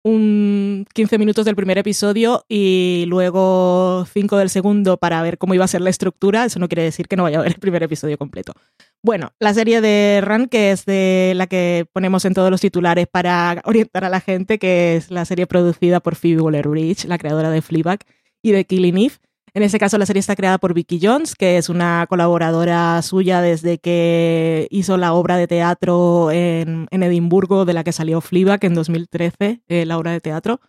un 0.05 0.85
15 0.93 1.17
minutos 1.17 1.45
del 1.45 1.55
primer 1.55 1.79
episodio 1.79 2.45
y 2.47 3.05
luego 3.07 4.05
cinco 4.13 4.37
del 4.37 4.51
segundo 4.51 4.97
para 4.97 5.19
ver 5.23 5.39
cómo 5.39 5.55
iba 5.55 5.65
a 5.65 5.67
ser 5.67 5.81
la 5.81 5.89
estructura. 5.89 6.45
Eso 6.45 6.59
no 6.59 6.67
quiere 6.67 6.83
decir 6.83 7.07
que 7.07 7.15
no 7.15 7.23
vaya 7.23 7.39
a 7.39 7.41
ver 7.41 7.53
el 7.53 7.59
primer 7.59 7.81
episodio 7.81 8.15
completo. 8.19 8.53
Bueno, 9.01 9.31
la 9.39 9.55
serie 9.55 9.81
de 9.81 10.21
Run, 10.23 10.47
que 10.47 10.69
es 10.69 10.85
de 10.85 11.33
la 11.35 11.47
que 11.47 11.87
ponemos 11.91 12.23
en 12.25 12.35
todos 12.35 12.51
los 12.51 12.61
titulares 12.61 13.07
para 13.07 13.61
orientar 13.65 14.03
a 14.05 14.09
la 14.09 14.21
gente, 14.21 14.59
que 14.59 14.95
es 14.95 15.09
la 15.09 15.25
serie 15.25 15.47
producida 15.47 15.99
por 16.01 16.15
Phoebe 16.15 16.41
Waller-Bridge, 16.41 17.05
la 17.05 17.17
creadora 17.17 17.49
de 17.49 17.63
Fleabag 17.63 18.01
y 18.43 18.51
de 18.51 18.63
Killing 18.65 18.97
Eve. 18.97 19.15
En 19.55 19.63
ese 19.63 19.79
caso, 19.79 19.97
la 19.97 20.05
serie 20.05 20.19
está 20.19 20.35
creada 20.35 20.57
por 20.57 20.73
Vicky 20.73 20.99
Jones, 21.01 21.33
que 21.33 21.57
es 21.57 21.69
una 21.69 22.07
colaboradora 22.09 23.01
suya 23.01 23.39
desde 23.39 23.77
que 23.77 24.67
hizo 24.69 24.97
la 24.97 25.13
obra 25.13 25.37
de 25.37 25.47
teatro 25.47 26.29
en, 26.29 26.89
Edimburgo, 26.91 27.63
de 27.63 27.71
la 27.71 27.85
que 27.85 27.93
salió 27.93 28.19
Fleabag 28.19 28.65
en 28.65 28.73
2013, 28.73 29.61
eh, 29.65 29.85
la 29.85 29.97
obra 29.97 30.11
de 30.11 30.19
teatro. 30.19 30.59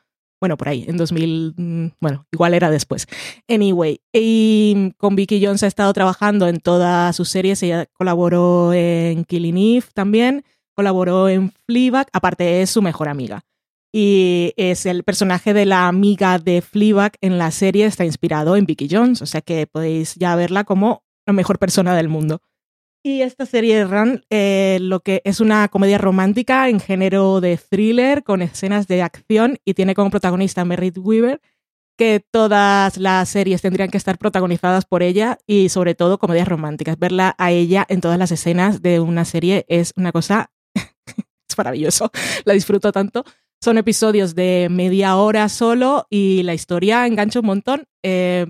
Bueno, 0.40 0.56
por 0.56 0.68
ahí, 0.68 0.84
en 0.86 0.98
2000, 0.98 1.54
mm, 1.56 1.86
bueno, 2.00 2.26
igual 2.30 2.54
era 2.54 2.70
después. 2.70 3.08
Anyway, 3.48 4.02
y 4.12 4.92
con 4.98 5.16
Vicky 5.16 5.44
Jones 5.44 5.64
ha 5.64 5.66
estado 5.66 5.92
trabajando 5.92 6.46
en 6.46 6.60
todas 6.60 7.16
sus 7.16 7.28
series. 7.28 7.60
Ella 7.64 7.86
colaboró 7.92 8.72
en 8.72 9.24
Killing 9.24 9.58
Eve 9.58 9.86
también, 9.94 10.44
colaboró 10.76 11.28
en 11.28 11.52
Fleabag, 11.66 12.06
aparte 12.12 12.62
es 12.62 12.70
su 12.70 12.82
mejor 12.82 13.08
amiga 13.08 13.42
y 13.98 14.52
es 14.58 14.84
el 14.84 15.04
personaje 15.04 15.54
de 15.54 15.64
la 15.64 15.88
amiga 15.88 16.38
de 16.38 16.60
Fleabag 16.60 17.14
en 17.22 17.38
la 17.38 17.50
serie 17.50 17.86
está 17.86 18.04
inspirado 18.04 18.54
en 18.54 18.66
Vicky 18.66 18.88
Jones, 18.90 19.22
o 19.22 19.26
sea 19.26 19.40
que 19.40 19.66
podéis 19.66 20.16
ya 20.16 20.36
verla 20.36 20.64
como 20.64 21.02
la 21.24 21.32
mejor 21.32 21.58
persona 21.58 21.96
del 21.96 22.10
mundo. 22.10 22.42
Y 23.02 23.22
esta 23.22 23.46
serie 23.46 23.74
de 23.74 23.84
Run 23.86 24.22
eh, 24.28 24.76
lo 24.82 25.00
que 25.00 25.22
es 25.24 25.40
una 25.40 25.68
comedia 25.68 25.96
romántica 25.96 26.68
en 26.68 26.78
género 26.78 27.40
de 27.40 27.56
thriller 27.56 28.22
con 28.22 28.42
escenas 28.42 28.86
de 28.86 29.00
acción 29.00 29.60
y 29.64 29.72
tiene 29.72 29.94
como 29.94 30.10
protagonista 30.10 30.60
a 30.60 30.66
Merritt 30.66 30.98
Weaver, 30.98 31.40
que 31.96 32.22
todas 32.30 32.98
las 32.98 33.30
series 33.30 33.62
tendrían 33.62 33.88
que 33.88 33.96
estar 33.96 34.18
protagonizadas 34.18 34.84
por 34.84 35.02
ella 35.02 35.38
y 35.46 35.70
sobre 35.70 35.94
todo 35.94 36.18
comedias 36.18 36.48
románticas. 36.48 36.98
Verla 36.98 37.34
a 37.38 37.50
ella 37.50 37.86
en 37.88 38.02
todas 38.02 38.18
las 38.18 38.30
escenas 38.30 38.82
de 38.82 39.00
una 39.00 39.24
serie 39.24 39.64
es 39.70 39.94
una 39.96 40.12
cosa 40.12 40.50
es 40.74 41.56
maravilloso, 41.56 42.10
la 42.44 42.52
disfruto 42.52 42.92
tanto. 42.92 43.24
Son 43.62 43.78
episodios 43.78 44.34
de 44.34 44.68
media 44.70 45.16
hora 45.16 45.48
solo 45.48 46.06
y 46.10 46.42
la 46.42 46.54
historia 46.54 47.06
engancha 47.06 47.40
un 47.40 47.46
montón. 47.46 47.84
Eh, 48.02 48.46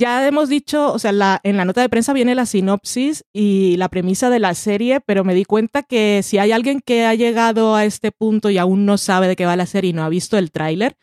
ya 0.00 0.26
hemos 0.28 0.48
dicho, 0.48 0.92
o 0.92 0.98
sea, 1.00 1.40
en 1.42 1.56
la 1.56 1.64
nota 1.64 1.80
de 1.80 1.88
prensa 1.88 2.12
viene 2.12 2.36
la 2.36 2.46
sinopsis 2.46 3.24
y 3.32 3.76
la 3.78 3.88
premisa 3.88 4.30
de 4.30 4.38
la 4.38 4.54
serie, 4.54 5.00
pero 5.00 5.24
me 5.24 5.34
di 5.34 5.44
cuenta 5.44 5.82
que 5.82 6.20
si 6.22 6.38
hay 6.38 6.52
alguien 6.52 6.80
que 6.80 7.04
ha 7.04 7.14
llegado 7.14 7.74
a 7.74 7.84
este 7.84 8.12
punto 8.12 8.48
y 8.50 8.58
aún 8.58 8.86
no 8.86 8.96
sabe 8.96 9.26
de 9.26 9.34
qué 9.34 9.44
va 9.44 9.56
la 9.56 9.66
serie 9.66 9.90
y 9.90 9.92
no 9.92 10.04
ha 10.04 10.08
visto 10.08 10.38
el 10.38 10.52
tráiler, 10.52 10.96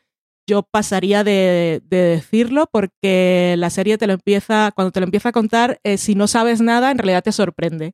yo 0.48 0.64
pasaría 0.64 1.26
de, 1.26 1.82
decirlo 1.90 2.70
porque 2.72 3.56
la 3.58 3.70
serie 3.70 3.98
te 3.98 4.08
lo 4.08 4.14
empieza, 4.14 4.72
cuando 4.74 4.92
te 4.92 5.02
lo 5.02 5.06
empieza 5.06 5.30
a 5.30 5.34
contar, 5.34 5.80
eh, 5.84 5.98
si 5.98 6.16
no 6.16 6.28
sabes 6.28 6.62
nada, 6.62 6.92
en 6.92 6.98
realidad 6.98 7.24
te 7.24 7.34
sorprende 7.34 7.94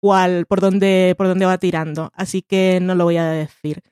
cuál, 0.00 0.46
por 0.46 0.60
dónde, 0.60 1.14
por 1.16 1.28
dónde 1.28 1.46
va 1.46 1.58
tirando. 1.58 2.10
Así 2.14 2.42
que 2.42 2.80
no 2.82 2.96
lo 2.96 3.04
voy 3.04 3.18
a 3.18 3.26
decir. 3.26 3.82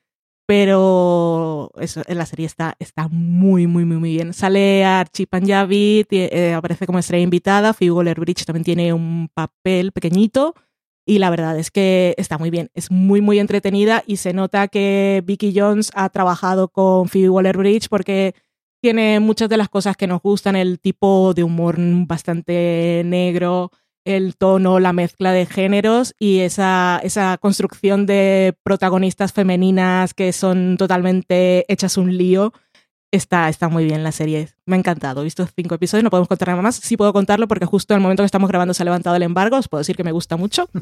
Pero 0.49 1.71
eso, 1.79 2.01
en 2.07 2.17
la 2.17 2.25
serie 2.25 2.47
está, 2.47 2.75
está 2.79 3.07
muy, 3.09 3.67
muy, 3.67 3.85
muy, 3.85 3.99
muy 3.99 4.13
bien. 4.13 4.33
Sale 4.33 4.83
Archie 4.83 5.27
Panjabi, 5.27 6.07
eh, 6.11 6.55
aparece 6.55 6.87
como 6.87 6.99
estrella 6.99 7.23
invitada. 7.23 7.75
Phoebe 7.75 7.91
Waller-Bridge 7.91 8.47
también 8.47 8.65
tiene 8.65 8.95
un 8.95 9.29
papel 9.35 9.93
pequeñito. 9.93 10.55
Y 11.05 11.19
la 11.19 11.29
verdad 11.29 11.59
es 11.59 11.71
que 11.71 12.15
está 12.17 12.39
muy 12.39 12.49
bien. 12.49 12.71
Es 12.73 12.91
muy, 12.91 13.21
muy 13.21 13.39
entretenida 13.39 14.03
y 14.07 14.17
se 14.17 14.33
nota 14.33 14.69
que 14.69 15.23
Vicky 15.27 15.53
Jones 15.55 15.91
ha 15.95 16.09
trabajado 16.09 16.69
con 16.69 17.11
Phoebe 17.11 17.29
Waller-Bridge 17.29 17.91
porque 17.91 18.35
tiene 18.81 19.21
muchas 19.21 19.51
de 19.51 19.59
las 19.59 19.69
cosas 19.69 19.99
que 19.99 20.07
nos 20.07 20.23
gustan, 20.23 20.57
el 20.57 20.81
tipo 20.81 21.35
de 21.35 21.45
humor 21.45 21.77
bastante 22.07 23.03
negro, 23.05 23.71
el 24.09 24.37
tono, 24.37 24.81
la 24.81 24.94
mezcla 24.94 25.33
de 25.33 25.44
géneros 25.44 26.14
y 26.18 26.40
esa, 26.40 26.99
esa 27.03 27.37
construcción 27.37 28.07
de 28.07 28.55
protagonistas 28.62 29.35
femeninas 29.35 30.14
que 30.14 30.33
son 30.33 30.77
totalmente 30.79 31.71
hechas 31.71 31.99
un 31.99 32.16
lío. 32.16 32.55
Está, 33.12 33.51
está 33.51 33.68
muy 33.68 33.85
bien 33.85 34.03
la 34.03 34.12
serie. 34.12 34.49
Me 34.68 34.76
ha 34.76 34.78
encantado. 34.78 35.22
He 35.22 35.24
visto 35.24 35.46
cinco 35.46 35.76
episodios, 35.76 36.04
no 36.04 36.11
podemos 36.11 36.28
contar 36.28 36.48
nada 36.48 36.61
más. 36.61 36.76
Sí 36.76 36.98
puedo 36.98 37.12
contarlo 37.14 37.48
porque 37.48 37.64
justo 37.64 37.94
en 37.94 37.98
el 37.98 38.02
momento 38.02 38.22
que 38.22 38.26
estamos 38.26 38.48
grabando 38.48 38.74
se 38.74 38.83
ha 38.83 38.85
levantado 38.85 39.16
el 39.16 39.22
embargo. 39.22 39.57
Os 39.57 39.66
puedo 39.66 39.81
decir 39.81 39.96
que 39.96 40.04
me 40.04 40.12
gusta 40.12 40.37
mucho. 40.37 40.68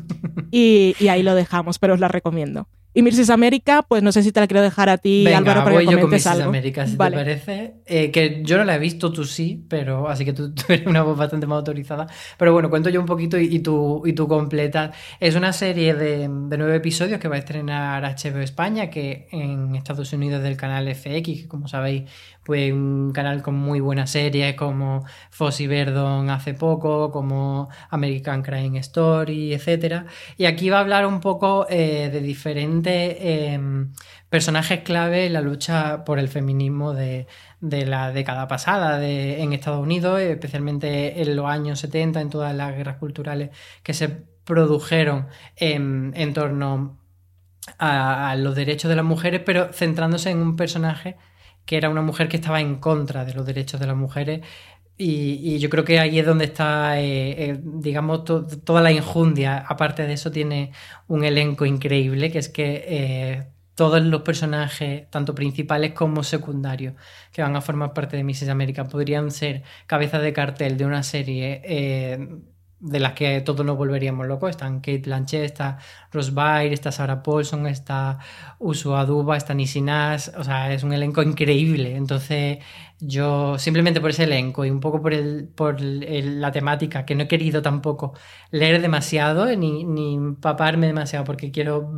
Y, 0.52 0.94
y 1.00 1.08
ahí 1.08 1.22
lo 1.22 1.34
dejamos, 1.34 1.78
pero 1.78 1.94
os 1.94 2.00
la 2.00 2.08
recomiendo. 2.08 2.68
Y 2.96 3.02
Mirsis 3.02 3.28
América, 3.28 3.84
pues 3.86 4.02
no 4.02 4.10
sé 4.10 4.22
si 4.22 4.32
te 4.32 4.40
la 4.40 4.46
quiero 4.46 4.62
dejar 4.62 4.88
a 4.88 4.96
ti, 4.96 5.26
Álvaro, 5.26 5.64
para 5.64 5.80
que 5.80 5.84
comentes 5.84 6.24
yo 6.24 6.30
con 6.30 6.38
algo. 6.38 6.48
América, 6.48 6.86
si 6.86 6.92
te 6.92 6.96
parece. 6.96 7.74
Eh, 7.84 8.10
que 8.10 8.40
yo 8.42 8.56
no 8.56 8.64
la 8.64 8.76
he 8.76 8.78
visto, 8.78 9.12
tú 9.12 9.24
sí, 9.24 9.66
pero 9.68 10.08
así 10.08 10.24
que 10.24 10.32
tú, 10.32 10.54
eres 10.70 10.86
una 10.86 11.02
voz 11.02 11.14
bastante 11.14 11.46
más 11.46 11.58
autorizada. 11.58 12.06
Pero 12.38 12.54
bueno, 12.54 12.70
cuento 12.70 12.88
yo 12.88 12.98
un 12.98 13.04
poquito 13.04 13.38
y, 13.38 13.58
tú, 13.58 14.02
y 14.06 14.14
tú 14.14 14.26
completas. 14.26 14.96
Es 15.20 15.36
una 15.36 15.52
serie 15.52 15.92
de, 15.92 16.20
de, 16.20 16.56
nueve 16.56 16.76
episodios 16.76 17.20
que 17.20 17.28
va 17.28 17.36
a 17.36 17.40
estrenar 17.40 18.02
HBO 18.02 18.40
España, 18.40 18.88
que 18.88 19.28
en 19.30 19.76
Estados 19.76 20.10
Unidos 20.14 20.42
del 20.42 20.56
canal 20.56 20.88
FX, 20.88 21.22
que 21.22 21.48
como 21.48 21.68
sabéis, 21.68 22.04
pues 22.46 22.72
un 22.72 23.10
canal 23.12 23.42
con 23.42 23.56
muy 23.56 23.80
buenas 23.80 24.10
series 24.10 24.54
como 24.54 25.04
Fossy 25.30 25.66
Verdon 25.66 26.30
hace 26.30 26.54
poco, 26.54 27.10
como 27.10 27.68
American 27.90 28.42
Crime 28.42 28.78
Story, 28.78 29.52
etc. 29.52 30.04
Y 30.36 30.44
aquí 30.44 30.70
va 30.70 30.78
a 30.78 30.80
hablar 30.80 31.06
un 31.06 31.20
poco 31.20 31.66
eh, 31.68 32.08
de 32.12 32.20
diferentes 32.20 33.16
em, 33.18 33.92
personajes 34.30 34.82
clave 34.82 35.26
en 35.26 35.32
la 35.32 35.40
lucha 35.40 36.04
por 36.04 36.20
el 36.20 36.28
feminismo 36.28 36.94
de, 36.94 37.26
de 37.60 37.84
la 37.84 38.12
década 38.12 38.46
pasada 38.46 39.04
en 39.04 39.52
Estados 39.52 39.82
Unidos, 39.82 40.20
especialmente 40.20 41.20
en 41.20 41.34
los 41.34 41.46
años 41.46 41.80
70, 41.80 42.20
en 42.20 42.30
todas 42.30 42.54
las 42.54 42.76
guerras 42.76 42.98
culturales 42.98 43.50
que 43.82 43.92
se 43.92 44.08
produjeron 44.08 45.26
en, 45.56 46.12
en 46.16 46.32
torno 46.32 46.98
a, 47.78 48.34
los 48.36 48.54
derechos 48.54 48.88
de 48.88 48.96
las 48.96 49.04
mujeres, 49.04 49.42
pero 49.44 49.72
centrándose 49.72 50.30
en 50.30 50.38
un 50.38 50.56
personaje 50.56 51.16
que 51.66 51.76
era 51.76 51.90
una 51.90 52.02
mujer 52.02 52.28
que 52.28 52.36
estaba 52.36 52.60
en 52.60 52.76
contra 52.76 53.24
de 53.24 53.34
los 53.34 53.44
derechos 53.46 53.80
de 53.80 53.86
las 53.86 53.96
mujeres. 53.96 54.42
Y, 54.98 55.58
yo 55.58 55.68
creo 55.68 55.84
que 55.84 55.98
ahí 56.00 56.18
es 56.18 56.26
donde 56.26 56.46
está, 56.46 56.98
eh, 57.00 57.50
eh, 57.50 57.60
digamos, 57.62 58.24
to, 58.24 58.46
toda 58.46 58.80
la 58.80 58.92
injundia. 58.92 59.58
Aparte 59.68 60.06
de 60.06 60.14
eso, 60.14 60.30
tiene 60.30 60.72
un 61.08 61.24
elenco 61.24 61.66
increíble, 61.66 62.30
que 62.32 62.38
es 62.38 62.48
que 62.48 62.84
eh, 62.88 63.48
todos 63.74 64.02
los 64.02 64.22
personajes, 64.22 65.10
tanto 65.10 65.34
principales 65.34 65.92
como 65.92 66.22
secundarios, 66.24 66.94
que 67.32 67.42
van 67.42 67.56
a 67.56 67.60
formar 67.60 67.92
parte 67.92 68.16
de 68.16 68.24
Mrs. 68.24 68.48
America, 68.48 68.84
podrían 68.88 69.30
ser 69.30 69.62
cabezas 69.86 70.22
de 70.22 70.32
cartel 70.32 70.78
de 70.78 70.86
una 70.86 71.02
serie 71.02 71.60
de 72.78 73.00
las 73.00 73.12
que 73.14 73.40
todos 73.40 73.64
nos 73.64 73.76
volveríamos 73.76 74.26
locos. 74.26 74.50
Están 74.50 74.80
Kate 74.80 75.02
Blanchett, 75.04 75.44
está 75.44 75.78
Rose 76.12 76.30
Byrne, 76.30 76.74
está 76.74 76.92
Sarah 76.92 77.22
Paulson, 77.22 77.66
está 77.66 78.18
Usu 78.58 78.94
Aduba, 78.94 79.36
está 79.36 79.54
Nisi. 79.54 79.80
O 79.80 80.44
sea, 80.44 80.72
es 80.72 80.82
un 80.82 80.92
elenco 80.92 81.22
increíble. 81.22 81.96
Entonces, 81.96 82.58
yo 83.00 83.58
simplemente 83.58 84.00
por 84.00 84.10
ese 84.10 84.24
elenco 84.24 84.64
y 84.64 84.70
un 84.70 84.80
poco 84.80 85.00
por, 85.02 85.14
el, 85.14 85.48
por 85.54 85.80
la 85.80 86.52
temática, 86.52 87.04
que 87.04 87.14
no 87.14 87.24
he 87.24 87.28
querido 87.28 87.62
tampoco 87.62 88.14
leer 88.50 88.80
demasiado 88.82 89.46
ni, 89.56 89.84
ni 89.84 90.14
empaparme 90.14 90.86
demasiado 90.86 91.24
porque 91.24 91.50
quiero 91.50 91.90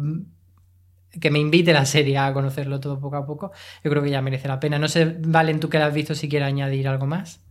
que 1.20 1.30
me 1.30 1.38
invite 1.38 1.72
la 1.72 1.84
serie 1.86 2.18
a 2.18 2.32
conocerlo 2.32 2.80
todo 2.80 3.00
poco 3.00 3.16
a 3.16 3.26
poco, 3.26 3.52
yo 3.82 3.90
creo 3.90 4.02
que 4.02 4.10
ya 4.10 4.22
merece 4.22 4.48
la 4.48 4.60
pena. 4.60 4.78
No 4.78 4.88
sé, 4.88 5.16
Valen, 5.20 5.60
tú 5.60 5.68
que 5.68 5.78
la 5.78 5.86
has 5.86 5.94
visto, 5.94 6.14
si 6.14 6.28
quieres 6.28 6.48
añadir 6.48 6.88
algo 6.88 7.06
más. 7.06 7.47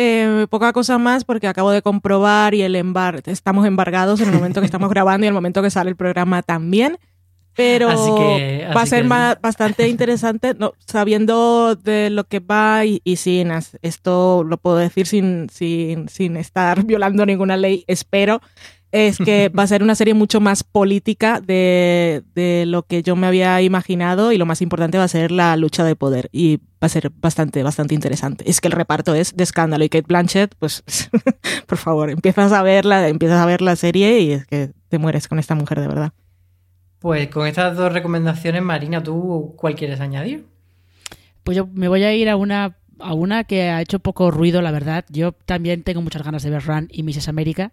Eh, 0.00 0.46
poca 0.48 0.72
cosa 0.72 0.96
más 0.96 1.24
porque 1.24 1.48
acabo 1.48 1.72
de 1.72 1.82
comprobar 1.82 2.54
y 2.54 2.62
el 2.62 2.76
embar 2.76 3.20
estamos 3.26 3.66
embargados 3.66 4.20
en 4.20 4.28
el 4.28 4.34
momento 4.36 4.60
que 4.60 4.66
estamos 4.66 4.90
grabando 4.90 5.24
y 5.24 5.26
en 5.26 5.32
el 5.32 5.34
momento 5.34 5.60
que 5.60 5.70
sale 5.70 5.90
el 5.90 5.96
programa 5.96 6.42
también. 6.42 6.98
Pero 7.56 7.88
así 7.88 8.08
que, 8.16 8.66
así 8.66 8.76
va 8.76 8.82
a 8.82 8.86
ser 8.86 9.02
que... 9.02 9.08
más, 9.08 9.40
bastante 9.40 9.88
interesante 9.88 10.54
no, 10.54 10.74
sabiendo 10.86 11.74
de 11.74 12.10
lo 12.10 12.22
que 12.22 12.38
va 12.38 12.84
y, 12.84 13.00
y, 13.02 13.16
sin 13.16 13.50
esto 13.82 14.44
lo 14.44 14.56
puedo 14.58 14.76
decir 14.76 15.08
sin, 15.08 15.50
sin, 15.50 16.08
sin 16.08 16.36
estar 16.36 16.82
violando 16.86 17.26
ninguna 17.26 17.56
ley, 17.56 17.82
espero 17.88 18.40
es 18.92 19.18
que 19.18 19.48
va 19.58 19.62
a 19.62 19.66
ser 19.66 19.82
una 19.82 19.94
serie 19.94 20.14
mucho 20.14 20.40
más 20.40 20.64
política 20.64 21.40
de, 21.40 22.22
de, 22.34 22.64
lo 22.66 22.82
que 22.82 23.02
yo 23.02 23.16
me 23.16 23.26
había 23.26 23.60
imaginado 23.62 24.32
y 24.32 24.38
lo 24.38 24.46
más 24.46 24.62
importante 24.62 24.98
va 24.98 25.04
a 25.04 25.08
ser 25.08 25.30
la 25.30 25.56
lucha 25.56 25.84
de 25.84 25.96
poder 25.96 26.28
y 26.32 26.58
va 26.82 26.86
a 26.86 26.88
ser 26.88 27.10
bastante, 27.10 27.62
bastante 27.62 27.94
interesante. 27.94 28.48
Es 28.48 28.60
que 28.60 28.68
el 28.68 28.72
reparto 28.72 29.14
es 29.14 29.36
de 29.36 29.44
escándalo 29.44 29.84
y 29.84 29.88
Kate 29.88 30.06
Blanchett, 30.06 30.54
pues, 30.58 30.82
por 31.66 31.78
favor, 31.78 32.10
empiezas 32.10 32.52
a 32.52 32.62
verla, 32.62 33.08
empiezas 33.08 33.40
a 33.40 33.46
ver 33.46 33.60
la 33.60 33.76
serie 33.76 34.20
y 34.20 34.32
es 34.32 34.46
que 34.46 34.72
te 34.88 34.98
mueres 34.98 35.28
con 35.28 35.38
esta 35.38 35.54
mujer 35.54 35.80
de 35.80 35.88
verdad. 35.88 36.12
Pues 36.98 37.28
con 37.28 37.46
estas 37.46 37.76
dos 37.76 37.92
recomendaciones, 37.92 38.62
Marina, 38.62 39.02
¿tú 39.02 39.54
cuál 39.56 39.74
quieres 39.74 40.00
añadir? 40.00 40.46
Pues 41.44 41.56
yo 41.56 41.68
me 41.72 41.88
voy 41.88 42.02
a 42.02 42.12
ir 42.12 42.28
a 42.28 42.36
una 42.36 42.76
a 43.00 43.14
una 43.14 43.44
que 43.44 43.62
ha 43.62 43.80
hecho 43.80 43.98
poco 43.98 44.30
ruido, 44.30 44.62
la 44.62 44.70
verdad. 44.70 45.04
Yo 45.08 45.32
también 45.32 45.82
tengo 45.82 46.02
muchas 46.02 46.22
ganas 46.22 46.42
de 46.42 46.50
ver 46.50 46.64
Run 46.64 46.88
y 46.90 47.02
Mrs. 47.02 47.28
América, 47.28 47.72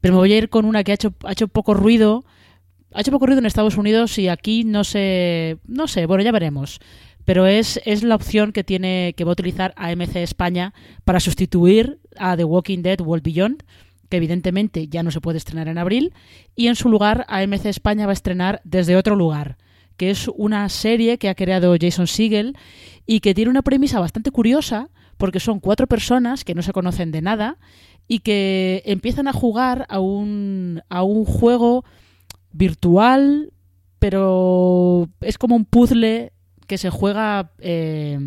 pero 0.00 0.14
me 0.14 0.18
voy 0.18 0.32
a 0.32 0.38
ir 0.38 0.48
con 0.48 0.64
una 0.64 0.84
que 0.84 0.92
ha 0.92 0.94
hecho, 0.94 1.14
ha 1.24 1.32
hecho 1.32 1.48
poco 1.48 1.74
ruido. 1.74 2.24
Ha 2.92 3.02
hecho 3.02 3.12
poco 3.12 3.26
ruido 3.26 3.38
en 3.38 3.46
Estados 3.46 3.76
Unidos 3.76 4.18
y 4.18 4.28
aquí 4.28 4.64
no 4.64 4.82
sé, 4.82 5.58
no 5.66 5.86
sé, 5.86 6.06
bueno, 6.06 6.24
ya 6.24 6.32
veremos. 6.32 6.80
Pero 7.24 7.46
es, 7.46 7.80
es 7.84 8.02
la 8.02 8.16
opción 8.16 8.50
que 8.50 8.64
tiene 8.64 9.14
que 9.16 9.24
va 9.24 9.30
a 9.30 9.32
utilizar 9.32 9.72
AMC 9.76 10.16
España 10.16 10.74
para 11.04 11.20
sustituir 11.20 12.00
a 12.16 12.36
The 12.36 12.44
Walking 12.44 12.82
Dead 12.82 13.00
World 13.00 13.22
Beyond, 13.22 13.62
que 14.08 14.16
evidentemente 14.16 14.88
ya 14.88 15.04
no 15.04 15.12
se 15.12 15.20
puede 15.20 15.38
estrenar 15.38 15.68
en 15.68 15.78
abril, 15.78 16.12
y 16.56 16.66
en 16.66 16.74
su 16.74 16.88
lugar 16.88 17.26
AMC 17.28 17.66
España 17.66 18.06
va 18.06 18.12
a 18.12 18.14
estrenar 18.14 18.60
desde 18.64 18.96
otro 18.96 19.14
lugar 19.14 19.56
que 20.00 20.08
es 20.08 20.28
una 20.28 20.66
serie 20.70 21.18
que 21.18 21.28
ha 21.28 21.34
creado 21.34 21.76
Jason 21.78 22.06
Siegel 22.06 22.56
y 23.06 23.20
que 23.20 23.34
tiene 23.34 23.50
una 23.50 23.62
premisa 23.62 24.00
bastante 24.00 24.30
curiosa 24.30 24.88
porque 25.16 25.40
son 25.40 25.60
cuatro 25.60 25.86
personas 25.86 26.44
que 26.44 26.54
no 26.54 26.62
se 26.62 26.72
conocen 26.72 27.12
de 27.12 27.22
nada 27.22 27.58
y 28.08 28.20
que 28.20 28.82
empiezan 28.86 29.28
a 29.28 29.32
jugar 29.32 29.86
a 29.88 30.00
un, 30.00 30.82
a 30.88 31.02
un 31.02 31.24
juego 31.24 31.84
virtual, 32.52 33.52
pero 33.98 35.08
es 35.20 35.38
como 35.38 35.56
un 35.56 35.64
puzzle 35.64 36.32
que 36.66 36.78
se 36.78 36.90
juega... 36.90 37.52
Eh, 37.58 38.18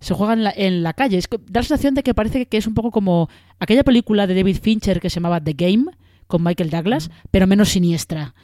se 0.00 0.14
juega 0.14 0.32
en 0.32 0.42
la, 0.42 0.52
en 0.56 0.82
la 0.82 0.94
calle. 0.94 1.16
Es, 1.16 1.28
da 1.30 1.60
la 1.60 1.62
sensación 1.62 1.94
de 1.94 2.02
que 2.02 2.12
parece 2.12 2.46
que 2.46 2.56
es 2.56 2.66
un 2.66 2.74
poco 2.74 2.90
como 2.90 3.30
aquella 3.60 3.84
película 3.84 4.26
de 4.26 4.34
David 4.34 4.58
Fincher 4.60 5.00
que 5.00 5.08
se 5.08 5.20
llamaba 5.20 5.40
The 5.40 5.52
Game, 5.52 5.84
con 6.26 6.42
Michael 6.42 6.70
Douglas, 6.70 7.10
pero 7.30 7.46
menos 7.46 7.68
siniestra. 7.68 8.34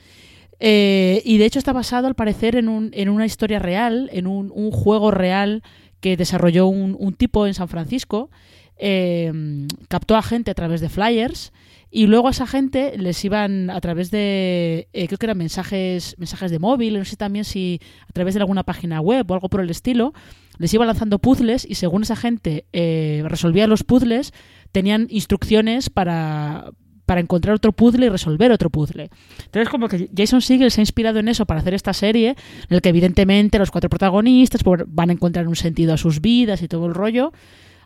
Eh, 0.61 1.22
y 1.24 1.38
de 1.38 1.44
hecho 1.44 1.59
está 1.59 1.72
basado, 1.72 2.06
al 2.06 2.14
parecer, 2.14 2.56
en, 2.56 2.68
un, 2.68 2.90
en 2.92 3.09
una 3.09 3.26
historia 3.26 3.59
real, 3.59 4.11
en 4.12 4.26
un, 4.26 4.50
un 4.54 4.70
juego 4.70 5.11
real 5.11 5.62
que 6.00 6.16
desarrolló 6.16 6.66
un, 6.66 6.96
un, 6.98 7.14
tipo 7.14 7.46
en 7.46 7.54
San 7.54 7.68
Francisco. 7.68 8.30
Eh, 8.80 9.66
captó 9.88 10.16
a 10.16 10.22
gente 10.22 10.52
a 10.52 10.54
través 10.54 10.80
de 10.80 10.88
flyers 10.88 11.52
y 11.90 12.06
luego 12.06 12.28
a 12.28 12.30
esa 12.30 12.46
gente 12.46 12.96
les 12.96 13.24
iban 13.24 13.70
a 13.70 13.80
través 13.80 14.12
de, 14.12 14.86
eh, 14.92 15.06
creo 15.09 15.18
que 15.18 15.26
eran 15.26 15.38
mensajes, 15.38 16.14
mensajes 16.16 16.52
de 16.52 16.61
móvil, 16.61 16.96
no 16.96 17.04
sé 17.04 17.16
también 17.16 17.44
si 17.44 17.80
a 18.09 18.12
través 18.12 18.34
de 18.34 18.40
alguna 18.40 18.62
página 18.62 19.00
web 19.00 19.28
o 19.28 19.34
algo 19.34 19.48
por 19.48 19.62
el 19.62 19.70
estilo, 19.70 20.12
les 20.59 20.72
iba 20.74 20.86
lanzando 20.86 21.18
puzzles 21.18 21.66
y 21.68 21.74
según 21.74 22.02
esa 22.02 22.14
gente 22.14 22.66
resolvía 23.24 23.66
los 23.66 23.82
puzzles, 23.82 24.32
tenían 24.70 25.09
instrucciones 25.11 25.90
para, 25.90 26.70
para 27.09 27.22
encontrar 27.22 27.56
otro 27.56 27.72
puzzle 27.72 28.04
y 28.04 28.09
resolver 28.11 28.52
otro 28.52 28.68
puzzle. 28.68 29.09
Entonces, 29.46 29.70
como 29.70 29.88
que 29.88 30.11
Jason 30.14 30.42
Segel 30.42 30.70
se 30.70 30.82
ha 30.82 30.82
inspirado 30.82 31.18
en 31.20 31.28
eso 31.28 31.46
para 31.46 31.61
hacer 31.61 31.72
esta 31.72 31.94
serie, 31.94 32.36
en 32.68 32.76
el 32.76 32.82
que 32.82 32.90
evidentemente 32.90 33.59
los 33.59 33.70
cuatro 33.70 33.88
protagonistas 33.88 34.62
pues, 34.62 34.82
van 34.86 35.09
a 35.09 35.14
encontrar 35.14 35.48
un 35.48 35.56
sentido 35.56 35.94
a 35.94 35.96
sus 35.96 36.20
vidas 36.20 36.61
y 36.61 36.68
todo 36.68 36.84
el 36.84 36.92
rollo. 36.92 37.32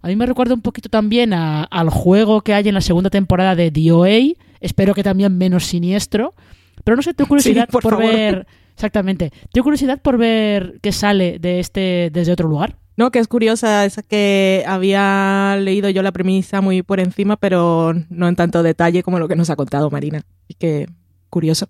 A 0.03 0.09
mí 0.09 0.17
me 0.17 0.27
recuerda 0.27 0.55
un 0.55 0.61
poquito 0.61 0.89
también 0.89 1.35
a, 1.35 1.63
al 1.63 1.89
juego 1.89 2.41
que 2.41 2.53
hay 2.53 2.67
en 2.67 2.75
la 2.75 2.81
segunda 2.81 3.11
temporada 3.11 3.55
de 3.55 3.71
DOA, 3.71 4.35
espero 4.61 4.93
que 4.93 5.05
también 5.05 5.39
menos 5.39 5.67
siniestro, 5.67 6.35
pero 6.83 6.97
no 6.97 7.03
sé, 7.03 7.15
tengo 7.15 7.29
curiosidad 7.29 7.67
sí, 7.67 7.73
por, 7.73 7.83
por 7.85 7.99
ver... 7.99 8.45
Exactamente. 8.75 9.31
Tengo 9.53 9.65
curiosidad 9.65 10.01
por 10.01 10.19
ver 10.19 10.81
qué 10.83 10.91
sale 10.91 11.39
de 11.39 11.61
este 11.61 12.11
desde 12.11 12.33
otro 12.33 12.49
lugar. 12.49 12.79
No, 12.97 13.11
que 13.11 13.19
es 13.19 13.29
curiosa, 13.29 13.85
es 13.85 14.01
que 14.09 14.65
había 14.67 15.57
leído 15.59 15.89
yo 15.89 16.03
la 16.03 16.13
premisa 16.13 16.61
muy 16.61 16.83
por 16.83 17.01
encima, 17.01 17.37
pero 17.37 17.95
no 18.11 18.29
en 18.29 18.37
tanto 18.37 18.63
detalle 18.63 19.03
como 19.03 19.19
lo 19.19 19.29
que 19.29 19.37
nos 19.37 19.51
ha 19.51 19.57
contado 19.57 19.91
Marina. 19.91 20.23
Y 20.47 20.55
que 20.55 20.89
curioso. 21.31 21.69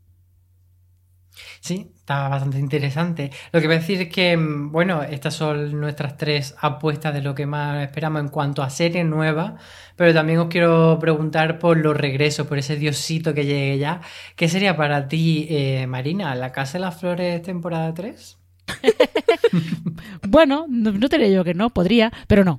Sí, 1.60 1.92
está 1.96 2.28
bastante 2.28 2.58
interesante. 2.58 3.30
Lo 3.52 3.60
que 3.60 3.66
voy 3.68 3.76
a 3.76 3.78
decir 3.78 4.02
es 4.02 4.08
que, 4.08 4.36
bueno, 4.36 5.02
estas 5.02 5.34
son 5.34 5.80
nuestras 5.80 6.16
tres 6.16 6.54
apuestas 6.60 7.14
de 7.14 7.22
lo 7.22 7.34
que 7.34 7.46
más 7.46 7.82
esperamos 7.84 8.20
en 8.20 8.28
cuanto 8.28 8.62
a 8.62 8.70
series 8.70 9.06
nuevas, 9.06 9.54
pero 9.96 10.12
también 10.12 10.40
os 10.40 10.48
quiero 10.48 10.98
preguntar 11.00 11.58
por 11.58 11.76
los 11.78 11.96
regresos, 11.96 12.46
por 12.46 12.58
ese 12.58 12.76
diosito 12.76 13.32
que 13.34 13.46
llegue 13.46 13.78
ya. 13.78 14.00
¿Qué 14.36 14.48
sería 14.48 14.76
para 14.76 15.08
ti, 15.08 15.46
eh, 15.50 15.86
Marina, 15.86 16.34
La 16.34 16.52
Casa 16.52 16.74
de 16.74 16.80
las 16.80 16.98
Flores 16.98 17.42
temporada 17.42 17.94
3? 17.94 18.41
bueno, 20.28 20.66
no, 20.68 20.92
no 20.92 21.08
te 21.08 21.18
diría 21.18 21.36
yo 21.36 21.44
que 21.44 21.54
no, 21.54 21.70
podría, 21.70 22.12
pero 22.26 22.44
no. 22.44 22.58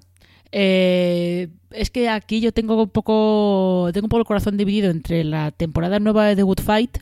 Eh, 0.52 1.50
es 1.72 1.90
que 1.90 2.10
aquí 2.10 2.40
yo 2.40 2.52
tengo 2.52 2.84
un 2.84 2.90
poco 2.90 3.90
tengo 3.92 4.06
un 4.06 4.10
poco 4.10 4.20
el 4.20 4.28
corazón 4.28 4.56
dividido 4.56 4.92
entre 4.92 5.24
la 5.24 5.50
temporada 5.52 6.00
nueva 6.00 6.28
de 6.28 6.36
The 6.36 6.44
Good 6.44 6.62
Fight, 6.62 7.00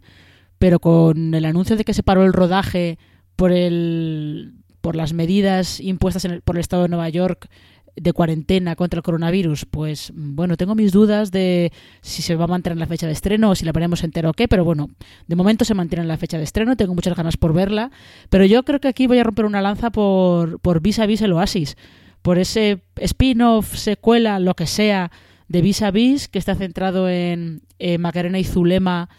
pero 0.58 0.80
con 0.80 1.34
el 1.34 1.44
anuncio 1.44 1.76
de 1.76 1.84
que 1.84 1.94
se 1.94 2.04
paró 2.04 2.24
el 2.24 2.32
rodaje 2.32 2.98
por 3.36 3.52
el 3.52 4.54
por 4.80 4.96
las 4.96 5.14
medidas 5.14 5.80
impuestas 5.82 6.26
el, 6.26 6.42
por 6.42 6.56
el 6.56 6.62
estado 6.62 6.84
de 6.84 6.90
Nueva 6.90 7.10
York 7.10 7.50
de 7.96 8.14
cuarentena 8.14 8.76
contra 8.76 9.00
el 9.00 9.04
coronavirus, 9.04 9.66
pues 9.66 10.12
bueno, 10.16 10.58
tengo 10.58 10.76
mis 10.76 10.92
dudas 10.92 11.32
de 11.32 11.72
si 12.02 12.22
se 12.22 12.36
va 12.36 12.46
a 12.46 12.48
mantener 12.48 12.78
la 12.78 12.88
fecha 12.88 13.06
de 13.06 13.14
estreno 13.14 13.50
o 13.50 13.56
si 13.56 13.66
la 13.66 13.74
ponemos 13.74 14.04
entera 14.04 14.30
o 14.30 14.34
qué, 14.34 14.48
pero 14.48 14.64
bueno, 14.64 14.90
de 15.28 15.36
momento 15.36 15.66
se 15.66 15.74
mantiene 15.74 16.06
la 16.06 16.18
fecha 16.18 16.38
de 16.38 16.44
estreno, 16.44 16.76
tengo 16.76 16.96
muchas 16.96 17.16
ganas 17.16 17.38
por 17.38 17.54
verla, 17.54 17.92
pero 18.30 18.46
yo 18.46 18.64
creo 18.64 18.80
que 18.80 18.88
aquí 18.88 19.08
voy 19.08 19.20
a 19.20 19.24
romper 19.24 19.46
una 19.46 19.62
lanza 19.62 19.90
por, 19.90 20.60
por 20.60 20.82
Vis 20.82 21.00
a 21.00 21.06
Vis 21.06 21.22
el 21.22 21.34
Oasis, 21.34 21.76
por 22.22 22.38
ese 22.38 22.82
spin-off, 22.98 23.76
secuela, 23.76 24.40
lo 24.40 24.56
que 24.56 24.68
sea, 24.68 25.12
de 25.48 25.62
Vis 25.62 25.82
a 25.82 25.92
Vis, 25.92 26.28
que 26.28 26.40
está 26.40 26.56
centrado 26.56 27.10
en 27.10 27.62
eh, 27.80 27.98
Macarena 27.98 28.40
y 28.40 28.44
Zulema, 28.44 29.10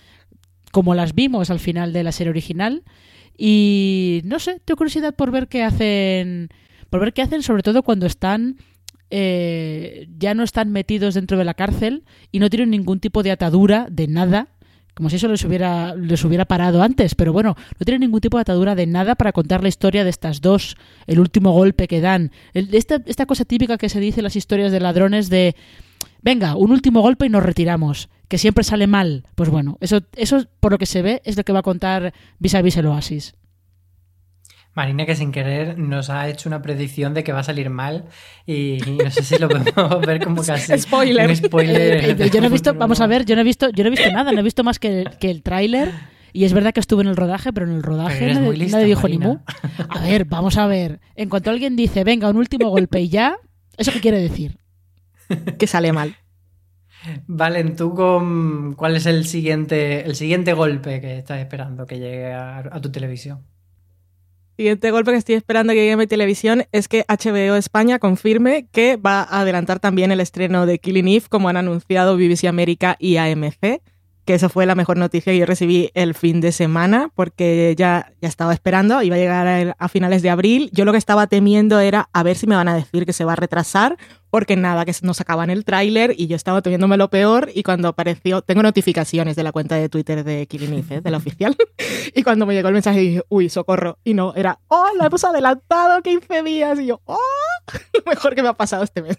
como 0.71 0.95
las 0.95 1.15
vimos 1.15 1.51
al 1.51 1.61
final 1.61 1.93
de 1.93 2.05
la 2.05 2.13
serie 2.13 2.31
original, 2.31 2.85
y 3.37 4.23
no 4.25 4.39
sé, 4.39 4.61
tengo 4.65 4.79
curiosidad 4.79 5.15
por 5.15 5.31
ver 5.31 5.49
qué 5.49 5.63
hacen 5.63 6.49
por 6.93 7.01
ver 7.01 7.15
qué 7.15 7.23
hacen, 7.23 7.43
sobre 7.43 7.63
todo 7.63 7.83
cuando 7.83 8.05
están 8.05 8.59
eh, 9.09 10.09
ya 10.19 10.35
no 10.35 10.43
están 10.43 10.71
metidos 10.73 11.15
dentro 11.15 11.39
de 11.39 11.45
la 11.45 11.55
cárcel 11.55 12.05
y 12.33 12.39
no 12.39 12.51
tienen 12.51 12.69
ningún 12.69 13.01
tipo 13.01 13.23
de 13.23 13.31
atadura 13.31 13.87
de 13.91 14.09
nada 14.09 14.49
Como 14.93 15.09
si 15.09 15.17
eso 15.17 15.27
les 15.27 15.43
hubiera, 15.47 15.95
les 15.95 16.23
hubiera 16.23 16.45
parado 16.45 16.83
antes. 16.83 17.15
Pero 17.15 17.33
bueno, 17.33 17.57
no 17.79 17.85
tiene 17.87 18.01
ningún 18.01 18.21
tipo 18.21 18.37
de 18.37 18.43
atadura 18.43 18.75
de 18.75 18.87
nada 18.87 19.15
para 19.15 19.33
contar 19.33 19.63
la 19.63 19.71
historia 19.71 20.05
de 20.05 20.11
estas 20.11 20.43
dos, 20.43 20.77
el 21.07 21.19
último 21.19 21.53
golpe 21.53 21.89
que 21.89 22.03
dan. 22.03 22.31
Esta, 22.53 23.01
esta 23.07 23.25
cosa 23.25 23.47
típica 23.47 23.79
que 23.79 23.89
se 23.89 23.99
dice 23.99 24.21
en 24.21 24.25
las 24.25 24.37
historias 24.37 24.71
de 24.71 24.81
ladrones 24.81 25.31
de, 25.31 25.57
venga, 26.21 26.57
un 26.57 26.73
último 26.73 27.01
golpe 27.01 27.25
y 27.25 27.31
nos 27.31 27.43
retiramos, 27.43 28.11
que 28.29 28.37
siempre 28.37 28.65
sale 28.65 28.87
mal. 28.87 29.25
Pues 29.35 29.49
bueno, 29.49 29.79
eso, 29.81 30.03
eso 30.15 30.45
por 30.61 30.73
lo 30.73 30.79
que 30.79 30.85
se 30.85 31.01
ve 31.01 31.23
es 31.25 31.39
lo 31.39 31.45
que 31.45 31.55
va 31.55 31.61
a 31.61 31.63
contar 31.71 32.13
vis 32.39 32.55
a 32.55 32.61
vis 32.61 32.77
el 32.77 32.85
Oasis. 32.85 33.35
Marina 34.75 35.05
que 35.05 35.15
sin 35.15 35.33
querer 35.33 35.79
nos 35.79 36.09
ha 36.09 36.29
hecho 36.29 36.49
una 36.49 36.63
predicción 36.63 37.13
de 37.13 37.23
que 37.25 37.33
va 37.33 37.41
a 37.41 37.45
salir 37.45 37.69
mal 37.69 38.07
y 38.47 38.79
no 39.03 39.11
sé 39.11 39.23
si 39.23 39.39
lo 39.39 39.49
podemos 39.49 40.01
ver 40.07 40.25
como 40.25 40.43
casi 40.47 40.79
Spoiler. 40.79 41.29
un 41.29 41.37
spoiler. 41.37 42.21
Eh, 42.21 42.31
yo 42.33 42.41
no 42.41 42.47
he 42.47 42.51
visto, 42.51 42.73
vamos 42.75 43.01
a 43.01 43.07
ver, 43.07 43.27
yo 43.27 43.35
no 43.35 43.43
he 43.43 43.45
visto, 43.45 43.69
yo 43.71 43.85
no 43.85 43.89
he 43.89 43.91
visto 43.91 44.11
nada, 44.11 44.33
no 44.33 44.41
he 44.41 44.43
visto 44.43 44.65
más 44.65 44.79
que 44.79 45.03
el, 45.03 45.11
que 45.19 45.31
el 45.31 45.43
tráiler. 45.43 45.91
Y 46.35 46.45
es 46.45 46.55
verdad 46.55 46.73
que 46.73 46.81
estuve 46.81 47.03
en 47.03 47.09
el 47.09 47.17
rodaje, 47.17 47.53
pero 47.53 47.67
en 47.67 47.75
el 47.75 47.83
rodaje 47.83 48.33
nadie, 48.33 48.47
muy 48.47 48.57
lista, 48.57 48.79
nadie 48.79 48.89
dijo 48.89 49.07
ni 49.07 49.19
mu. 49.19 49.37
A 49.91 50.01
ver, 50.01 50.25
vamos 50.25 50.57
a 50.57 50.67
ver. 50.67 50.99
En 51.15 51.29
cuanto 51.29 51.51
alguien 51.51 51.77
dice, 51.77 52.05
venga, 52.05 52.31
un 52.31 52.39
último 52.39 52.71
golpe 52.71 53.03
y 53.03 53.11
ya, 53.11 53.37
¿eso 53.77 53.93
qué 53.93 54.01
quiere 54.01 54.19
decir? 54.19 54.57
Que 55.59 55.67
sale 55.67 55.93
mal. 55.93 56.17
Valen, 57.27 57.77
tú 57.77 57.95
con 57.95 58.73
cuál 58.75 58.97
es 58.97 59.05
el 59.05 59.27
siguiente, 59.27 60.07
el 60.07 60.15
siguiente 60.15 60.55
golpe 60.55 61.03
que 61.03 61.19
estás 61.19 61.41
esperando 61.41 61.85
que 61.87 61.99
llegue 61.99 62.33
a, 62.33 62.59
a 62.61 62.81
tu 62.81 62.91
televisión. 62.91 63.45
Siguiente 64.63 64.93
golpe 64.93 65.11
que 65.11 65.17
estoy 65.17 65.35
esperando 65.35 65.73
que 65.73 65.81
llegue 65.81 65.95
a 65.95 65.97
mi 65.97 66.07
televisión 66.07 66.67
es 66.71 66.87
que 66.87 67.05
HBO 67.09 67.57
España 67.57 67.99
confirme 67.99 68.69
que 68.71 68.95
va 68.95 69.23
a 69.23 69.41
adelantar 69.41 69.81
también 69.81 70.13
el 70.13 70.21
estreno 70.21 70.67
de 70.67 70.79
Killing 70.79 71.09
Eve, 71.09 71.27
como 71.29 71.49
han 71.49 71.57
anunciado 71.57 72.17
BBC 72.17 72.45
América 72.45 72.95
y 73.01 73.17
AMC, 73.17 73.83
que 74.25 74.35
eso 74.35 74.49
fue 74.49 74.65
la 74.65 74.77
mejor 74.77 74.99
noticia 74.99 75.33
que 75.33 75.39
yo 75.41 75.47
recibí 75.47 75.91
el 75.95 76.15
fin 76.15 76.41
de 76.41 76.53
semana, 76.53 77.11
porque 77.17 77.75
ya, 77.77 78.13
ya 78.21 78.29
estaba 78.29 78.53
esperando, 78.53 79.03
iba 79.03 79.17
a 79.17 79.19
llegar 79.19 79.75
a 79.77 79.89
finales 79.89 80.23
de 80.23 80.31
abril. 80.31 80.71
Yo 80.73 80.85
lo 80.85 80.93
que 80.93 80.99
estaba 80.99 81.27
temiendo 81.27 81.81
era 81.81 82.09
a 82.13 82.23
ver 82.23 82.37
si 82.37 82.47
me 82.47 82.55
van 82.55 82.69
a 82.69 82.77
decir 82.77 83.05
que 83.05 83.13
se 83.13 83.25
va 83.25 83.33
a 83.33 83.37
retrasar, 83.37 83.97
porque 84.33 84.57
nada, 84.57 84.87
que 84.87 84.95
no 85.03 85.13
sacaban 85.13 85.51
el 85.51 85.63
tráiler 85.63 86.15
y 86.17 86.27
yo 86.27 86.37
estaba 86.37 86.63
temiéndome 86.63 86.97
lo 86.97 87.11
peor 87.11 87.51
y 87.55 87.63
cuando 87.63 87.89
apareció, 87.89 88.41
tengo 88.41 88.63
notificaciones 88.63 89.37
de 89.37 89.43
la 89.43 89.53
cuenta 89.53 89.75
de 89.75 89.91
Twitter 89.91 90.25
de 90.25 90.49
Eve, 90.51 90.85
¿eh? 90.89 91.01
de 91.03 91.11
la 91.11 91.19
oficial, 91.19 91.55
y 92.15 92.23
cuando 92.23 92.47
me 92.47 92.55
llegó 92.55 92.69
el 92.69 92.75
mensaje 92.75 93.01
dije, 93.01 93.23
uy, 93.29 93.51
socorro, 93.51 93.99
y 94.05 94.15
no, 94.15 94.33
era, 94.35 94.59
oh, 94.69 94.87
lo 94.99 95.05
hemos 95.05 95.23
adelantado 95.23 96.01
15 96.01 96.43
días, 96.45 96.81
y 96.81 96.87
yo, 96.87 97.03
oh, 97.05 97.19
lo 97.93 98.11
mejor 98.11 98.35
que 98.35 98.43
me 98.43 98.49
ha 98.49 98.55
pasado 98.55 98.85
este 98.85 99.03
mes. 99.03 99.19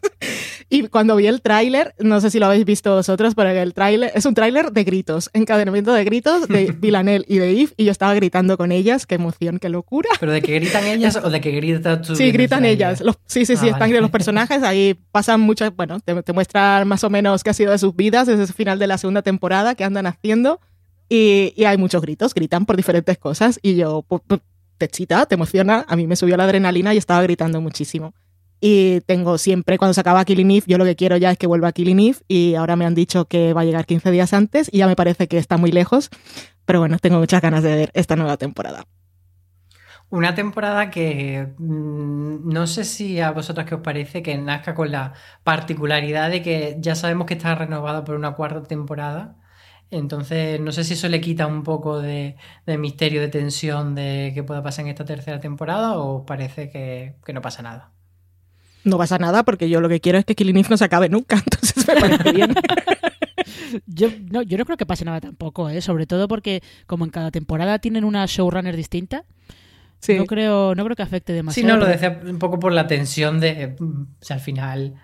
Y 0.76 0.88
cuando 0.88 1.16
vi 1.16 1.28
el 1.28 1.42
tráiler, 1.42 1.94
no 2.00 2.20
sé 2.20 2.32
si 2.32 2.40
lo 2.40 2.48
habéis 2.48 2.66
visto 2.66 2.96
vosotros, 2.96 3.36
pero 3.36 3.50
el 3.50 3.74
tráiler 3.76 4.12
es 4.16 4.26
un 4.26 4.34
tráiler 4.34 4.72
de 4.72 4.84
gritos, 4.84 5.30
encadenamiento 5.34 5.94
de 5.94 6.04
gritos 6.04 6.48
de 6.48 6.72
Villanelle 6.80 7.24
y 7.28 7.38
de 7.38 7.52
Eve, 7.52 7.74
y 7.78 7.86
yo 7.86 7.92
estaba 7.92 8.14
gritando 8.16 8.58
con 8.58 8.72
ellas, 8.72 9.06
qué 9.06 9.16
emoción, 9.16 9.60
qué 9.60 9.70
locura. 9.70 10.10
¿Pero 10.20 10.32
de 10.32 10.42
que 10.42 10.54
gritan 10.56 10.86
ellas 10.88 11.16
o 11.24 11.30
de 11.30 11.40
que 11.42 11.52
gritan 11.52 12.02
tú? 12.02 12.16
Sí, 12.16 12.32
gritan 12.32 12.66
ellas. 12.66 13.02
Los- 13.02 13.20
sí, 13.28 13.46
sí, 13.46 13.56
sí, 13.56 13.68
Ah, 13.68 13.74
están 13.74 13.90
vale. 13.92 14.02
los 14.02 14.10
personajes. 14.10 14.64
Ahí 14.64 15.00
pasan 15.12 15.42
muchas, 15.42 15.76
bueno, 15.76 16.00
te, 16.00 16.24
te 16.24 16.34
muestran 16.34 16.88
más 16.88 17.04
o 17.04 17.10
menos 17.12 17.44
qué 17.44 17.52
ha 17.52 17.54
sido 17.54 17.72
de 17.72 17.78
sus 17.78 17.96
vidas 17.96 18.26
desde 18.26 18.42
el 18.44 18.48
final 18.54 18.80
de 18.80 18.88
la 18.88 18.98
segunda 18.98 19.22
temporada, 19.22 19.76
qué 19.76 19.84
andan 19.84 20.08
haciendo. 20.08 20.60
Y, 21.08 21.54
y 21.56 21.66
hay 21.66 21.78
muchos 21.78 22.02
gritos, 22.02 22.34
gritan 22.34 22.66
por 22.66 22.78
diferentes 22.78 23.18
cosas. 23.20 23.60
Y 23.62 23.76
yo, 23.76 24.04
pu- 24.10 24.24
pu- 24.28 24.42
te 24.80 24.86
excita, 24.86 25.26
te 25.28 25.36
emociona. 25.36 25.86
A 25.88 25.96
mí 25.96 26.08
me 26.08 26.16
subió 26.16 26.36
la 26.36 26.46
adrenalina 26.46 26.96
y 26.96 26.98
estaba 26.98 27.22
gritando 27.22 27.62
muchísimo. 27.62 28.16
Y 28.66 29.02
tengo 29.02 29.38
siempre, 29.38 29.78
cuando 29.78 29.94
se 29.94 30.00
acaba 30.00 30.24
Killing 30.24 30.50
Eve, 30.50 30.64
yo 30.68 30.78
lo 30.78 30.86
que 30.86 30.96
quiero 30.96 31.18
ya 31.18 31.32
es 31.32 31.38
que 31.38 31.48
vuelva 31.48 31.68
a 31.68 31.72
Killing 31.74 32.00
Eve. 32.00 32.20
Y 32.30 32.56
ahora 32.56 32.78
me 32.78 32.86
han 32.86 32.96
dicho 32.96 33.26
que 33.26 33.52
va 33.52 33.60
a 33.60 33.66
llegar 33.66 33.86
15 33.86 34.10
días 34.10 34.32
antes 34.32 34.70
y 34.72 34.78
ya 34.78 34.88
me 34.88 34.96
parece 34.96 35.28
que 35.28 35.38
está 35.38 35.58
muy 35.58 35.74
lejos. 35.74 36.10
Pero 36.64 36.80
bueno, 36.80 36.98
tengo 36.98 37.20
muchas 37.20 37.42
ganas 37.42 37.62
de 37.62 37.76
ver 37.76 37.92
esta 37.94 38.16
nueva 38.16 38.38
temporada. 38.38 38.86
Una 40.10 40.34
temporada 40.34 40.90
que 40.92 41.54
mm, 41.58 42.54
no 42.54 42.66
sé 42.66 42.86
si 42.86 43.20
a 43.20 43.32
vosotras 43.32 43.66
qué 43.68 43.76
os 43.76 43.82
parece 43.82 44.24
que 44.24 44.38
nazca 44.38 44.76
con 44.76 44.94
la 44.94 45.12
particularidad 45.44 46.30
de 46.30 46.42
que 46.42 46.78
ya 46.80 46.96
sabemos 46.96 47.28
que 47.28 47.34
está 47.34 47.56
renovada 47.56 48.06
por 48.06 48.16
una 48.16 48.34
cuarta 48.34 48.64
temporada. 48.64 49.36
Entonces, 49.92 50.62
no 50.62 50.72
sé 50.72 50.86
si 50.86 50.94
eso 50.94 51.10
le 51.10 51.20
quita 51.20 51.48
un 51.48 51.64
poco 51.64 52.00
de, 52.00 52.38
de 52.66 52.78
misterio, 52.78 53.20
de 53.20 53.28
tensión 53.28 53.94
de 53.94 54.32
qué 54.34 54.42
pueda 54.42 54.64
pasar 54.64 54.86
en 54.86 54.92
esta 54.92 55.04
tercera 55.04 55.42
temporada 55.42 55.98
o 55.98 56.26
parece 56.26 56.70
que, 56.70 57.18
que 57.26 57.34
no 57.34 57.42
pasa 57.42 57.62
nada. 57.62 57.93
No 58.86 58.98
pasa 58.98 59.18
nada 59.18 59.44
porque 59.44 59.70
yo 59.70 59.80
lo 59.82 59.90
que 59.90 60.00
quiero 60.02 60.18
es 60.18 60.26
que 60.26 60.36
Killing 60.36 60.58
Eve 60.58 60.68
no 60.72 60.78
se 60.78 60.86
acabe 60.86 61.10
nunca. 61.10 61.36
Entonces 61.52 61.88
me 61.88 61.96
parece 62.00 62.32
bien. 62.34 62.54
Yo 63.88 64.10
no, 64.32 64.42
yo 64.42 64.58
no 64.58 64.66
creo 64.66 64.78
que 64.78 64.86
pase 64.86 65.06
nada 65.06 65.20
tampoco, 65.22 65.70
¿eh? 65.70 65.82
sobre 65.82 66.06
todo 66.06 66.28
porque 66.28 66.62
como 66.86 67.06
en 67.06 67.12
cada 67.12 67.32
temporada 67.32 67.80
tienen 67.80 68.04
una 68.04 68.26
showrunner 68.26 68.76
distinta, 68.76 69.24
Sí. 70.00 70.16
no 70.18 70.26
creo 70.26 70.76
no 70.76 70.84
creo 70.84 70.98
que 70.98 71.02
afecte 71.04 71.32
Sí, 71.32 71.36
demasiado. 71.38 71.74
no, 71.76 71.80
lo 71.80 71.86
decía 71.88 72.20
un 72.26 72.38
poco 72.38 72.60
por 72.60 72.74
la 72.74 72.88
tensión 72.88 73.40
de, 73.40 73.76
mm, 73.80 74.02
o 74.02 74.24
sea, 74.24 74.36
al 74.36 74.42
final, 74.42 74.96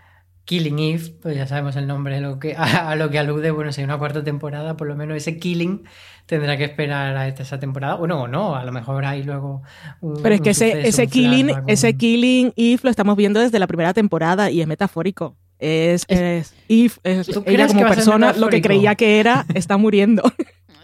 Killing 0.50 0.80
Eve, 0.80 1.14
pues 1.22 1.38
ya 1.38 1.46
sabemos 1.46 1.76
el 1.76 1.86
nombre 1.86 2.18
a 2.18 2.22
lo 2.22 2.40
que, 2.40 2.56
a, 2.58 2.90
a 2.90 2.96
lo 2.96 3.12
que 3.12 3.20
alude, 3.20 3.52
bueno, 3.52 3.72
si 3.72 3.82
hay 3.82 3.86
una 3.86 4.00
cuarta 4.00 4.24
temporada, 4.24 4.76
por 4.76 4.88
lo 4.88 4.96
menos 4.96 5.16
ese 5.16 5.38
Killing 5.38 5.84
tendrá 6.26 6.58
que 6.58 6.64
esperar 6.64 7.16
a 7.16 7.28
esta, 7.28 7.44
esa 7.44 7.60
temporada, 7.60 7.94
bueno, 7.94 8.24
o 8.24 8.28
no, 8.28 8.56
a 8.56 8.66
lo 8.66 8.72
mejor 8.72 9.06
hay 9.06 9.22
luego 9.22 9.62
un 10.02 10.24
Pero 10.24 10.34
es 10.34 10.42
que 10.42 10.50
ese, 10.50 10.72
suceso, 10.72 10.88
ese 10.88 11.08
killing, 11.08 11.52
ese 11.68 11.96
killing 11.98 12.52
Eve 12.56 12.80
lo 12.82 12.90
estamos 12.90 13.16
viendo 13.16 13.40
desde 13.40 13.60
la 13.60 13.68
primera 13.68 13.94
temporada 13.94 14.50
y 14.50 14.62
es 14.62 14.66
metafórico. 14.68 15.36
Es, 15.60 16.06
es 16.08 16.56
Eve, 16.68 16.94
es 17.04 17.28
¿Tú 17.28 17.44
ella 17.46 17.68
crees 17.68 17.74
como 17.74 17.88
persona, 17.88 18.34
lo 18.34 18.48
que 18.48 18.64
creía 18.64 18.96
que 18.96 19.20
era, 19.20 19.46
está 19.54 19.78
muriendo. 19.78 20.24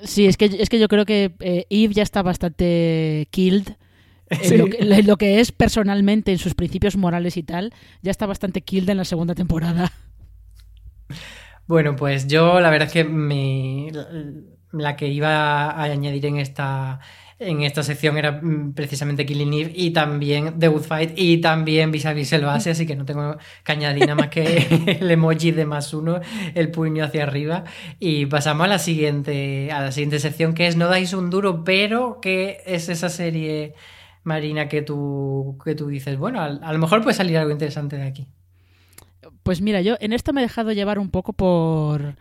Sí, 0.04 0.28
es 0.28 0.38
que, 0.38 0.46
es 0.46 0.70
que 0.70 0.78
yo 0.78 0.88
creo 0.88 1.06
que 1.06 1.34
eh, 1.40 1.66
Eve 1.72 1.96
ya 1.96 2.04
está 2.04 2.22
bastante 2.22 3.28
killed. 3.32 3.70
En 4.30 4.40
Sí. 4.44 4.58
lo, 4.58 4.68
que, 4.68 4.78
en 4.80 5.08
lo 5.08 5.18
que 5.18 5.40
es 5.40 5.52
personalmente, 5.52 6.32
en 6.32 6.38
sus 6.38 6.54
principios 6.54 6.98
morales 6.98 7.38
y 7.38 7.44
tal, 7.44 7.74
ya 8.02 8.12
está 8.12 8.26
bastante 8.26 8.62
killed 8.62 8.90
en 8.90 8.98
la 8.98 9.06
segunda 9.06 9.36
temporada. 9.36 9.92
Bueno, 11.68 11.96
pues 11.96 12.28
yo 12.28 12.60
la 12.60 12.70
verdad 12.70 12.88
es 12.88 12.94
que 12.94 13.04
mi, 13.04 13.90
la 14.72 14.96
que 14.96 15.08
iba 15.08 15.72
a 15.72 15.84
añadir 15.84 16.26
en 16.28 16.38
esta, 16.38 17.00
en 17.40 17.64
esta 17.64 17.84
sección 17.84 18.18
era 18.18 18.34
mm, 18.34 18.74
precisamente 18.74 19.26
Killing 19.26 19.54
Eve 19.54 19.72
y 19.76 19.92
también 19.92 20.60
The 20.60 20.68
Good 20.68 20.84
Fight 20.84 21.12
y 21.16 21.38
también 21.42 21.92
Vis 21.92 22.06
a 22.06 22.14
Vis 22.14 22.34
el 22.34 22.46
base, 22.46 22.70
así 22.72 22.86
que 22.86 22.96
no 22.96 23.06
tengo 23.06 23.38
que 23.64 23.72
añadir 23.72 24.02
nada 24.02 24.16
más 24.16 24.30
que 24.30 24.98
el 25.02 25.10
emoji 25.10 25.52
de 25.52 25.66
más 25.66 25.94
uno, 25.94 26.22
el 26.54 26.70
puño 26.72 27.04
hacia 27.04 27.24
arriba. 27.24 27.64
Y 28.00 28.28
pasamos 28.28 28.66
a 28.66 28.68
la 28.68 28.80
siguiente, 28.80 29.72
a 29.72 29.82
la 29.82 29.92
siguiente 29.92 30.20
sección 30.20 30.54
que 30.54 30.68
es 30.68 30.76
No 30.76 30.88
dais 30.88 31.14
un 31.14 31.30
duro, 31.30 31.64
pero 31.64 32.20
que 32.22 32.62
es 32.66 32.90
esa 32.90 33.10
serie 33.10 33.74
marina 34.26 34.68
que 34.68 34.82
tú, 34.82 35.58
que 35.64 35.76
tú 35.76 35.88
dices, 35.88 36.18
bueno, 36.18 36.42
a, 36.42 36.46
a 36.46 36.74
lo 36.74 36.80
mejor 36.80 37.02
puede 37.02 37.16
salir 37.16 37.38
algo 37.38 37.52
interesante 37.52 37.96
de 37.96 38.04
aquí. 38.04 38.28
Pues 39.44 39.62
mira, 39.62 39.82
yo 39.82 39.96
en 40.00 40.12
esto 40.12 40.34
me 40.34 40.42
he 40.42 40.44
dejado 40.44 40.72
llevar 40.72 41.00
un 41.00 41.10
poco 41.10 41.34
por, 41.34 42.16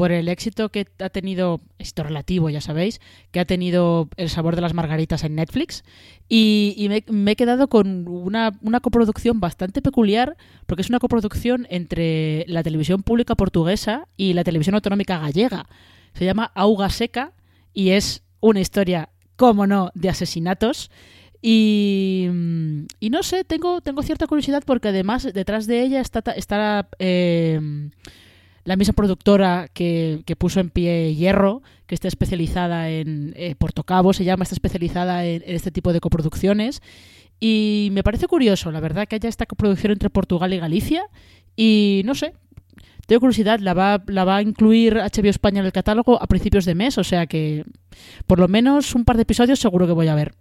por 0.00 0.12
el 0.12 0.28
éxito 0.28 0.70
que 0.70 0.86
ha 0.98 1.10
tenido, 1.10 1.60
éxito 1.78 2.02
relativo, 2.02 2.48
ya 2.48 2.62
sabéis, 2.62 3.02
que 3.32 3.40
ha 3.40 3.44
tenido 3.44 4.08
El 4.16 4.30
sabor 4.30 4.56
de 4.56 4.62
las 4.62 4.72
margaritas 4.72 5.24
en 5.24 5.34
Netflix. 5.34 5.84
Y, 6.26 6.86
me, 6.88 7.04
me 7.12 7.32
he 7.32 7.36
quedado 7.36 7.68
con 7.68 8.08
una, 8.08 8.58
una 8.62 8.80
coproducción 8.80 9.40
bastante 9.40 9.82
peculiar, 9.82 10.38
porque 10.64 10.80
es 10.80 10.88
una 10.88 11.00
coproducción 11.00 11.66
entre 11.68 12.46
la 12.48 12.62
televisión 12.62 13.02
pública 13.02 13.34
portuguesa 13.34 14.08
y 14.16 14.32
la 14.32 14.42
televisión 14.42 14.74
autonómica 14.74 15.18
gallega. 15.18 15.66
Se 16.14 16.24
llama 16.24 16.50
Auga 16.54 16.88
Seca 16.88 17.34
y 17.74 17.90
es 17.90 18.22
una 18.40 18.60
historia, 18.60 19.10
como 19.36 19.66
no, 19.66 19.90
de 19.94 20.08
asesinatos. 20.08 20.90
Y, 21.42 22.28
mm, 22.30 22.86
y 23.00 23.10
no 23.10 23.22
sé, 23.22 23.44
tengo, 23.44 23.80
tengo 23.80 24.02
cierta 24.02 24.26
curiosidad 24.26 24.62
porque 24.64 24.88
además 24.88 25.28
detrás 25.32 25.66
de 25.66 25.82
ella 25.82 26.00
está, 26.00 26.20
está 26.32 26.88
eh, 26.98 27.60
la 28.64 28.76
misma 28.76 28.94
productora 28.94 29.68
que, 29.72 30.22
que 30.26 30.36
puso 30.36 30.60
en 30.60 30.70
pie 30.70 31.14
Hierro, 31.14 31.62
que 31.86 31.94
está 31.94 32.08
especializada 32.08 32.90
en 32.90 33.32
eh, 33.36 33.54
Portocabo, 33.56 34.12
se 34.12 34.24
llama, 34.24 34.42
está 34.42 34.54
especializada 34.54 35.24
en, 35.24 35.42
en 35.46 35.56
este 35.56 35.70
tipo 35.70 35.92
de 35.92 36.00
coproducciones. 36.00 36.82
Y 37.40 37.88
me 37.92 38.02
parece 38.02 38.26
curioso, 38.26 38.70
la 38.70 38.80
verdad, 38.80 39.08
que 39.08 39.16
haya 39.16 39.28
esta 39.28 39.46
coproducción 39.46 39.92
entre 39.92 40.10
Portugal 40.10 40.52
y 40.52 40.58
Galicia. 40.58 41.04
Y 41.56 42.02
no 42.04 42.14
sé, 42.14 42.34
tengo 43.10 43.20
curiosidad, 43.20 43.58
la 43.58 43.74
va, 43.74 44.04
la 44.06 44.24
va 44.24 44.36
a 44.36 44.42
incluir 44.42 44.94
HBO 44.94 45.30
España 45.30 45.58
en 45.58 45.66
el 45.66 45.72
catálogo 45.72 46.22
a 46.22 46.28
principios 46.28 46.64
de 46.64 46.76
mes, 46.76 46.96
o 46.96 47.02
sea 47.02 47.26
que 47.26 47.64
por 48.28 48.38
lo 48.38 48.46
menos 48.46 48.94
un 48.94 49.04
par 49.04 49.16
de 49.16 49.22
episodios 49.22 49.58
seguro 49.58 49.88
que 49.88 49.92
voy 49.92 50.06
a 50.06 50.14
ver. 50.14 50.34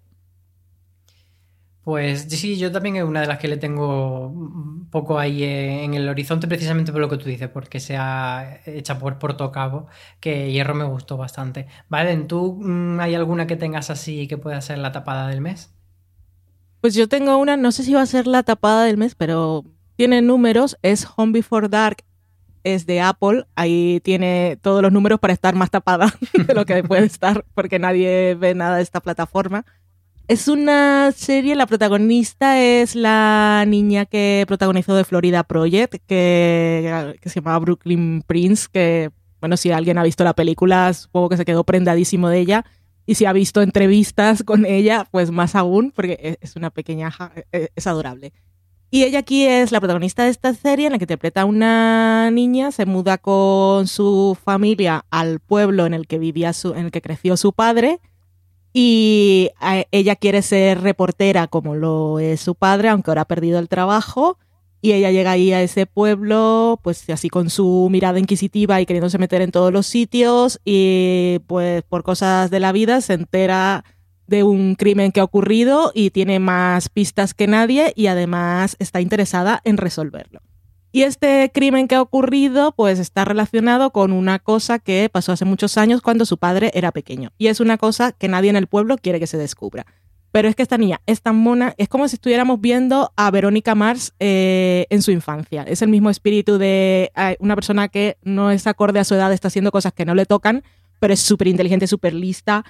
Pues 1.90 2.28
sí, 2.30 2.56
yo 2.58 2.72
también 2.72 2.98
es 2.98 3.04
una 3.04 3.22
de 3.22 3.26
las 3.26 3.40
que 3.40 3.48
le 3.48 3.58
tengo 3.58 4.28
un 4.28 4.90
poco 4.92 5.18
ahí 5.18 5.44
en 5.44 5.96
el 5.96 6.08
horizonte, 6.08 6.48
precisamente 6.48 6.92
por 6.92 7.02
lo 7.02 7.10
que 7.10 7.18
tú 7.18 7.26
dices, 7.26 7.50
porque 7.50 7.80
sea 7.80 8.62
hecha 8.68 9.00
por 9.00 9.18
Portocabo, 9.18 9.88
que 10.20 10.52
Hierro 10.52 10.76
me 10.76 10.84
gustó 10.84 11.18
bastante. 11.18 11.66
Vale, 11.90 12.16
¿tú 12.18 12.60
mm, 12.62 13.00
hay 13.00 13.16
alguna 13.16 13.48
que 13.48 13.56
tengas 13.56 13.90
así 13.90 14.28
que 14.28 14.38
pueda 14.38 14.62
ser 14.62 14.78
la 14.78 14.92
tapada 14.92 15.30
del 15.30 15.42
mes? 15.42 15.74
Pues 16.80 16.94
yo 16.94 17.10
tengo 17.10 17.38
una, 17.38 17.58
no 17.58 17.72
sé 17.72 17.82
si 17.82 17.96
va 17.96 18.04
a 18.04 18.06
ser 18.06 18.28
la 18.28 18.44
tapada 18.44 18.84
del 18.86 18.98
mes, 18.98 19.16
pero 19.16 19.66
tiene 19.96 20.22
números, 20.22 20.78
es 20.84 21.08
Home 21.18 21.34
Before 21.34 21.70
Dark 21.70 22.04
es 22.64 22.86
de 22.86 23.02
Apple. 23.02 23.48
Ahí 23.56 24.00
tiene 24.04 24.60
todos 24.62 24.84
los 24.84 24.92
números 24.92 25.20
para 25.20 25.34
estar 25.34 25.56
más 25.56 25.72
tapada 25.72 26.14
de 26.48 26.54
lo 26.54 26.68
que 26.68 26.84
puede 26.84 27.08
estar, 27.08 27.46
porque 27.56 27.80
nadie 27.80 28.36
ve 28.36 28.54
nada 28.54 28.78
de 28.78 28.84
esta 28.84 29.00
plataforma. 29.00 29.66
Es 30.30 30.48
una 30.48 31.12
serie, 31.12 31.56
la 31.56 31.66
protagonista 31.66 32.62
es 32.62 32.94
la 32.94 33.66
niña 33.68 34.06
que 34.06 34.46
protagonizó 34.48 34.94
de 34.94 35.04
Florida 35.04 35.42
Project, 35.44 35.96
que, 36.06 37.16
se 37.24 37.40
llamaba 37.40 37.58
Brooklyn 37.58 38.22
Prince, 38.22 38.68
que, 38.72 39.10
bueno, 39.42 39.58
si 39.58 39.72
alguien 39.72 39.98
ha 39.98 40.04
visto 40.04 40.24
la 40.24 40.36
película, 40.36 40.94
supongo 40.94 41.30
que 41.30 41.38
se 41.38 41.46
quedó 41.46 41.64
prendadísimo 41.64 42.30
de 42.30 42.38
ella. 42.42 42.66
Y 43.08 43.16
si 43.16 43.26
ha 43.26 43.34
visto 43.34 43.64
entrevistas 43.64 44.44
con 44.46 44.68
ella, 44.68 45.08
pues 45.10 45.32
más 45.32 45.56
aún, 45.56 45.90
porque 45.90 46.38
es 46.40 46.56
una 46.56 46.70
pequeña, 46.70 47.12
es 47.52 47.88
adorable. 47.88 48.32
Y 48.92 49.06
ella 49.06 49.18
aquí 49.18 49.48
es 49.48 49.72
la 49.72 49.80
protagonista 49.80 50.26
de 50.26 50.30
esta 50.30 50.54
serie 50.54 50.86
en 50.86 50.92
la 50.92 51.00
que 51.00 51.06
interpreta 51.06 51.42
a 51.42 51.46
una 51.46 52.30
niña, 52.30 52.72
se 52.72 52.86
muda 52.86 53.18
con 53.18 53.88
su 53.88 54.38
familia 54.40 55.08
al 55.10 55.40
pueblo 55.40 55.88
en 55.88 55.96
el 55.96 56.06
que 56.06 56.20
vivía 56.20 56.54
su, 56.54 56.76
en 56.76 56.86
el 56.86 56.92
que 56.92 57.02
creció 57.02 57.36
su 57.36 57.52
padre 57.52 58.00
y 58.74 59.50
ella 59.92 60.16
quiere 60.16 60.42
ser 60.42 60.82
reportera 60.82 61.48
como 61.48 61.76
lo 61.76 62.20
es 62.20 62.42
su 62.42 62.56
padre, 62.56 62.90
aunque 62.90 63.12
ahora 63.12 63.22
ha 63.22 63.28
perdido 63.28 63.60
el 63.60 63.70
trabajo. 63.70 64.38
Y 64.82 64.94
ella 64.94 65.12
llega 65.12 65.32
ahí 65.32 65.52
a 65.52 65.62
ese 65.62 65.86
pueblo, 65.86 66.80
pues 66.84 67.10
así 67.10 67.30
con 67.30 67.50
su 67.50 67.90
mirada 67.92 68.18
inquisitiva 68.18 68.80
y 68.80 68.86
queriéndose 68.86 69.18
meter 69.18 69.42
en 69.42 69.52
todos 69.52 69.74
los 69.74 69.88
sitios. 69.88 70.62
Y 70.64 71.40
pues 71.48 71.84
por 71.84 72.04
cosas 72.04 72.50
de 72.50 72.62
la 72.62 72.72
vida 72.72 73.02
se 73.02 73.14
entera 73.14 73.84
de 74.28 74.44
un 74.44 74.76
crimen 74.76 75.12
que 75.12 75.20
ha 75.20 75.26
ocurrido 75.26 75.92
y 75.94 76.12
tiene 76.12 76.40
más 76.40 76.88
pistas 76.88 77.34
que 77.34 77.48
nadie 77.48 77.92
y 77.96 78.08
además 78.08 78.78
está 78.80 79.02
interesada 79.02 79.60
en 79.66 79.78
resolverlo. 79.78 80.42
Y 80.92 81.04
este 81.04 81.52
crimen 81.54 81.88
que 81.88 81.96
ha 81.96 82.02
ocurrido 82.02 82.72
pues 82.72 82.98
está 82.98 83.24
relacionado 83.24 83.92
con 83.92 84.12
una 84.12 84.40
cosa 84.40 84.80
que 84.80 85.08
pasó 85.12 85.32
hace 85.32 85.46
muchos 85.46 85.78
años 85.78 86.02
cuando 86.02 86.26
su 86.26 86.38
padre 86.38 86.72
era 86.74 86.92
pequeño. 86.92 87.32
Y 87.38 87.48
es 87.48 87.60
una 87.60 87.78
cosa 87.78 88.12
que 88.12 88.28
nadie 88.28 88.50
en 88.50 88.56
el 88.56 88.68
pueblo 88.68 88.98
quiere 88.98 89.20
que 89.20 89.28
se 89.28 89.38
descubra. 89.38 89.86
Pero 90.32 90.48
es 90.48 90.56
que 90.56 90.62
esta 90.62 90.78
niña 90.78 91.02
es 91.08 91.22
tan 91.22 91.36
mona, 91.38 91.74
es 91.78 91.90
como 91.90 92.08
si 92.08 92.16
estuviéramos 92.16 92.62
viendo 92.62 93.12
a 93.16 93.32
Verónica 93.32 93.74
Mars 93.74 94.14
eh, 94.20 94.86
en 94.90 95.02
su 95.02 95.12
infancia. 95.12 95.64
Es 95.64 95.82
el 95.82 95.90
mismo 95.90 96.10
espíritu 96.10 96.58
de 96.58 97.12
eh, 97.16 97.36
una 97.40 97.56
persona 97.56 97.88
que 97.88 98.18
no 98.24 98.52
es 98.52 98.68
acorde 98.68 99.00
a 99.00 99.04
su 99.04 99.16
edad, 99.16 99.34
está 99.34 99.48
haciendo 99.48 99.72
cosas 99.72 99.94
que 99.94 100.06
no 100.06 100.14
le 100.14 100.28
tocan, 100.28 100.64
pero 101.00 101.14
es 101.14 101.20
súper 101.20 101.48
inteligente, 101.48 101.88
súper 101.88 102.14
lista, 102.14 102.64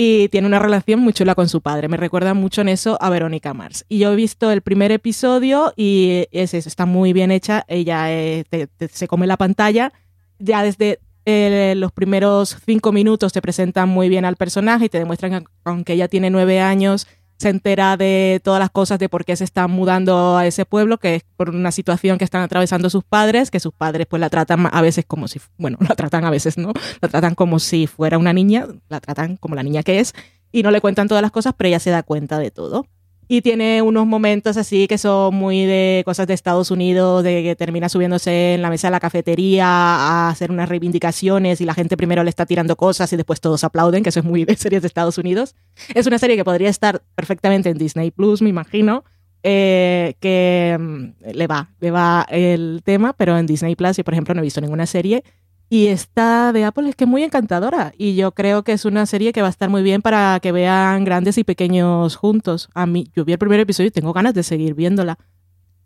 y 0.00 0.28
tiene 0.28 0.46
una 0.46 0.60
relación 0.60 1.00
muy 1.00 1.12
chula 1.12 1.34
con 1.34 1.48
su 1.48 1.60
padre. 1.60 1.88
Me 1.88 1.96
recuerda 1.96 2.32
mucho 2.32 2.60
en 2.60 2.68
eso 2.68 2.96
a 3.00 3.10
Verónica 3.10 3.52
Mars. 3.52 3.84
Y 3.88 3.98
yo 3.98 4.12
he 4.12 4.16
visto 4.16 4.52
el 4.52 4.62
primer 4.62 4.92
episodio 4.92 5.72
y 5.74 6.28
es 6.30 6.54
está 6.54 6.86
muy 6.86 7.12
bien 7.12 7.32
hecha. 7.32 7.64
Ella 7.66 8.12
eh, 8.12 8.44
se 8.92 9.08
come 9.08 9.26
la 9.26 9.36
pantalla. 9.36 9.92
Ya 10.38 10.62
desde 10.62 11.00
eh, 11.24 11.74
los 11.76 11.90
primeros 11.90 12.58
cinco 12.64 12.92
minutos 12.92 13.32
te 13.32 13.42
presentan 13.42 13.88
muy 13.88 14.08
bien 14.08 14.24
al 14.24 14.36
personaje 14.36 14.84
y 14.84 14.88
te 14.88 15.00
demuestran 15.00 15.32
que 15.32 15.50
aunque 15.64 15.94
ella 15.94 16.06
tiene 16.06 16.30
nueve 16.30 16.60
años, 16.60 17.08
se 17.38 17.48
entera 17.48 17.96
de 17.96 18.40
todas 18.42 18.58
las 18.58 18.70
cosas 18.70 18.98
de 18.98 19.08
por 19.08 19.24
qué 19.24 19.36
se 19.36 19.44
están 19.44 19.70
mudando 19.70 20.36
a 20.36 20.46
ese 20.46 20.64
pueblo, 20.64 20.98
que 20.98 21.16
es 21.16 21.24
por 21.36 21.50
una 21.50 21.70
situación 21.70 22.18
que 22.18 22.24
están 22.24 22.42
atravesando 22.42 22.90
sus 22.90 23.04
padres, 23.04 23.50
que 23.50 23.60
sus 23.60 23.72
padres 23.72 24.06
pues 24.08 24.20
la 24.20 24.28
tratan 24.28 24.68
a 24.70 24.82
veces 24.82 25.04
como 25.06 25.28
si, 25.28 25.40
bueno, 25.56 25.78
la 25.88 25.94
tratan 25.94 26.24
a 26.24 26.30
veces, 26.30 26.58
¿no? 26.58 26.72
La 27.00 27.08
tratan 27.08 27.34
como 27.34 27.58
si 27.58 27.86
fuera 27.86 28.18
una 28.18 28.32
niña, 28.32 28.66
la 28.88 29.00
tratan 29.00 29.36
como 29.36 29.54
la 29.54 29.62
niña 29.62 29.82
que 29.82 30.00
es, 30.00 30.14
y 30.50 30.62
no 30.62 30.70
le 30.70 30.80
cuentan 30.80 31.08
todas 31.08 31.22
las 31.22 31.30
cosas, 31.30 31.54
pero 31.56 31.68
ella 31.68 31.80
se 31.80 31.90
da 31.90 32.02
cuenta 32.02 32.38
de 32.38 32.50
todo 32.50 32.86
y 33.28 33.42
tiene 33.42 33.82
unos 33.82 34.06
momentos 34.06 34.56
así 34.56 34.88
que 34.88 34.96
son 34.96 35.34
muy 35.34 35.66
de 35.66 36.02
cosas 36.06 36.26
de 36.26 36.34
Estados 36.34 36.70
Unidos, 36.70 37.22
de 37.22 37.42
que 37.42 37.56
termina 37.56 37.90
subiéndose 37.90 38.54
en 38.54 38.62
la 38.62 38.70
mesa 38.70 38.88
de 38.88 38.92
la 38.92 39.00
cafetería 39.00 39.66
a 39.66 40.30
hacer 40.30 40.50
unas 40.50 40.68
reivindicaciones 40.68 41.60
y 41.60 41.66
la 41.66 41.74
gente 41.74 41.98
primero 41.98 42.24
le 42.24 42.30
está 42.30 42.46
tirando 42.46 42.74
cosas 42.76 43.12
y 43.12 43.16
después 43.16 43.40
todos 43.40 43.62
aplauden, 43.64 44.02
que 44.02 44.08
eso 44.08 44.20
es 44.20 44.26
muy 44.26 44.44
de 44.46 44.56
series 44.56 44.80
de 44.82 44.88
Estados 44.88 45.18
Unidos. 45.18 45.54
Es 45.94 46.06
una 46.06 46.18
serie 46.18 46.36
que 46.36 46.44
podría 46.44 46.70
estar 46.70 47.02
perfectamente 47.14 47.68
en 47.68 47.76
Disney 47.76 48.10
Plus, 48.10 48.40
me 48.40 48.48
imagino. 48.48 49.04
Eh, 49.44 50.14
que 50.18 50.76
mm, 50.78 51.30
le 51.32 51.46
va, 51.46 51.70
le 51.78 51.92
va 51.92 52.26
el 52.28 52.80
tema, 52.84 53.12
pero 53.12 53.38
en 53.38 53.46
Disney 53.46 53.76
Plus, 53.76 53.96
y 54.00 54.02
por 54.02 54.14
ejemplo 54.14 54.34
no 54.34 54.40
he 54.40 54.42
visto 54.42 54.60
ninguna 54.60 54.84
serie 54.84 55.22
y 55.70 55.88
esta 55.88 56.52
de 56.52 56.64
Apple 56.64 56.88
es 56.88 56.96
que 56.96 57.04
es 57.04 57.10
muy 57.10 57.22
encantadora 57.22 57.92
y 57.98 58.14
yo 58.14 58.32
creo 58.32 58.62
que 58.62 58.72
es 58.72 58.86
una 58.86 59.04
serie 59.04 59.32
que 59.32 59.42
va 59.42 59.48
a 59.48 59.50
estar 59.50 59.68
muy 59.68 59.82
bien 59.82 60.00
para 60.00 60.40
que 60.40 60.50
vean 60.50 61.04
grandes 61.04 61.36
y 61.36 61.44
pequeños 61.44 62.16
juntos. 62.16 62.70
A 62.74 62.86
mí, 62.86 63.10
yo 63.14 63.24
vi 63.24 63.32
el 63.32 63.38
primer 63.38 63.60
episodio 63.60 63.88
y 63.88 63.90
tengo 63.90 64.14
ganas 64.14 64.32
de 64.32 64.42
seguir 64.42 64.74
viéndola. 64.74 65.18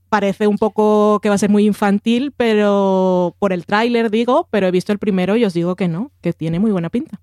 Parece 0.08 0.46
un 0.46 0.58
poco 0.58 1.18
que 1.20 1.30
va 1.30 1.34
a 1.34 1.38
ser 1.38 1.50
muy 1.50 1.66
infantil, 1.66 2.32
pero 2.36 3.34
por 3.40 3.52
el 3.52 3.66
tráiler 3.66 4.10
digo, 4.10 4.46
pero 4.50 4.68
he 4.68 4.70
visto 4.70 4.92
el 4.92 4.98
primero 4.98 5.36
y 5.36 5.44
os 5.44 5.54
digo 5.54 5.74
que 5.74 5.88
no, 5.88 6.12
que 6.20 6.32
tiene 6.32 6.60
muy 6.60 6.70
buena 6.70 6.90
pinta. 6.90 7.20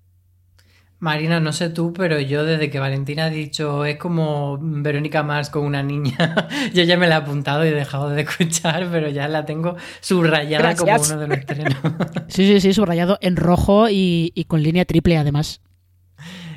Marina, 1.00 1.40
no 1.40 1.52
sé 1.52 1.70
tú, 1.70 1.94
pero 1.94 2.20
yo 2.20 2.44
desde 2.44 2.68
que 2.68 2.78
Valentina 2.78 3.24
ha 3.24 3.30
dicho 3.30 3.86
es 3.86 3.96
como 3.96 4.58
Verónica 4.60 5.22
Mars 5.22 5.48
con 5.48 5.64
una 5.64 5.82
niña, 5.82 6.48
yo 6.74 6.82
ya 6.82 6.98
me 6.98 7.08
la 7.08 7.14
he 7.16 7.18
apuntado 7.18 7.64
y 7.64 7.68
he 7.68 7.74
dejado 7.74 8.10
de 8.10 8.20
escuchar, 8.22 8.86
pero 8.92 9.08
ya 9.08 9.26
la 9.26 9.46
tengo 9.46 9.76
subrayada 10.00 10.76
como 10.76 10.92
uno 10.92 11.16
de 11.16 11.26
los 11.26 11.38
estrenos. 11.38 11.76
Sí, 12.28 12.46
sí, 12.46 12.60
sí, 12.60 12.74
subrayado 12.74 13.18
en 13.22 13.36
rojo 13.36 13.88
y, 13.90 14.44
con 14.46 14.62
línea 14.62 14.84
triple 14.84 15.16
además. 15.16 15.60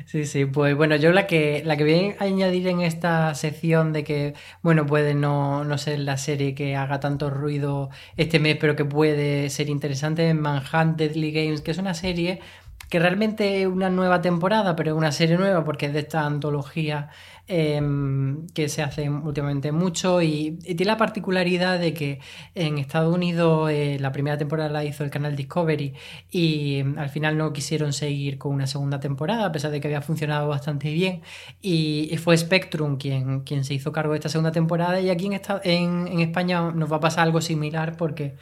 Sí, 0.04 0.26
sí, 0.26 0.44
pues 0.44 0.76
bueno, 0.76 0.94
yo 0.96 1.10
la 1.10 1.26
que, 1.26 1.62
la 1.64 1.76
que 1.76 1.84
voy 1.84 2.14
a 2.18 2.24
añadir 2.24 2.68
en 2.68 2.82
esta 2.82 3.34
sección 3.34 3.92
de 3.92 4.04
que, 4.04 4.34
bueno, 4.62 4.86
puede 4.86 5.14
no, 5.14 5.64
no 5.64 5.78
ser 5.78 5.98
la 6.00 6.18
serie 6.18 6.54
que 6.54 6.76
haga 6.76 7.00
tanto 7.00 7.30
ruido 7.30 7.90
este 8.16 8.38
mes, 8.38 8.56
pero 8.60 8.76
que 8.76 8.84
puede 8.84 9.50
ser 9.50 9.70
interesante 9.70 10.28
es 10.28 10.34
Manhunt 10.36 10.96
Deadly 10.98 11.32
Games, 11.32 11.62
que 11.62 11.72
es 11.72 11.78
una 11.78 11.94
serie 11.94 12.40
que 12.88 12.98
realmente 12.98 13.62
es 13.62 13.66
una 13.66 13.90
nueva 13.90 14.20
temporada, 14.20 14.76
pero 14.76 14.92
es 14.92 14.96
una 14.96 15.12
serie 15.12 15.36
nueva 15.36 15.64
porque 15.64 15.86
es 15.86 15.92
de 15.92 16.00
esta 16.00 16.24
antología 16.26 17.08
em, 17.46 18.46
que 18.48 18.68
se 18.68 18.82
hace 18.82 19.08
últimamente 19.10 19.72
mucho 19.72 20.22
y, 20.22 20.52
tiene 20.64 20.86
la 20.86 20.96
particularidad 20.96 21.78
de 21.78 21.92
que 21.94 22.20
en 22.54 22.78
Estados 22.78 23.14
Unidos 23.14 23.70
eh, 23.70 23.98
la 24.00 24.12
primera 24.12 24.38
temporada 24.38 24.70
la 24.70 24.84
hizo 24.84 25.04
el 25.04 25.10
canal 25.10 25.36
Discovery 25.36 25.94
y 26.30 26.78
em, 26.78 26.98
al 26.98 27.10
final 27.10 27.36
no 27.36 27.52
quisieron 27.52 27.92
seguir 27.92 28.38
con 28.38 28.52
una 28.52 28.66
segunda 28.66 29.00
temporada 29.00 29.46
a 29.46 29.52
pesar 29.52 29.70
de 29.70 29.80
que 29.80 29.88
había 29.88 30.00
funcionado 30.02 30.48
bastante 30.48 30.92
bien. 30.92 31.22
Y, 31.60 32.16
fue 32.24 32.36
Spectrum 32.38 32.96
quien, 32.96 33.40
quien 33.40 33.64
se 33.64 33.74
hizo 33.74 33.92
cargo 33.92 34.12
de 34.12 34.18
esta 34.18 34.28
segunda 34.28 34.52
temporada 34.52 35.00
y 35.00 35.10
aquí 35.10 35.28
en, 35.64 36.20
España 36.20 36.70
nos 36.72 36.90
va 36.90 36.96
a 36.96 37.00
pasar 37.00 37.24
algo 37.24 37.40
similar 37.40 37.96
porque 37.96 38.36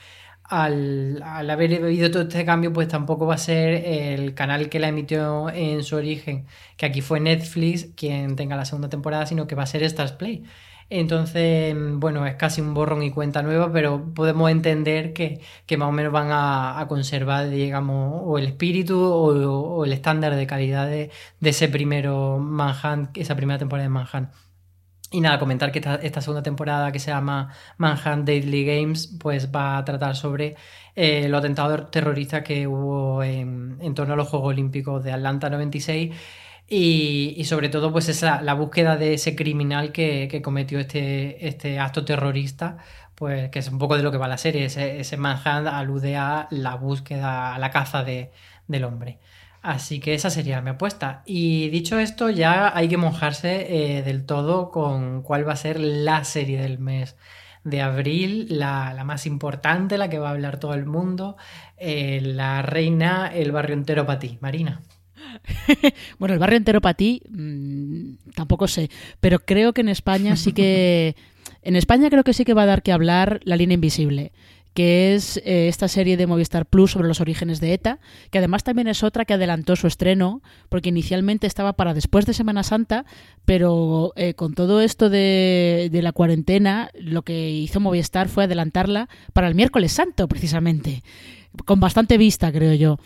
al, 0.52 1.22
haber 1.50 1.80
vivido 1.80 2.10
todo 2.10 2.24
este 2.24 2.44
cambio, 2.44 2.72
pues 2.74 2.86
tampoco 2.86 3.26
va 3.26 3.36
a 3.36 3.38
ser 3.38 3.70
el 3.86 4.34
canal 4.34 4.68
que 4.68 4.78
la 4.80 4.88
emitió 4.88 5.48
en 5.50 5.82
su 5.82 5.96
origen, 5.96 6.46
que 6.76 6.84
aquí 6.86 7.00
fue 7.00 7.20
Netflix 7.20 7.88
quien 7.96 8.36
tenga 8.36 8.54
la 8.54 8.66
segunda 8.66 8.90
temporada, 8.90 9.24
sino 9.24 9.46
que 9.46 9.54
va 9.54 9.62
a 9.62 9.66
ser 9.66 9.82
Stars 9.82 10.12
Play. 10.12 10.44
Entonces, 10.90 11.74
bueno, 11.94 12.26
es 12.26 12.34
casi 12.34 12.60
un 12.60 12.74
borrón 12.74 13.02
y 13.02 13.10
cuenta 13.10 13.42
nueva, 13.42 13.72
pero 13.72 14.12
podemos 14.14 14.50
entender 14.50 15.14
que, 15.14 15.40
más 15.78 15.88
o 15.88 15.92
menos 15.92 16.12
van 16.12 16.28
a, 16.30 16.84
conservar, 16.88 17.48
digamos, 17.48 18.20
o 18.24 18.38
el 18.38 18.46
espíritu 18.46 19.00
o, 19.00 19.84
el 19.86 19.92
estándar 19.92 20.36
de 20.36 20.46
calidad 20.46 20.86
de, 20.86 21.10
de, 21.40 21.50
ese 21.50 21.68
primero 21.68 22.38
Manhunt, 22.38 23.16
esa 23.16 23.36
primera 23.36 23.58
temporada 23.58 23.84
de 23.84 23.90
Manhunt. 23.90 24.28
Y 25.12 25.20
nada, 25.20 25.38
comentar 25.38 25.70
que 25.72 25.78
esta, 26.02 26.20
segunda 26.22 26.42
temporada 26.42 26.90
que 26.90 26.98
se 26.98 27.10
llama 27.10 27.54
Manhunt 27.76 28.26
Daily 28.26 28.64
Games, 28.64 29.08
pues 29.20 29.54
va 29.54 29.76
a 29.76 29.84
tratar 29.84 30.16
sobre 30.16 30.56
eh, 30.96 31.28
los 31.28 31.40
atentados 31.40 31.90
terroristas 31.90 32.42
que 32.42 32.66
hubo 32.66 33.22
en, 33.22 33.94
torno 33.94 34.14
a 34.14 34.16
los 34.16 34.28
Juegos 34.28 34.48
Olímpicos 34.48 35.04
de 35.04 35.12
Atlanta 35.12 35.50
96 35.50 36.14
y, 36.68 37.44
sobre 37.44 37.68
todo 37.68 37.92
pues 37.92 38.08
esa, 38.08 38.40
la 38.40 38.54
búsqueda 38.54 38.96
de 38.96 39.14
ese 39.14 39.36
criminal 39.36 39.92
que, 39.92 40.40
cometió 40.42 40.78
este, 40.80 41.46
este 41.46 41.78
acto 41.78 42.04
terrorista, 42.06 42.78
pues 43.14 43.50
que 43.50 43.58
es 43.58 43.68
un 43.68 43.78
poco 43.78 43.96
de 43.96 44.02
lo 44.02 44.10
que 44.12 44.18
va 44.18 44.28
la 44.28 44.38
serie. 44.38 44.64
Ese, 44.66 45.00
ese 45.00 45.16
Manhunt 45.18 45.66
alude 45.68 46.16
a 46.16 46.48
la 46.50 46.76
búsqueda, 46.76 47.54
a 47.54 47.58
la 47.58 47.70
caza 47.70 48.02
de, 48.04 48.32
del 48.66 48.84
hombre. 48.84 49.18
Así 49.62 50.00
que 50.00 50.14
esa 50.14 50.28
sería 50.28 50.60
mi 50.60 50.70
apuesta. 50.70 51.22
Y 51.24 51.68
dicho 51.70 51.98
esto, 52.00 52.30
ya 52.30 52.76
hay 52.76 52.88
que 52.88 52.96
mojarse 52.96 53.98
eh, 53.98 54.02
del 54.02 54.26
todo 54.26 54.72
con 54.72 55.22
cuál 55.22 55.46
va 55.46 55.52
a 55.52 55.56
ser 55.56 55.78
la 55.78 56.24
serie 56.24 56.60
del 56.60 56.78
mes 56.80 57.16
de 57.62 57.80
abril, 57.80 58.46
la, 58.50 59.00
más 59.04 59.24
importante, 59.24 59.98
la 59.98 60.10
que 60.10 60.18
va 60.18 60.28
a 60.28 60.32
hablar 60.32 60.58
todo 60.58 60.74
el 60.74 60.84
mundo, 60.84 61.36
eh, 61.76 62.20
la 62.20 62.62
reina, 62.62 63.30
el 63.32 63.52
barrio 63.52 63.74
entero 63.74 64.04
para 64.04 64.18
ti. 64.18 64.36
Marina. 64.40 64.82
bueno, 66.18 66.34
el 66.34 66.40
barrio 66.40 66.56
entero 66.56 66.80
para 66.80 66.94
ti, 66.94 67.22
mm, 67.30 68.32
tampoco 68.34 68.66
sé, 68.66 68.90
pero 69.20 69.38
creo 69.38 69.72
que 69.72 69.82
en 69.82 69.88
España 69.88 70.34
sí 70.34 70.52
que... 70.52 71.14
en 71.62 71.76
España 71.76 72.10
creo 72.10 72.24
que 72.24 72.32
sí 72.32 72.44
que 72.44 72.54
va 72.54 72.64
a 72.64 72.66
dar 72.66 72.82
que 72.82 72.90
hablar 72.90 73.38
la 73.44 73.54
línea 73.54 73.76
invisible 73.76 74.32
que 74.74 75.14
es 75.14 75.36
eh, 75.38 75.68
esta 75.68 75.88
serie 75.88 76.16
de 76.16 76.26
Movistar 76.26 76.66
Plus 76.66 76.92
sobre 76.92 77.08
los 77.08 77.20
orígenes 77.20 77.60
de 77.60 77.74
ETA, 77.74 78.00
que 78.30 78.38
además 78.38 78.64
también 78.64 78.88
es 78.88 79.02
otra 79.02 79.24
que 79.24 79.34
adelantó 79.34 79.76
su 79.76 79.86
estreno, 79.86 80.42
porque 80.68 80.88
inicialmente 80.88 81.46
estaba 81.46 81.74
para 81.74 81.94
después 81.94 82.24
de 82.26 82.34
Semana 82.34 82.62
Santa, 82.62 83.04
pero 83.44 84.12
eh, 84.16 84.34
con 84.34 84.54
todo 84.54 84.80
esto 84.80 85.10
de, 85.10 85.90
la 85.92 86.12
cuarentena, 86.12 86.90
lo 86.94 87.22
que 87.22 87.50
hizo 87.50 87.80
Movistar 87.80 88.28
fue 88.28 88.44
adelantarla 88.44 89.08
para 89.32 89.48
el 89.48 89.54
miércoles 89.54 89.92
santo, 89.92 90.26
precisamente, 90.26 91.02
con 91.64 91.78
bastante 91.80 92.16
vista, 92.16 92.50
creo 92.50 92.74
yo. 92.74 92.98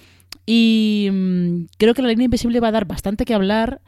Y 0.47 1.09
mm, 1.13 1.67
creo 1.79 1.95
que 1.95 2.03
la 2.03 2.09
línea 2.09 2.27
invisible 2.27 2.61
va 2.61 2.69
a 2.69 2.73
dar 2.73 2.87
bastante 2.87 3.25
que 3.25 3.35
hablar 3.35 3.81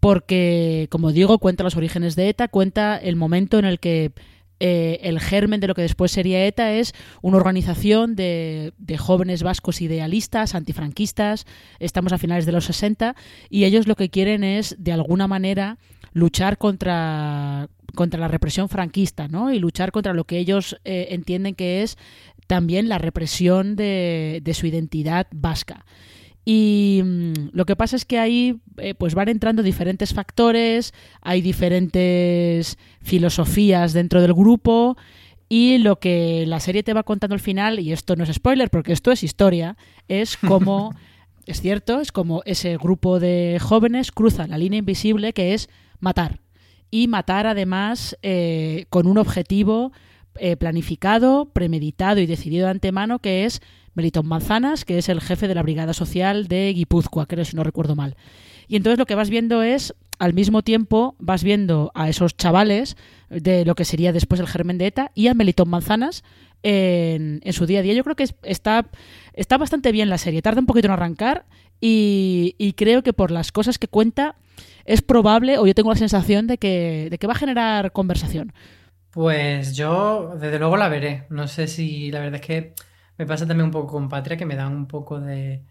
porque, 0.00 0.88
como 0.90 1.12
digo, 1.12 1.38
cuenta 1.38 1.64
los 1.64 1.76
orígenes 1.76 2.14
de 2.14 2.28
ETA, 2.28 2.48
cuenta 2.48 2.96
el 2.96 3.16
momento 3.16 3.58
en 3.58 3.64
el 3.64 3.80
que 3.80 4.12
eh, 4.58 5.00
el 5.02 5.20
germen 5.20 5.60
de 5.60 5.66
lo 5.66 5.74
que 5.74 5.82
después 5.82 6.10
sería 6.12 6.44
ETA 6.46 6.72
es 6.72 6.94
una 7.20 7.36
organización 7.36 8.16
de, 8.16 8.72
de, 8.78 8.96
jóvenes 8.96 9.42
vascos 9.42 9.82
idealistas, 9.82 10.54
antifranquistas, 10.54 11.46
estamos 11.78 12.12
a 12.12 12.18
finales 12.18 12.46
de 12.46 12.52
los 12.52 12.64
60, 12.64 13.14
y 13.50 13.64
ellos 13.64 13.86
lo 13.86 13.96
que 13.96 14.08
quieren 14.08 14.44
es, 14.44 14.76
de 14.78 14.92
alguna 14.92 15.28
manera, 15.28 15.78
luchar 16.12 16.56
contra, 16.56 17.68
contra 17.94 18.18
la 18.18 18.28
represión 18.28 18.70
franquista, 18.70 19.28
¿no? 19.28 19.52
Y 19.52 19.58
luchar 19.58 19.92
contra 19.92 20.14
lo 20.14 20.24
que 20.24 20.38
ellos 20.38 20.80
eh, 20.84 21.08
entienden 21.10 21.54
que 21.54 21.82
es 21.82 21.98
también 22.46 22.88
la 22.88 22.96
represión 22.98 23.76
de, 23.76 24.40
de 24.42 24.54
su 24.54 24.66
identidad 24.66 25.26
vasca. 25.32 25.84
Y 26.48 27.02
mmm, 27.04 27.32
lo 27.52 27.66
que 27.66 27.74
pasa 27.74 27.96
es 27.96 28.04
que 28.06 28.20
ahí 28.20 28.60
eh, 28.78 28.94
pues 28.94 29.14
van 29.14 29.28
entrando 29.28 29.64
diferentes 29.64 30.14
factores, 30.14 30.94
hay 31.20 31.42
diferentes 31.42 32.78
filosofías 33.02 33.92
dentro 33.92 34.22
del 34.22 34.32
grupo 34.32 34.96
y 35.48 35.78
lo 35.78 35.98
que 35.98 36.44
la 36.46 36.60
serie 36.60 36.84
te 36.84 36.94
va 36.94 37.02
contando 37.02 37.34
al 37.34 37.40
final, 37.40 37.80
y 37.80 37.92
esto 37.92 38.14
no 38.14 38.22
es 38.22 38.32
spoiler 38.32 38.70
porque 38.70 38.92
esto 38.92 39.10
es 39.10 39.24
historia, 39.24 39.76
es 40.06 40.36
como, 40.36 40.94
es 41.46 41.60
cierto, 41.60 42.00
es 42.00 42.12
como 42.12 42.42
ese 42.46 42.76
grupo 42.76 43.18
de 43.18 43.58
jóvenes 43.60 44.12
cruza 44.12 44.46
la 44.46 44.56
línea 44.56 44.78
invisible 44.78 45.32
que 45.32 45.52
es 45.52 45.68
matar. 45.98 46.40
Y 46.92 47.08
matar 47.08 47.48
además 47.48 48.16
eh, 48.22 48.86
con 48.90 49.08
un 49.08 49.18
objetivo 49.18 49.90
eh, 50.36 50.56
planificado, 50.56 51.46
premeditado 51.46 52.20
y 52.20 52.26
decidido 52.26 52.66
de 52.66 52.70
antemano 52.70 53.18
que 53.18 53.44
es 53.44 53.60
Melitón 53.96 54.26
Manzanas, 54.26 54.84
que 54.84 54.98
es 54.98 55.08
el 55.08 55.20
jefe 55.20 55.48
de 55.48 55.54
la 55.54 55.62
Brigada 55.62 55.94
Social 55.94 56.46
de 56.46 56.72
Guipúzcoa, 56.74 57.26
creo 57.26 57.44
si 57.44 57.56
no 57.56 57.64
recuerdo 57.64 57.96
mal. 57.96 58.16
Y 58.68 58.76
entonces 58.76 58.98
lo 58.98 59.06
que 59.06 59.14
vas 59.14 59.30
viendo 59.30 59.62
es, 59.62 59.94
al 60.18 60.34
mismo 60.34 60.62
tiempo, 60.62 61.16
vas 61.18 61.42
viendo 61.42 61.90
a 61.94 62.08
esos 62.08 62.36
chavales 62.36 62.96
de 63.30 63.64
lo 63.64 63.74
que 63.74 63.84
sería 63.84 64.12
después 64.12 64.40
el 64.40 64.46
germen 64.46 64.78
de 64.78 64.86
ETA 64.86 65.10
y 65.14 65.28
a 65.28 65.34
Melitón 65.34 65.70
Manzanas 65.70 66.24
en, 66.62 67.40
su 67.52 67.66
día 67.66 67.80
a 67.80 67.82
día. 67.82 67.94
Yo 67.94 68.04
creo 68.04 68.16
que 68.16 68.28
está, 68.42 68.86
está 69.32 69.56
bastante 69.56 69.92
bien 69.92 70.10
la 70.10 70.18
serie. 70.18 70.42
Tarda 70.42 70.60
un 70.60 70.66
poquito 70.66 70.86
en 70.86 70.92
arrancar 70.92 71.46
y, 71.80 72.54
y, 72.58 72.74
creo 72.74 73.02
que 73.02 73.12
por 73.12 73.30
las 73.30 73.50
cosas 73.50 73.78
que 73.78 73.88
cuenta 73.88 74.36
es 74.84 75.02
probable, 75.02 75.58
o 75.58 75.66
yo 75.66 75.74
tengo 75.74 75.90
la 75.90 75.96
sensación 75.96 76.46
de 76.46 76.58
que, 76.58 77.08
de 77.10 77.18
que 77.18 77.26
va 77.26 77.32
a 77.32 77.36
generar 77.36 77.92
conversación. 77.92 78.52
Pues 79.10 79.74
yo, 79.74 80.36
desde 80.40 80.58
luego, 80.58 80.76
la 80.76 80.88
veré. 80.88 81.24
No 81.30 81.48
sé 81.48 81.66
si 81.66 82.10
la 82.10 82.20
verdad 82.20 82.40
es 82.40 82.46
que 82.46 82.74
me 83.18 83.26
pasa 83.26 83.46
también 83.46 83.66
un 83.66 83.70
poco 83.72 83.92
con 83.92 84.08
Patria, 84.08 84.36
que 84.36 84.46
me 84.46 84.56
dan 84.56 84.72
un 84.72 84.86
poco 84.86 85.20
de, 85.20 85.62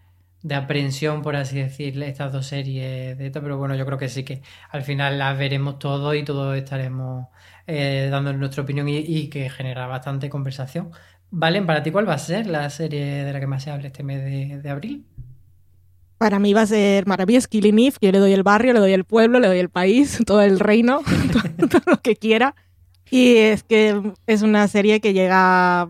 de 0.42 0.54
aprehensión, 0.54 1.22
por 1.22 1.36
así 1.36 1.58
decirle, 1.58 2.08
estas 2.08 2.32
dos 2.32 2.46
series 2.46 3.18
de 3.18 3.26
esto, 3.26 3.42
pero 3.42 3.58
bueno, 3.58 3.74
yo 3.74 3.84
creo 3.86 3.98
que 3.98 4.08
sí 4.08 4.24
que 4.24 4.42
al 4.70 4.82
final 4.82 5.18
las 5.18 5.36
veremos 5.38 5.78
todos 5.78 6.14
y 6.14 6.22
todos 6.22 6.56
estaremos 6.56 7.26
eh, 7.66 8.08
dando 8.10 8.32
nuestra 8.32 8.62
opinión 8.62 8.88
y, 8.88 9.28
que 9.28 9.50
genera 9.50 9.86
bastante 9.86 10.28
conversación. 10.28 10.90
Valen, 11.30 11.66
para 11.66 11.82
ti, 11.82 11.90
¿cuál 11.90 12.08
va 12.08 12.14
a 12.14 12.18
ser 12.18 12.46
la 12.46 12.70
serie 12.70 13.24
de 13.24 13.32
la 13.32 13.40
que 13.40 13.46
más 13.46 13.64
se 13.64 13.70
hable 13.70 13.88
este 13.88 14.04
mes 14.04 14.22
de, 14.22 14.60
de 14.62 14.70
abril? 14.70 15.04
Para 16.18 16.38
mí 16.38 16.54
va 16.54 16.62
a 16.62 16.66
ser 16.66 17.06
Maravillas 17.06 17.48
Killing 17.48 17.78
Eve, 17.78 17.96
yo 18.00 18.12
le 18.12 18.18
doy 18.18 18.32
el 18.32 18.42
barrio, 18.42 18.72
le 18.72 18.78
doy 18.78 18.92
el 18.92 19.04
pueblo, 19.04 19.38
le 19.40 19.48
doy 19.48 19.58
el 19.58 19.68
país, 19.68 20.18
todo 20.26 20.42
el 20.42 20.60
reino, 20.60 21.00
todo 21.70 21.82
lo 21.86 22.00
que 22.00 22.16
quiera. 22.16 22.54
Y 23.10 23.36
es 23.36 23.62
que 23.62 24.00
es 24.26 24.42
una 24.42 24.66
serie 24.68 25.00
que 25.00 25.12
llega 25.12 25.88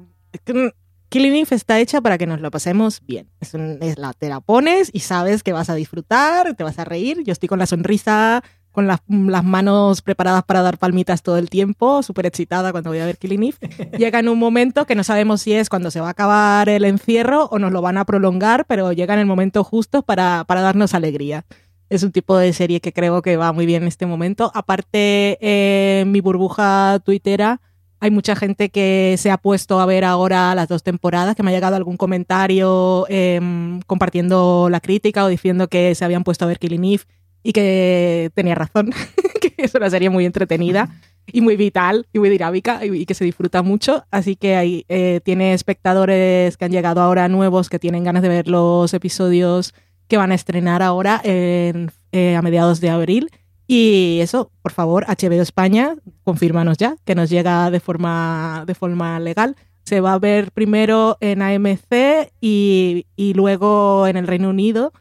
Killing 1.08 1.34
Eve 1.34 1.54
está 1.54 1.78
hecha 1.78 2.00
para 2.00 2.18
que 2.18 2.26
nos 2.26 2.40
lo 2.40 2.50
pasemos 2.50 3.00
bien. 3.06 3.28
Es, 3.40 3.54
un, 3.54 3.78
es, 3.80 3.98
la, 3.98 4.12
te 4.12 4.28
la 4.28 4.40
pones 4.40 4.90
y 4.92 5.00
sabes 5.00 5.42
que 5.42 5.52
vas 5.52 5.70
a 5.70 5.74
disfrutar, 5.74 6.54
te 6.54 6.64
vas 6.64 6.78
a 6.78 6.84
reír. 6.84 7.22
Yo 7.24 7.32
estoy 7.32 7.48
con 7.48 7.58
la 7.58 7.66
sonrisa, 7.66 8.42
con 8.72 8.86
las, 8.86 9.00
las 9.08 9.44
manos 9.44 10.02
preparadas 10.02 10.42
para 10.44 10.62
dar 10.62 10.78
palmitas 10.78 11.22
todo 11.22 11.38
el 11.38 11.48
tiempo, 11.48 12.02
súper 12.02 12.26
excitada 12.26 12.72
cuando 12.72 12.90
voy 12.90 12.98
a 12.98 13.06
ver 13.06 13.16
Killing 13.18 13.42
Eve. 13.60 13.98
Llega 13.98 14.18
en 14.18 14.28
un 14.28 14.38
momento 14.38 14.84
que 14.84 14.94
no 14.94 15.04
sabemos 15.04 15.40
si 15.42 15.52
es 15.52 15.68
cuando 15.68 15.90
se 15.90 16.00
va 16.00 16.08
a 16.08 16.10
acabar 16.10 16.68
el 16.68 16.84
encierro 16.84 17.46
o 17.46 17.58
nos 17.58 17.72
lo 17.72 17.80
van 17.80 17.98
a 17.98 18.04
prolongar, 18.04 18.66
pero 18.66 18.92
llega 18.92 19.14
en 19.14 19.20
el 19.20 19.26
momento 19.26 19.64
justo 19.64 20.02
para, 20.02 20.44
para 20.46 20.60
darnos 20.60 20.92
alegría. 20.92 21.46
Es 21.88 22.02
un 22.02 22.10
tipo 22.10 22.36
de 22.36 22.52
serie 22.52 22.80
que 22.80 22.92
creo 22.92 23.22
que 23.22 23.36
va 23.36 23.52
muy 23.52 23.64
bien 23.64 23.82
en 23.82 23.88
este 23.88 24.06
momento. 24.06 24.50
Aparte, 24.54 25.38
eh, 25.40 26.04
mi 26.06 26.20
burbuja 26.20 27.00
tuitera 27.04 27.60
hay 28.00 28.10
mucha 28.10 28.36
gente 28.36 28.68
que 28.68 29.16
se 29.18 29.30
ha 29.30 29.38
puesto 29.38 29.80
a 29.80 29.86
ver 29.86 30.04
ahora 30.04 30.54
las 30.54 30.68
dos 30.68 30.82
temporadas, 30.82 31.34
que 31.34 31.42
me 31.42 31.50
ha 31.50 31.54
llegado 31.54 31.76
algún 31.76 31.96
comentario 31.96 33.06
eh, 33.08 33.40
compartiendo 33.86 34.68
la 34.70 34.80
crítica 34.80 35.24
o 35.24 35.28
diciendo 35.28 35.68
que 35.68 35.94
se 35.94 36.04
habían 36.04 36.24
puesto 36.24 36.44
a 36.44 36.48
ver 36.48 36.58
Killing 36.58 36.84
Eve 36.84 37.04
y 37.42 37.52
que 37.52 38.30
tenía 38.34 38.54
razón, 38.54 38.92
que 39.40 39.54
es 39.56 39.74
una 39.74 39.88
serie 39.88 40.10
muy 40.10 40.26
entretenida 40.26 40.90
y 41.26 41.40
muy 41.40 41.56
vital 41.56 42.06
y 42.12 42.18
muy 42.18 42.28
dinámica 42.28 42.84
y, 42.84 42.94
y 42.94 43.06
que 43.06 43.14
se 43.14 43.24
disfruta 43.24 43.62
mucho. 43.62 44.04
Así 44.10 44.36
que 44.36 44.56
hay, 44.56 44.84
eh, 44.88 45.20
tiene 45.24 45.54
espectadores 45.54 46.56
que 46.56 46.64
han 46.64 46.72
llegado 46.72 47.00
ahora 47.00 47.28
nuevos 47.28 47.68
que 47.68 47.78
tienen 47.78 48.04
ganas 48.04 48.22
de 48.22 48.28
ver 48.28 48.48
los 48.48 48.92
episodios 48.94 49.74
que 50.08 50.16
van 50.16 50.32
a 50.32 50.34
estrenar 50.34 50.82
ahora 50.82 51.20
en, 51.24 51.90
eh, 52.12 52.36
a 52.36 52.42
mediados 52.42 52.80
de 52.80 52.90
abril. 52.90 53.30
Y 53.66 54.18
eso, 54.20 54.50
por 54.62 54.72
favor, 54.72 55.04
HBO 55.06 55.42
España, 55.42 55.96
confírmanos 56.22 56.78
ya, 56.78 56.96
que 57.04 57.14
nos 57.14 57.30
llega 57.30 57.70
de 57.70 57.80
forma, 57.80 58.64
de 58.66 58.74
forma 58.74 59.18
legal. 59.18 59.56
Se 59.84 60.00
va 60.00 60.14
a 60.14 60.18
ver 60.18 60.52
primero 60.52 61.16
en 61.20 61.42
AMC 61.42 62.30
y, 62.40 63.06
y 63.16 63.34
luego 63.34 64.06
en 64.06 64.16
el 64.16 64.26
Reino 64.26 64.50
Unido. 64.50 64.92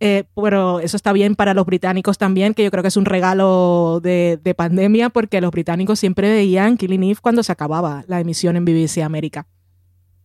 Eh, 0.00 0.24
pero 0.34 0.80
eso 0.80 0.96
está 0.96 1.12
bien 1.12 1.36
para 1.36 1.54
los 1.54 1.64
británicos 1.64 2.18
también, 2.18 2.54
que 2.54 2.64
yo 2.64 2.72
creo 2.72 2.82
que 2.82 2.88
es 2.88 2.96
un 2.96 3.04
regalo 3.04 4.00
de, 4.02 4.36
de, 4.42 4.52
pandemia, 4.52 5.10
porque 5.10 5.40
los 5.40 5.52
británicos 5.52 6.00
siempre 6.00 6.28
veían 6.28 6.76
Killing 6.76 7.04
Eve 7.04 7.20
cuando 7.22 7.44
se 7.44 7.52
acababa 7.52 8.02
la 8.08 8.18
emisión 8.18 8.56
en 8.56 8.64
BBC 8.64 9.02
América. 9.04 9.46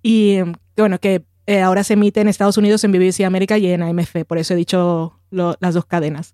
Y 0.01 0.39
bueno, 0.75 0.99
que 0.99 1.25
eh, 1.45 1.61
ahora 1.61 1.83
se 1.83 1.93
emite 1.93 2.21
en 2.21 2.27
Estados 2.27 2.57
Unidos 2.57 2.83
en 2.83 2.91
BBC 2.91 3.21
América 3.23 3.57
y 3.57 3.67
en 3.67 3.83
AMC, 3.83 4.25
por 4.25 4.37
eso 4.37 4.53
he 4.53 4.57
dicho 4.57 5.19
las 5.29 5.73
dos 5.75 5.85
cadenas. 5.85 6.33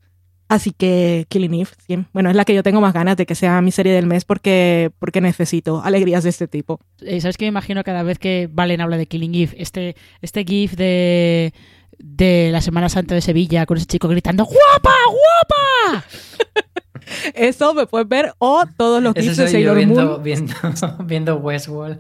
Así 0.50 0.72
que 0.72 1.26
Killing 1.30 1.54
Eve, 1.54 1.70
sí. 1.88 2.06
bueno, 2.14 2.30
es 2.30 2.36
la 2.36 2.46
que 2.46 2.54
yo 2.54 2.64
tengo 2.64 2.82
más 2.82 2.94
ganas 2.94 3.18
de 3.18 3.26
que 3.26 3.34
sea 3.34 3.62
mi 3.62 3.72
serie 3.72 3.94
del 3.94 4.06
mes 4.06 4.26
porque, 4.26 4.92
porque 5.00 5.22
necesito 5.22 5.82
alegrías 5.84 6.24
de 6.24 6.30
este 6.30 6.48
tipo. 6.48 6.80
Eh, 7.02 7.22
¿Sabes 7.22 7.38
que 7.38 7.46
me 7.46 7.50
imagino 7.50 7.84
cada 7.84 8.04
vez 8.04 8.20
que 8.20 8.50
Valen 8.52 8.82
habla 8.82 8.98
de 8.98 9.08
Killing 9.08 9.34
Eve? 9.36 9.56
Este, 9.58 9.96
este 10.22 10.44
GIF 10.44 10.74
de, 10.76 11.54
de 11.98 12.50
la 12.52 12.62
Semana 12.62 12.90
Santa 12.90 13.16
de 13.16 13.22
Sevilla 13.22 13.66
con 13.66 13.78
ese 13.78 13.86
chico 13.86 14.08
gritando 14.08 14.46
¡Guapa, 14.46 14.94
guapa! 15.08 16.06
Eso 17.34 17.74
me 17.74 17.88
puedes 17.88 18.08
ver 18.08 18.34
o 18.38 18.64
todos 18.78 19.02
los 19.02 19.14
GIFs 19.14 19.38
de 19.38 19.48
Sailor 19.48 19.78
viendo, 19.78 20.06
Moon. 20.06 20.24
Viendo, 20.24 20.54
viendo 21.06 21.36
Westworld. 21.38 22.00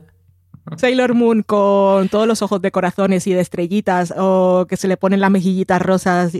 Sailor 0.77 1.13
Moon 1.13 1.43
con 1.43 2.07
todos 2.09 2.27
los 2.27 2.41
ojos 2.41 2.61
de 2.61 2.71
corazones 2.71 3.27
y 3.27 3.33
de 3.33 3.41
estrellitas 3.41 4.13
o 4.15 4.65
que 4.69 4.77
se 4.77 4.87
le 4.87 4.97
ponen 4.97 5.19
las 5.19 5.31
mejillitas 5.31 5.81
rosas. 5.81 6.31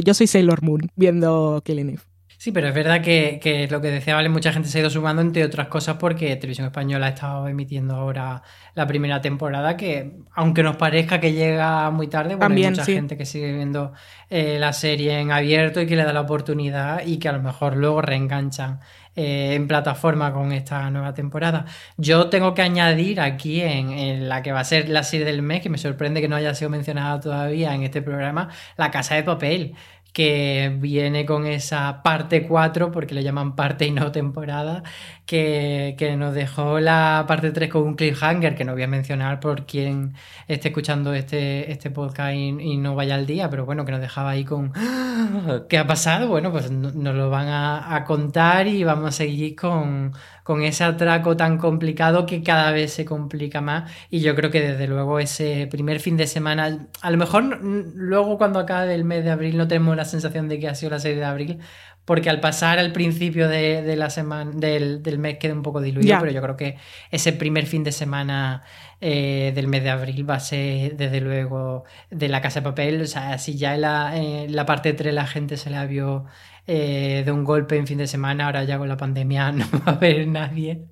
Yo 0.00 0.14
soy 0.14 0.26
Sailor 0.26 0.62
Moon 0.62 0.88
viendo 0.96 1.62
Killing 1.64 1.90
Eve. 1.90 2.02
Sí, 2.42 2.50
pero 2.50 2.66
es 2.66 2.74
verdad 2.74 3.02
que, 3.02 3.38
que, 3.40 3.68
lo 3.68 3.80
que 3.80 3.88
decía 3.88 4.16
Vale, 4.16 4.28
mucha 4.28 4.52
gente 4.52 4.68
se 4.68 4.78
ha 4.78 4.80
ido 4.80 4.90
sumando, 4.90 5.22
entre 5.22 5.44
otras 5.44 5.68
cosas, 5.68 5.98
porque 5.98 6.34
Televisión 6.34 6.66
Española 6.66 7.06
ha 7.06 7.10
estado 7.10 7.46
emitiendo 7.46 7.94
ahora 7.94 8.42
la 8.74 8.84
primera 8.88 9.20
temporada, 9.20 9.76
que 9.76 10.16
aunque 10.34 10.64
nos 10.64 10.74
parezca 10.74 11.20
que 11.20 11.34
llega 11.34 11.88
muy 11.90 12.08
tarde, 12.08 12.30
bueno, 12.30 12.48
También, 12.48 12.70
hay 12.70 12.72
mucha 12.72 12.84
sí. 12.84 12.94
gente 12.94 13.16
que 13.16 13.26
sigue 13.26 13.52
viendo 13.52 13.92
eh, 14.28 14.58
la 14.58 14.72
serie 14.72 15.20
en 15.20 15.30
abierto 15.30 15.80
y 15.80 15.86
que 15.86 15.94
le 15.94 16.02
da 16.02 16.12
la 16.12 16.22
oportunidad 16.22 17.06
y 17.06 17.18
que 17.18 17.28
a 17.28 17.32
lo 17.32 17.40
mejor 17.40 17.76
luego 17.76 18.02
reenganchan 18.02 18.80
eh, 19.16 19.54
en 19.54 19.68
plataforma 19.68 20.32
con 20.32 20.52
esta 20.52 20.90
nueva 20.90 21.14
temporada. 21.14 21.66
Yo 21.96 22.28
tengo 22.30 22.54
que 22.54 22.62
añadir 22.62 23.20
aquí 23.20 23.60
en, 23.60 23.90
en, 23.90 24.28
la 24.28 24.42
que 24.42 24.52
va 24.52 24.60
a 24.60 24.64
ser 24.64 24.88
la 24.88 25.02
serie 25.02 25.26
del 25.26 25.42
mes, 25.42 25.62
que 25.62 25.68
me 25.68 25.78
sorprende 25.78 26.20
que 26.20 26.28
no 26.28 26.36
haya 26.36 26.54
sido 26.54 26.70
mencionada 26.70 27.20
todavía 27.20 27.74
en 27.74 27.82
este 27.82 28.02
programa, 28.02 28.48
La 28.76 28.90
Casa 28.90 29.14
de 29.14 29.22
Papel 29.22 29.74
que 30.12 30.76
viene 30.78 31.24
con 31.24 31.46
esa 31.46 32.02
parte 32.02 32.46
4, 32.46 32.92
porque 32.92 33.14
le 33.14 33.22
llaman 33.22 33.56
parte 33.56 33.86
y 33.86 33.90
no 33.90 34.12
temporada, 34.12 34.82
que, 35.26 35.94
que, 35.98 36.16
nos 36.16 36.34
dejó 36.34 36.80
la 36.80 37.24
parte 37.26 37.50
3 37.50 37.70
con 37.70 37.82
un 37.82 37.94
cliffhanger 37.94 38.54
que 38.54 38.64
no 38.64 38.72
voy 38.74 38.82
a 38.82 38.88
mencionar 38.88 39.40
por 39.40 39.66
quien 39.66 40.14
esté 40.48 40.68
escuchando 40.68 41.14
este, 41.14 41.72
este 41.72 41.90
podcast 41.90 42.34
y, 42.34 42.76
no 42.76 42.94
vaya 42.94 43.14
al 43.14 43.26
día, 43.26 43.48
pero 43.50 43.64
bueno, 43.64 43.84
que 43.84 43.92
nos 43.92 44.00
dejaba 44.00 44.30
ahí 44.30 44.44
con. 44.44 44.72
¿qué 45.68 45.78
ha 45.78 45.86
pasado? 45.86 46.28
Bueno, 46.28 46.50
pues 46.52 46.70
nos 46.70 47.14
lo 47.14 47.30
van 47.30 47.48
a 47.48 48.04
contar 48.04 48.66
y 48.66 48.84
vamos 48.84 49.08
a 49.08 49.12
seguir 49.12 49.56
con, 49.56 50.12
con 50.42 50.62
ese 50.62 50.84
atraco 50.84 51.36
tan 51.36 51.58
complicado 51.58 52.26
que 52.26 52.42
cada 52.42 52.72
vez 52.72 52.92
se 52.92 53.04
complica 53.04 53.60
más. 53.60 53.90
Y 54.10 54.20
yo 54.20 54.34
creo 54.34 54.50
que 54.50 54.60
desde 54.60 54.86
luego 54.86 55.18
ese 55.18 55.68
primer 55.70 56.00
fin 56.00 56.16
de 56.16 56.26
semana, 56.26 56.88
a 57.00 57.10
lo 57.10 57.16
mejor 57.16 57.60
luego 57.62 58.38
cuando 58.38 58.58
acabe 58.58 58.94
el 58.94 59.04
mes 59.04 59.24
de 59.24 59.30
abril 59.30 59.56
no 59.56 59.68
tenemos 59.68 59.96
la 59.96 60.04
sensación 60.04 60.48
de 60.48 60.58
que 60.58 60.68
ha 60.68 60.74
sido 60.74 60.90
la 60.90 60.98
serie 60.98 61.18
de 61.18 61.24
abril, 61.24 61.58
porque 62.04 62.30
al 62.30 62.40
pasar 62.40 62.78
al 62.78 62.92
principio 62.92 63.48
de, 63.48 63.94
la 63.96 64.10
semana 64.10 64.50
del, 64.52 65.02
del, 65.02 65.18
mes 65.18 65.38
queda 65.38 65.54
un 65.54 65.62
poco 65.62 65.80
diluido, 65.80 66.18
pero 66.18 66.32
yo 66.32 66.42
creo 66.42 66.56
que 66.56 66.76
ese 67.12 67.32
primer 67.32 67.66
fin 67.66 67.84
de 67.84 67.92
semana 67.92 68.64
eh, 69.00 69.52
del 69.54 69.68
mes 69.68 69.82
de 69.82 69.90
abril 69.90 70.28
va 70.28 70.36
a 70.36 70.40
ser 70.40 70.96
desde 70.96 71.20
luego 71.20 71.82
de 72.10 72.28
la 72.28 72.40
casa 72.40 72.60
de 72.60 72.64
papel. 72.64 73.02
O 73.02 73.06
sea, 73.06 73.38
si 73.38 73.56
ya 73.56 73.74
en 73.74 73.80
la, 73.82 74.16
en 74.16 74.54
la 74.54 74.66
parte 74.66 74.92
3 74.92 75.14
la 75.14 75.26
gente 75.26 75.56
se 75.56 75.70
la 75.70 75.86
vio 75.86 76.24
eh, 76.64 77.22
de 77.24 77.32
un 77.32 77.42
golpe 77.42 77.76
en 77.76 77.88
fin 77.88 77.98
de 77.98 78.06
semana, 78.06 78.46
ahora 78.46 78.62
ya 78.62 78.78
con 78.78 78.88
la 78.88 78.96
pandemia 78.96 79.50
no 79.52 79.66
va 79.72 79.92
a 79.92 79.96
haber 79.96 80.28
nadie 80.28 80.86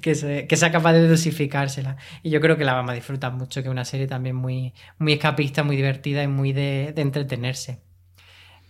que, 0.00 0.14
sea 0.16 0.72
capaz 0.72 0.92
de 0.94 1.06
dosificársela. 1.06 1.96
Y 2.22 2.30
yo 2.30 2.40
creo 2.40 2.56
que 2.56 2.64
la 2.64 2.74
vamos 2.74 2.90
a 2.90 2.94
disfrutar 2.94 3.32
mucho, 3.32 3.62
que 3.62 3.68
es 3.68 3.72
una 3.72 3.84
serie 3.84 4.08
también 4.08 4.34
muy, 4.34 4.74
muy 4.98 5.12
escapista, 5.12 5.62
muy 5.62 5.76
divertida 5.76 6.22
y 6.24 6.28
muy 6.28 6.52
de, 6.52 6.92
entretenerse. 6.96 7.80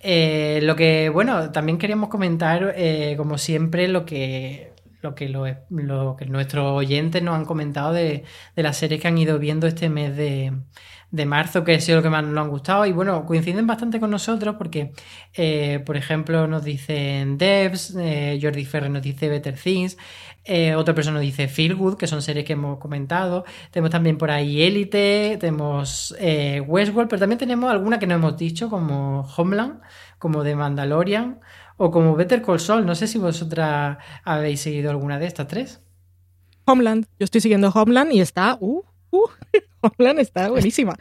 Eh, 0.01 0.61
lo 0.63 0.77
que, 0.77 1.09
bueno, 1.09 1.53
también 1.53 1.79
queríamos 1.79 2.09
comentar, 2.11 2.75
eh, 2.77 3.15
como 3.17 3.39
siempre, 3.39 3.89
lo 3.89 4.05
que, 4.05 4.73
lo 5.01 5.15
que, 5.15 5.29
lo, 5.29 6.17
que 6.17 6.27
nuestros 6.27 6.73
oyentes 6.73 7.23
nos 7.23 7.37
han 7.37 7.45
comentado 7.47 7.93
de, 7.93 8.25
de 8.57 8.63
las 8.63 8.77
series 8.77 9.01
que 9.01 9.09
han 9.09 9.17
ido 9.17 9.39
viendo 9.39 9.67
este 9.67 9.89
mes 9.89 10.17
de, 10.17 10.53
de 11.13 11.27
marzo, 11.27 11.63
que 11.63 11.75
ha 11.75 11.81
sido 11.81 11.99
lo 11.99 12.03
que 12.03 12.09
más 12.09 12.25
nos 12.25 12.43
han 12.43 12.51
gustado. 12.51 12.87
Y 12.87 12.93
bueno, 12.93 13.25
coinciden 13.27 13.67
bastante 13.67 14.01
con 14.01 14.11
nosotros 14.11 14.57
porque, 14.57 14.93
eh, 15.35 15.81
por 15.85 15.97
ejemplo, 15.97 16.49
nos 16.49 16.65
dicen 16.65 17.39
Devs, 17.39 17.95
eh, 18.01 18.39
Jordi 18.43 18.65
Ferrer 18.65 18.91
nos 18.91 19.03
dice 19.03 19.29
Better 19.29 19.55
Things, 19.55 19.99
eh, 20.45 20.75
otra 20.75 20.95
persona 20.95 21.19
nos 21.19 21.23
dice 21.23 21.49
Feel 21.49 21.77
Good, 21.77 21.99
que 21.99 22.07
son 22.07 22.23
series 22.23 22.47
que 22.47 22.55
hemos 22.55 22.79
comentado. 22.79 23.45
Tenemos 23.71 23.91
también 23.91 24.17
por 24.17 24.31
ahí 24.31 24.63
Elite, 24.63 25.37
tenemos 25.39 26.17
Westworld, 26.19 27.09
pero 27.09 27.21
también 27.21 27.39
tenemos 27.39 27.71
alguna 27.71 27.99
que 27.99 28.07
no 28.07 28.15
hemos 28.15 28.37
dicho, 28.37 28.71
como 28.71 29.29
Homeland, 29.37 29.81
como 30.19 30.43
The 30.43 30.57
Mandalorian 30.57 31.41
o 31.77 31.91
como 31.91 32.17
Better 32.17 32.43
Call 32.43 32.59
Saul. 32.59 32.87
No 32.87 32.95
sé 32.95 33.07
si 33.07 33.19
vosotras 33.19 33.99
habéis 34.25 34.61
seguido 34.63 34.91
alguna 34.91 35.19
de 35.19 35.27
estas 35.27 35.47
tres. 35.47 35.83
Homeland, 36.65 37.05
yo 37.19 37.25
estoy 37.25 37.43
siguiendo 37.43 37.69
Homeland 37.69 38.13
y 38.13 38.21
está... 38.21 38.57
Uh, 38.61 38.83
uh, 39.11 39.29
Homeland 39.83 40.21
está 40.21 40.49
buenísima. 40.49 40.97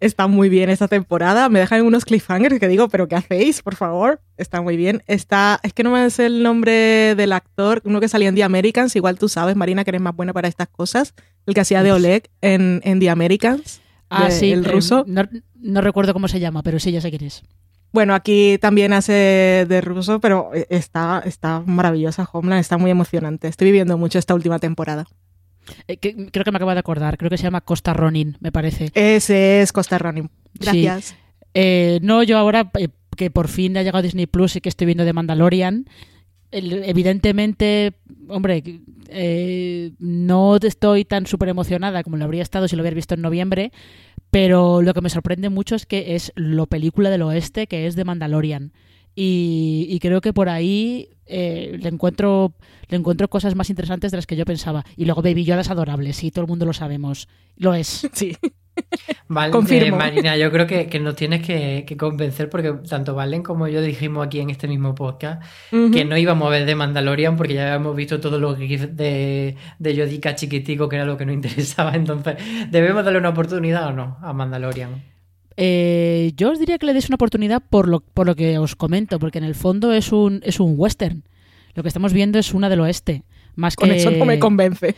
Está 0.00 0.28
muy 0.28 0.48
bien 0.48 0.70
esta 0.70 0.86
temporada. 0.86 1.48
Me 1.48 1.58
dejan 1.58 1.82
unos 1.82 2.04
cliffhangers 2.04 2.60
que 2.60 2.68
digo, 2.68 2.88
¿pero 2.88 3.08
qué 3.08 3.16
hacéis? 3.16 3.62
Por 3.62 3.74
favor. 3.74 4.20
Está 4.36 4.60
muy 4.60 4.76
bien. 4.76 5.02
Está. 5.06 5.58
Es 5.62 5.72
que 5.72 5.82
no 5.82 5.90
me 5.90 6.08
sé 6.10 6.26
el 6.26 6.42
nombre 6.42 7.14
del 7.16 7.32
actor, 7.32 7.82
uno 7.84 8.00
que 8.00 8.08
salía 8.08 8.28
en 8.28 8.36
The 8.36 8.44
Americans. 8.44 8.94
Igual 8.94 9.18
tú 9.18 9.28
sabes, 9.28 9.56
Marina, 9.56 9.82
que 9.82 9.90
eres 9.90 10.00
más 10.00 10.14
buena 10.14 10.32
para 10.32 10.46
estas 10.46 10.68
cosas. 10.68 11.14
El 11.46 11.54
que 11.54 11.60
hacía 11.62 11.82
de 11.82 11.92
Oleg 11.92 12.30
en, 12.40 12.80
en 12.84 13.00
The 13.00 13.10
Americans. 13.10 13.80
Ah, 14.08 14.30
sí. 14.30 14.52
El 14.52 14.64
ruso. 14.64 15.04
no, 15.06 15.80
recuerdo 15.80 16.12
cómo 16.12 16.28
se 16.28 16.40
llama, 16.40 16.62
pero 16.62 16.78
sí, 16.78 16.92
ya 16.92 17.00
sé 17.00 17.10
quién 17.10 17.24
es. 17.24 17.42
Bueno, 17.90 18.14
aquí 18.14 18.58
también 18.60 18.92
hace 18.92 19.66
de 19.66 19.80
ruso, 19.80 20.20
pero 20.20 20.50
está, 20.68 21.22
está 21.24 21.62
maravillosa 21.64 22.28
Homeland, 22.30 22.60
está 22.60 22.76
muy 22.76 22.90
emocionante. 22.90 23.48
Estoy 23.48 23.68
viviendo 23.68 23.96
mucho 23.96 24.18
esta 24.18 24.34
última 24.34 24.58
temporada. 24.58 25.06
Eh, 25.86 25.98
creo 25.98 26.44
que 26.44 26.50
me 26.50 26.56
acabo 26.56 26.72
de 26.72 26.78
acordar, 26.78 27.18
creo 27.18 27.30
que 27.30 27.38
se 27.38 27.44
llama 27.44 27.60
Costa 27.60 27.92
Ronin, 27.92 28.36
me 28.40 28.52
parece. 28.52 28.90
Ese 28.94 29.62
es 29.62 29.72
Costa 29.72 29.98
Ronin. 29.98 30.30
Gracias. 30.54 31.16
Eh, 31.54 31.98
no, 32.02 32.22
yo 32.22 32.38
ahora 32.38 32.70
eh, 32.78 32.88
que 33.16 33.30
por 33.30 33.48
fin 33.48 33.76
ha 33.76 33.82
llegado 33.82 34.02
Disney 34.02 34.26
Plus 34.26 34.56
y 34.56 34.60
que 34.60 34.68
estoy 34.68 34.86
viendo 34.86 35.04
de 35.04 35.12
Mandalorian, 35.12 35.86
evidentemente, 36.50 37.94
hombre, 38.28 38.62
no 39.98 40.56
estoy 40.56 41.04
tan 41.04 41.26
súper 41.26 41.50
emocionada 41.50 42.02
como 42.02 42.16
lo 42.16 42.24
habría 42.24 42.42
estado 42.42 42.68
si 42.68 42.76
lo 42.76 42.82
hubiera 42.82 42.94
visto 42.94 43.14
en 43.14 43.22
noviembre, 43.22 43.72
pero 44.30 44.82
lo 44.82 44.94
que 44.94 45.00
me 45.00 45.10
sorprende 45.10 45.48
mucho 45.48 45.74
es 45.74 45.86
que 45.86 46.14
es 46.14 46.32
lo 46.36 46.66
película 46.66 47.10
del 47.10 47.22
oeste 47.22 47.66
que 47.66 47.86
es 47.86 47.96
de 47.96 48.04
Mandalorian. 48.04 48.72
Y, 49.20 49.98
creo 50.00 50.20
que 50.20 50.32
por 50.32 50.48
ahí 50.48 51.08
eh, 51.26 51.76
le 51.80 51.88
encuentro 51.88 52.54
le 52.88 52.96
encuentro 52.96 53.28
cosas 53.28 53.56
más 53.56 53.68
interesantes 53.68 54.12
de 54.12 54.16
las 54.16 54.26
que 54.26 54.36
yo 54.36 54.44
pensaba. 54.44 54.84
Y 54.96 55.06
luego 55.06 55.22
Baby 55.22 55.44
Yoda 55.44 55.62
es 55.62 55.70
adorable, 55.70 56.12
sí, 56.12 56.30
todo 56.30 56.42
el 56.42 56.48
mundo 56.48 56.64
lo 56.64 56.72
sabemos. 56.72 57.28
Lo 57.56 57.74
es. 57.74 58.08
Sí. 58.18 58.36
Vale, 59.26 59.50
Confirmo. 59.50 59.96
Eh, 59.96 59.98
Marina, 59.98 60.36
yo 60.36 60.52
creo 60.52 60.68
que, 60.68 60.86
que 60.86 61.00
nos 61.00 61.16
tienes 61.16 61.44
que, 61.44 61.84
convencer 61.98 62.48
porque 62.48 62.72
tanto 62.88 63.12
Valen 63.16 63.42
como 63.42 63.66
yo 63.66 63.82
dijimos 63.82 64.24
aquí 64.24 64.38
en 64.38 64.50
este 64.50 64.68
mismo 64.68 64.94
podcast 64.94 65.42
que 65.70 66.04
no 66.04 66.16
íbamos 66.16 66.46
a 66.46 66.50
ver 66.50 66.64
de 66.64 66.76
Mandalorian 66.76 67.36
porque 67.36 67.54
ya 67.54 67.74
habíamos 67.74 67.96
visto 67.96 68.20
todos 68.20 68.40
los 68.40 68.56
gifs 68.56 68.96
de, 68.96 69.56
de 69.80 69.94
Yodica 69.96 70.36
chiquitico 70.36 70.88
que 70.88 70.94
era 70.94 71.04
lo 71.04 71.16
que 71.16 71.26
nos 71.26 71.34
interesaba. 71.34 71.96
Entonces, 71.96 72.36
¿debemos 72.70 73.04
darle 73.04 73.18
una 73.18 73.30
oportunidad 73.30 73.88
o 73.88 73.92
no 73.92 74.16
a 74.22 74.32
Mandalorian? 74.32 75.17
Eh, 75.60 76.32
yo 76.36 76.52
os 76.52 76.60
diría 76.60 76.78
que 76.78 76.86
le 76.86 76.92
deis 76.92 77.08
una 77.08 77.16
oportunidad 77.16 77.60
por 77.60 77.88
lo, 77.88 77.98
por 77.98 78.26
lo 78.28 78.36
que 78.36 78.58
os 78.58 78.76
comento, 78.76 79.18
porque 79.18 79.38
en 79.38 79.44
el 79.44 79.56
fondo 79.56 79.92
es 79.92 80.12
un, 80.12 80.40
es 80.44 80.60
un 80.60 80.74
western. 80.76 81.24
Lo 81.74 81.82
que 81.82 81.88
estamos 81.88 82.12
viendo 82.12 82.38
es 82.38 82.54
una 82.54 82.68
del 82.68 82.80
oeste. 82.80 83.24
Más 83.56 83.74
Con 83.74 83.88
que... 83.88 83.96
eso 83.96 84.12
no 84.12 84.24
me 84.24 84.38
convence. 84.38 84.94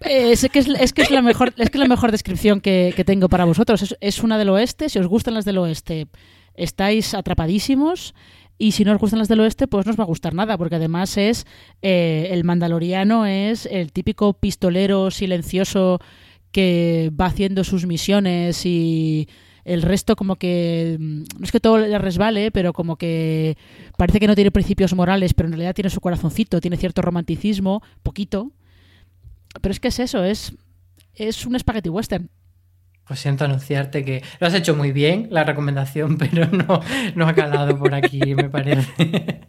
Es 0.00 0.46
que 0.52 0.58
es, 0.58 0.92
que 0.92 1.02
es 1.02 1.10
la 1.10 1.22
mejor, 1.22 1.54
es 1.56 1.70
que 1.70 1.78
la 1.78 1.88
mejor 1.88 2.12
descripción 2.12 2.60
que, 2.60 3.02
tengo 3.06 3.28
para 3.28 3.46
vosotros. 3.46 3.96
Es, 4.00 4.22
una 4.22 4.38
del 4.38 4.50
oeste. 4.50 4.88
Si 4.88 4.98
os 4.98 5.06
gustan 5.06 5.34
las 5.34 5.44
del 5.46 5.58
oeste, 5.58 6.06
estáis 6.54 7.14
atrapadísimos. 7.14 8.14
Y 8.58 8.72
si 8.72 8.84
no 8.84 8.92
os 8.92 8.98
gustan 8.98 9.18
las 9.18 9.28
del 9.28 9.40
oeste, 9.40 9.66
pues 9.66 9.86
no 9.86 9.90
os 9.90 9.98
va 9.98 10.04
a 10.04 10.06
gustar 10.06 10.34
nada, 10.34 10.58
porque 10.58 10.76
además 10.76 11.16
es 11.16 11.46
eh, 11.82 12.28
el 12.30 12.44
mandaloriano 12.44 13.26
es 13.26 13.66
el 13.66 13.92
típico 13.92 14.34
pistolero 14.34 15.10
silencioso 15.10 15.98
que 16.52 17.10
va 17.18 17.26
haciendo 17.26 17.64
sus 17.64 17.86
misiones 17.86 18.64
y 18.64 19.28
el 19.64 19.82
resto 19.82 20.16
como 20.16 20.36
que 20.36 20.96
mm, 20.98 21.22
no 21.38 21.44
es 21.44 21.52
que 21.52 21.60
todo 21.60 21.78
le 21.78 21.98
resbale, 21.98 22.50
pero 22.50 22.72
como 22.72 22.96
que 22.96 23.56
parece 23.96 24.20
que 24.20 24.26
no 24.26 24.34
tiene 24.34 24.50
principios 24.50 24.94
morales, 24.94 25.34
pero 25.34 25.48
en 25.48 25.52
realidad 25.52 25.74
tiene 25.74 25.90
su 25.90 26.00
corazoncito, 26.00 26.60
tiene 26.60 26.76
cierto 26.76 27.02
romanticismo, 27.02 27.82
poquito. 28.02 28.52
Pero 29.60 29.72
es 29.72 29.80
que 29.80 29.88
es 29.88 29.98
eso, 30.00 30.24
es 30.24 30.54
es 31.14 31.46
un 31.46 31.58
spaghetti 31.58 31.88
western. 31.88 32.28
Pues 33.06 33.20
siento 33.20 33.44
anunciarte 33.44 34.04
que 34.04 34.22
lo 34.40 34.46
has 34.46 34.54
hecho 34.54 34.74
muy 34.74 34.92
bien, 34.92 35.28
la 35.30 35.44
recomendación, 35.44 36.16
pero 36.18 36.46
no, 36.46 36.80
no 37.14 37.26
ha 37.28 37.34
calado 37.34 37.78
por 37.78 37.94
aquí, 37.94 38.34
me 38.34 38.48
parece. 38.48 39.40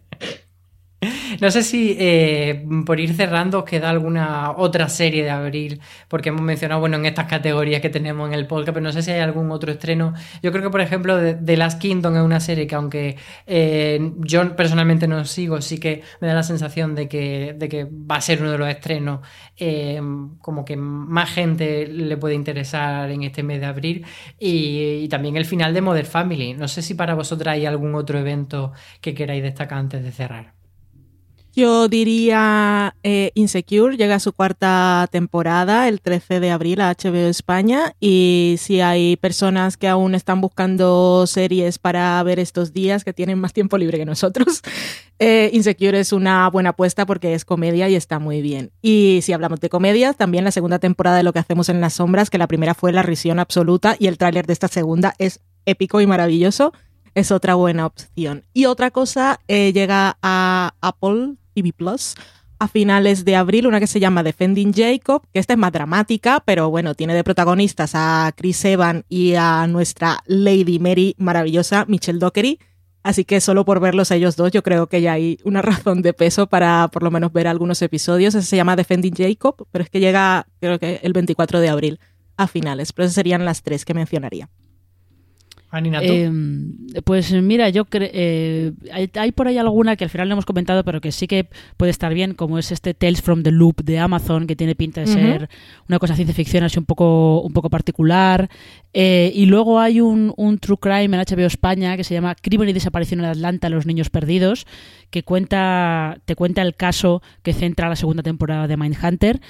No 1.42 1.52
sé 1.52 1.64
si 1.64 1.96
eh, 2.00 2.66
por 2.86 3.00
ir 3.00 3.14
cerrando 3.14 3.60
os 3.60 3.66
queda 3.66 3.90
alguna 3.90 4.52
otra 4.52 4.90
serie 4.90 5.24
de 5.24 5.30
abril, 5.30 5.82
porque 6.08 6.30
hemos 6.30 6.42
mencionado, 6.42 6.80
bueno, 6.80 6.98
en 6.98 7.06
estas 7.06 7.26
categorías 7.26 7.82
que 7.82 7.90
tenemos 7.90 8.28
en 8.28 8.34
el 8.34 8.48
podcast, 8.48 8.74
pero 8.74 8.84
no 8.84 8.92
sé 8.92 9.02
si 9.02 9.12
hay 9.12 9.20
algún 9.20 9.52
otro 9.52 9.72
estreno. 9.72 10.14
Yo 10.42 10.52
creo 10.52 10.64
que, 10.64 10.70
por 10.70 10.82
ejemplo, 10.82 11.18
The 11.20 11.58
Last 11.58 11.80
Kingdom 11.82 12.16
es 12.16 12.22
una 12.22 12.40
serie 12.40 12.68
que, 12.68 12.76
aunque 12.76 13.18
eh, 13.48 14.12
yo 14.20 14.56
personalmente 14.56 15.08
no 15.08 15.26
sigo, 15.26 15.62
sí 15.62 15.80
que 15.80 16.04
me 16.22 16.28
da 16.28 16.34
la 16.34 16.44
sensación 16.44 16.96
de 16.96 17.08
que, 17.08 17.56
de 17.58 17.70
que 17.70 17.86
va 17.86 18.18
a 18.18 18.22
ser 18.22 18.42
uno 18.42 18.52
de 18.52 18.58
los 18.58 18.68
estrenos 18.68 19.20
eh, 19.58 20.02
como 20.42 20.66
que 20.66 20.76
más 20.78 21.30
gente 21.30 21.88
le 21.88 22.18
puede 22.18 22.36
interesar 22.36 23.10
en 23.10 23.24
este 23.24 23.44
mes 23.44 23.60
de 23.60 23.66
abril. 23.66 24.06
Y, 24.40 25.04
y 25.04 25.08
también 25.10 25.38
el 25.38 25.46
final 25.46 25.74
de 25.74 25.82
Modern 25.82 26.08
Family. 26.08 26.54
No 26.54 26.68
sé 26.68 26.82
si 26.82 26.94
para 26.96 27.16
vosotros 27.16 27.48
hay 27.48 27.66
algún 27.66 27.96
otro 27.96 28.20
evento 28.20 28.74
que 29.02 29.14
queráis 29.14 29.44
destacar 29.44 29.80
antes 29.80 30.04
de 30.04 30.12
cerrar. 30.12 30.65
Yo 31.56 31.88
diría 31.88 32.98
eh, 33.04 33.32
Insecure 33.34 33.96
llega 33.96 34.16
a 34.16 34.20
su 34.20 34.34
cuarta 34.34 35.08
temporada 35.10 35.88
el 35.88 36.02
13 36.02 36.42
de 36.42 36.52
abril 36.52 36.82
a 36.82 36.94
HBO 36.94 37.30
España 37.30 37.96
y 38.02 38.56
si 38.60 38.82
hay 38.82 39.16
personas 39.16 39.78
que 39.78 39.88
aún 39.88 40.16
están 40.16 40.42
buscando 40.42 41.26
series 41.28 41.80
para 41.80 42.22
ver 42.24 42.40
estos 42.40 42.74
días 42.74 43.06
que 43.06 43.14
tienen 43.14 43.40
más 43.40 43.54
tiempo 43.54 43.78
libre 43.78 43.98
que 43.98 44.04
nosotros, 44.04 44.64
eh, 45.20 45.50
Insecure 45.54 45.98
es 45.98 46.12
una 46.12 46.50
buena 46.50 46.72
apuesta 46.72 47.06
porque 47.06 47.34
es 47.34 47.46
comedia 47.46 47.88
y 47.88 47.96
está 47.96 48.20
muy 48.20 48.42
bien. 48.42 48.72
Y 48.82 49.22
si 49.24 49.32
hablamos 49.32 49.62
de 49.62 49.70
comedia, 49.70 50.12
también 50.12 50.44
la 50.44 50.52
segunda 50.52 50.80
temporada 50.80 51.16
de 51.16 51.24
Lo 51.24 51.32
que 51.32 51.40
hacemos 51.40 51.70
en 51.70 51.80
las 51.80 51.94
sombras, 51.94 52.30
que 52.30 52.38
la 52.38 52.48
primera 52.48 52.74
fue 52.74 52.92
La 52.92 53.02
risión 53.02 53.40
absoluta 53.40 53.96
y 53.98 54.08
el 54.08 54.18
tráiler 54.18 54.46
de 54.46 54.52
esta 54.52 54.68
segunda 54.68 55.16
es 55.20 55.40
épico 55.66 56.02
y 56.02 56.06
maravilloso 56.06 56.74
es 57.14 57.32
otra 57.32 57.56
buena 57.56 57.86
opción. 57.86 58.44
Y 58.54 58.66
otra 58.66 58.92
cosa, 58.92 59.40
eh, 59.48 59.72
llega 59.72 60.18
a 60.22 60.74
Apple 60.82 61.36
TV 61.56 61.74
Plus 61.74 62.16
a 62.60 62.68
finales 62.68 63.26
de 63.26 63.36
abril, 63.36 63.68
una 63.68 63.80
que 63.80 63.88
se 63.88 64.00
llama 64.00 64.24
Defending 64.24 64.74
Jacob, 64.74 65.24
que 65.34 65.40
esta 65.40 65.54
es 65.54 65.60
más 65.60 65.72
dramática, 65.72 66.42
pero 66.46 66.70
bueno, 66.70 66.96
tiene 66.96 67.14
de 67.14 67.24
protagonistas 67.24 67.92
a 67.96 68.32
Chris 68.36 68.64
Evans 68.66 69.04
y 69.10 69.36
a 69.36 69.68
nuestra 69.68 70.20
Lady 70.26 70.80
Mary 70.80 71.16
maravillosa, 71.18 71.86
Michelle 71.88 72.20
Dockery. 72.20 72.60
Así 73.04 73.24
que 73.24 73.40
solo 73.40 73.66
por 73.66 73.80
verlos 73.80 74.12
a 74.12 74.16
ellos 74.16 74.36
dos, 74.36 74.52
yo 74.52 74.64
creo 74.64 74.88
que 74.88 75.02
ya 75.02 75.14
hay 75.14 75.38
una 75.44 75.62
razón 75.64 76.02
de 76.02 76.14
peso 76.14 76.48
para 76.48 76.88
por 76.92 77.04
lo 77.04 77.12
menos 77.12 77.32
ver 77.34 77.48
algunos 77.48 77.82
episodios. 77.82 78.36
Ese 78.36 78.48
se 78.48 78.56
llama 78.56 78.76
Defending 78.76 79.16
Jacob, 79.16 79.68
pero 79.72 79.84
es 79.84 79.90
que 79.90 80.00
llega, 80.00 80.48
creo 80.60 80.80
que 80.80 81.00
el 81.04 81.14
24 81.14 81.60
de 81.60 81.70
abril 81.70 82.00
a 82.38 82.48
finales. 82.48 82.94
Pero 82.94 83.06
esas 83.06 83.16
serían 83.16 83.46
las 83.46 83.62
tres 83.62 83.86
que 83.86 83.94
mencionaría. 83.94 84.50
Anina, 85.78 86.00
¿tú? 86.00 86.06
Eh, 86.08 87.02
pues 87.04 87.32
mira, 87.34 87.70
yo 87.70 87.86
creo. 87.86 88.10
Eh, 88.14 88.72
hay, 88.92 89.10
hay 89.16 89.32
por 89.32 89.48
ahí 89.48 89.58
alguna 89.58 89.96
que 89.96 90.04
al 90.04 90.10
final 90.10 90.28
no 90.30 90.34
hemos 90.34 90.46
comentado, 90.46 90.84
pero 90.84 91.02
que 91.02 91.12
sí 91.12 91.28
que 91.28 91.48
puede 91.78 91.90
estar 91.92 92.14
bien, 92.14 92.34
como 92.34 92.58
es 92.58 92.72
este 92.72 92.94
Tales 92.94 93.22
from 93.22 93.44
the 93.44 93.52
Loop 93.52 93.84
de 93.84 94.00
Amazon, 94.00 94.48
que 94.48 94.56
tiene 94.56 94.76
pinta 94.76 95.02
de 95.02 95.08
ser 95.08 95.50
una 95.90 96.00
cosa 96.00 96.16
ciencia 96.16 96.34
ficción 96.36 96.64
así 96.64 96.80
un 96.80 96.86
poco, 96.86 97.42
un 97.42 97.54
poco 97.54 97.70
particular. 97.70 98.50
Eh, 98.94 99.32
y 99.36 99.46
luego 99.46 99.80
hay 99.80 100.00
un, 100.00 100.34
un 100.38 100.58
True 100.58 100.78
Crime 100.80 101.04
en 101.04 101.16
HBO 101.16 101.46
España 101.46 101.98
que 101.98 102.06
se 102.06 102.14
llama 102.14 102.34
Crimen 102.36 102.70
y 102.70 102.74
Desaparición 102.74 103.20
en 103.20 103.26
Atlanta, 103.26 103.68
los 103.70 103.86
niños 103.86 104.10
perdidos, 104.10 104.66
que 105.10 105.24
cuenta, 105.24 106.18
te 106.24 106.36
cuenta 106.36 106.62
el 106.62 106.76
caso 106.76 107.22
que 107.44 107.52
centra 107.54 107.90
la 107.90 107.98
segunda 107.98 108.24
temporada 108.24 108.68
de 108.70 108.78
Mindhunter 108.78 109.42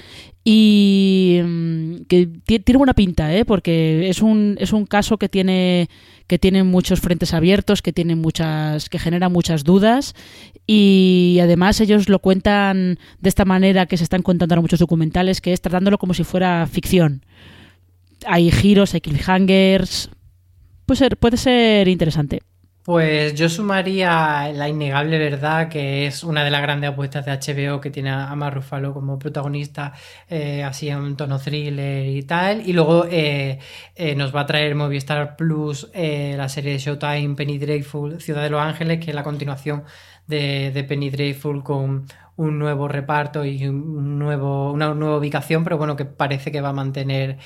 y 0.44 1.40
mm, 1.44 1.94
que 2.08 2.26
ti- 2.44 2.58
tiene 2.60 2.78
buena 2.78 2.94
pinta, 2.94 3.34
¿eh? 3.34 3.44
porque 3.44 4.08
es 4.08 4.22
un, 4.22 4.56
es 4.60 4.72
un 4.72 4.86
caso 4.86 5.16
que 5.18 5.28
tiene, 5.28 5.88
que 6.26 6.38
tiene 6.38 6.64
muchos 6.64 7.00
frentes 7.00 7.34
abiertos, 7.34 7.82
que 7.82 7.92
tiene 7.92 8.16
muchas, 8.16 8.88
que 8.88 8.98
genera 8.98 9.28
muchas 9.28 9.64
dudas 9.64 10.14
y 10.66 11.38
además 11.40 11.80
ellos 11.80 12.08
lo 12.08 12.18
cuentan 12.18 12.98
de 13.20 13.28
esta 13.28 13.44
manera 13.44 13.86
que 13.86 13.96
se 13.96 14.04
están 14.04 14.22
contando 14.22 14.54
ahora 14.54 14.62
muchos 14.62 14.80
documentales, 14.80 15.40
que 15.40 15.52
es 15.52 15.60
tratándolo 15.60 15.98
como 15.98 16.14
si 16.14 16.24
fuera 16.24 16.66
ficción. 16.66 17.24
Hay 18.26 18.50
giros, 18.50 18.94
hay 18.94 19.00
cliffhangers. 19.00 20.10
Puede 20.86 20.98
ser, 20.98 21.16
puede 21.16 21.36
ser 21.36 21.88
interesante. 21.88 22.42
Pues 22.86 23.34
yo 23.34 23.48
sumaría 23.48 24.52
la 24.52 24.68
innegable 24.68 25.18
verdad, 25.18 25.68
que 25.68 26.06
es 26.06 26.22
una 26.22 26.44
de 26.44 26.52
las 26.52 26.62
grandes 26.62 26.90
apuestas 26.90 27.26
de 27.26 27.32
HBO 27.32 27.80
que 27.80 27.90
tiene 27.90 28.10
a 28.10 28.32
Mark 28.36 28.54
Ruffalo 28.54 28.94
como 28.94 29.18
protagonista, 29.18 29.92
eh, 30.28 30.62
así 30.62 30.88
en 30.88 31.16
tono 31.16 31.40
thriller 31.40 32.06
y 32.06 32.22
tal. 32.22 32.62
Y 32.64 32.72
luego 32.72 33.04
eh, 33.10 33.58
eh, 33.96 34.14
nos 34.14 34.32
va 34.32 34.42
a 34.42 34.46
traer 34.46 34.76
Movistar 34.76 35.34
Plus 35.34 35.90
la 35.92 36.48
serie 36.48 36.74
de 36.74 36.78
Showtime 36.78 37.34
Penny 37.34 37.58
Dreadful, 37.58 38.20
Ciudad 38.20 38.42
de 38.44 38.50
los 38.50 38.60
Ángeles, 38.60 39.04
que 39.04 39.10
es 39.10 39.16
la 39.16 39.24
continuación 39.24 39.82
de, 40.28 40.70
de 40.70 40.84
Penny 40.84 41.10
Dreadful 41.10 41.64
con 41.64 42.06
un 42.36 42.58
nuevo 42.58 42.86
reparto 42.86 43.44
y 43.44 43.66
un 43.66 44.16
nuevo, 44.16 44.70
una 44.70 44.94
nueva 44.94 45.16
ubicación, 45.16 45.64
pero 45.64 45.76
bueno, 45.76 45.96
que 45.96 46.04
parece 46.04 46.52
que 46.52 46.60
va 46.60 46.68
a 46.68 46.72
mantener 46.72 47.38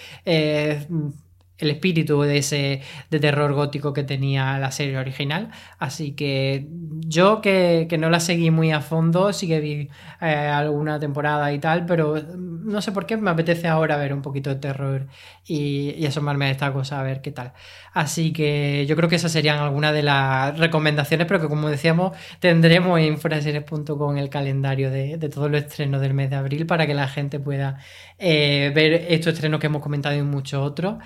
el 1.60 1.70
espíritu 1.70 2.22
de 2.22 2.38
ese 2.38 2.82
de 3.10 3.20
terror 3.20 3.52
gótico 3.54 3.92
que 3.92 4.02
tenía 4.02 4.58
la 4.58 4.70
serie 4.72 4.98
original. 4.98 5.50
Así 5.78 6.12
que 6.12 6.66
yo 7.06 7.40
que, 7.40 7.86
que 7.88 7.98
no 7.98 8.10
la 8.10 8.20
seguí 8.20 8.50
muy 8.50 8.72
a 8.72 8.80
fondo, 8.80 9.32
sí 9.32 9.48
que 9.48 9.60
vi 9.60 9.88
eh, 10.20 10.26
alguna 10.26 10.98
temporada 10.98 11.52
y 11.52 11.58
tal, 11.58 11.86
pero 11.86 12.16
no 12.36 12.80
sé 12.82 12.92
por 12.92 13.06
qué 13.06 13.16
me 13.16 13.30
apetece 13.30 13.68
ahora 13.68 13.96
ver 13.96 14.12
un 14.12 14.22
poquito 14.22 14.50
de 14.50 14.56
terror 14.56 15.06
y, 15.46 15.90
y 15.96 16.06
asomarme 16.06 16.46
a 16.46 16.50
esta 16.50 16.72
cosa, 16.72 17.00
a 17.00 17.02
ver 17.02 17.20
qué 17.20 17.32
tal. 17.32 17.52
Así 17.92 18.32
que 18.32 18.86
yo 18.86 18.96
creo 18.96 19.08
que 19.08 19.16
esas 19.16 19.32
serían 19.32 19.58
algunas 19.58 19.92
de 19.92 20.02
las 20.02 20.58
recomendaciones, 20.58 21.26
pero 21.26 21.40
que 21.40 21.48
como 21.48 21.68
decíamos, 21.68 22.16
tendremos 22.38 23.00
en 23.00 23.18
fueraseries.com 23.18 24.16
el 24.16 24.30
calendario 24.30 24.90
de, 24.90 25.16
de 25.16 25.28
todos 25.28 25.50
los 25.50 25.62
estrenos 25.62 26.00
del 26.00 26.14
mes 26.14 26.30
de 26.30 26.36
abril 26.36 26.66
para 26.66 26.86
que 26.86 26.94
la 26.94 27.08
gente 27.08 27.40
pueda 27.40 27.78
eh, 28.20 28.70
ver 28.74 29.06
estos 29.08 29.32
estrenos 29.32 29.58
que 29.60 29.66
hemos 29.66 29.82
comentado 29.82 30.14
y 30.14 30.22
muchos 30.22 30.60
otros. 30.60 30.96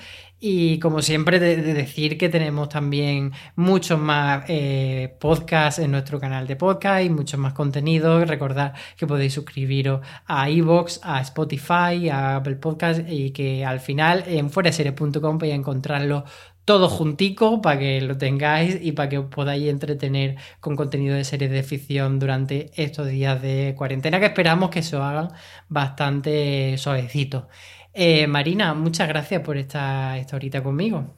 Y 0.41 0.79
como 0.79 1.01
siempre, 1.01 1.39
de, 1.39 1.57
de 1.57 1.73
decir 1.73 2.19
que 2.19 2.29
tenemos 2.29 2.69
también 2.69 3.33
muchos 3.57 3.99
más 3.99 4.45
eh, 4.49 5.17
podcasts 5.21 5.79
en 5.81 5.93
nuestro 5.93 6.21
canal 6.21 6.47
de 6.47 6.57
podcast 6.57 7.05
y 7.05 7.09
muchos 7.09 7.41
más 7.41 7.55
contenidos. 7.55 8.29
Recordad 8.29 8.75
que 8.97 9.07
podéis 9.07 9.33
suscribiros 9.33 10.01
a 10.27 10.51
iVoox, 10.51 11.01
a 11.03 11.21
Spotify, 11.23 12.11
a 12.11 12.37
Apple 12.37 12.57
Podcast 12.57 13.09
y 13.09 13.31
que 13.31 13.65
al 13.65 13.81
final 13.81 14.25
en 14.27 14.51
fueraseries.com 14.51 15.39
podéis 15.39 15.55
encontrarlo 15.55 16.25
todo 16.65 16.89
juntico 16.89 17.61
para 17.61 17.79
que 17.79 18.01
lo 18.01 18.17
tengáis 18.17 18.79
y 18.81 18.93
para 18.93 19.09
que 19.09 19.19
os 19.19 19.27
podáis 19.27 19.69
entretener 19.69 20.37
con 20.61 20.77
contenido 20.77 21.15
de 21.15 21.25
series 21.25 21.51
de 21.51 21.63
ficción 21.63 22.19
durante 22.19 22.71
estos 22.83 23.09
días 23.09 23.41
de 23.43 23.75
cuarentena 23.77 24.19
que 24.19 24.27
esperamos 24.27 24.71
que 24.71 24.83
se 24.83 24.97
os 24.97 25.03
hagan 25.03 25.29
bastante 25.69 26.77
suavecitos. 26.79 27.45
Eh, 27.93 28.27
Marina, 28.27 28.75
muchas 28.75 29.09
gracias 29.09 29.43
por 29.43 29.57
esta, 29.57 30.19
esta 30.19 30.37
horita 30.37 30.63
conmigo. 30.63 31.15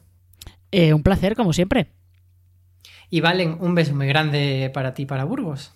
Eh, 0.71 0.93
un 0.93 1.01
placer, 1.01 1.35
como 1.35 1.53
siempre. 1.53 1.93
Y 3.09 3.21
Valen, 3.21 3.57
un 3.61 3.73
beso 3.73 3.95
muy 3.95 4.07
grande 4.07 4.69
para 4.73 4.93
ti, 4.93 5.05
para 5.05 5.23
Burgos. 5.23 5.73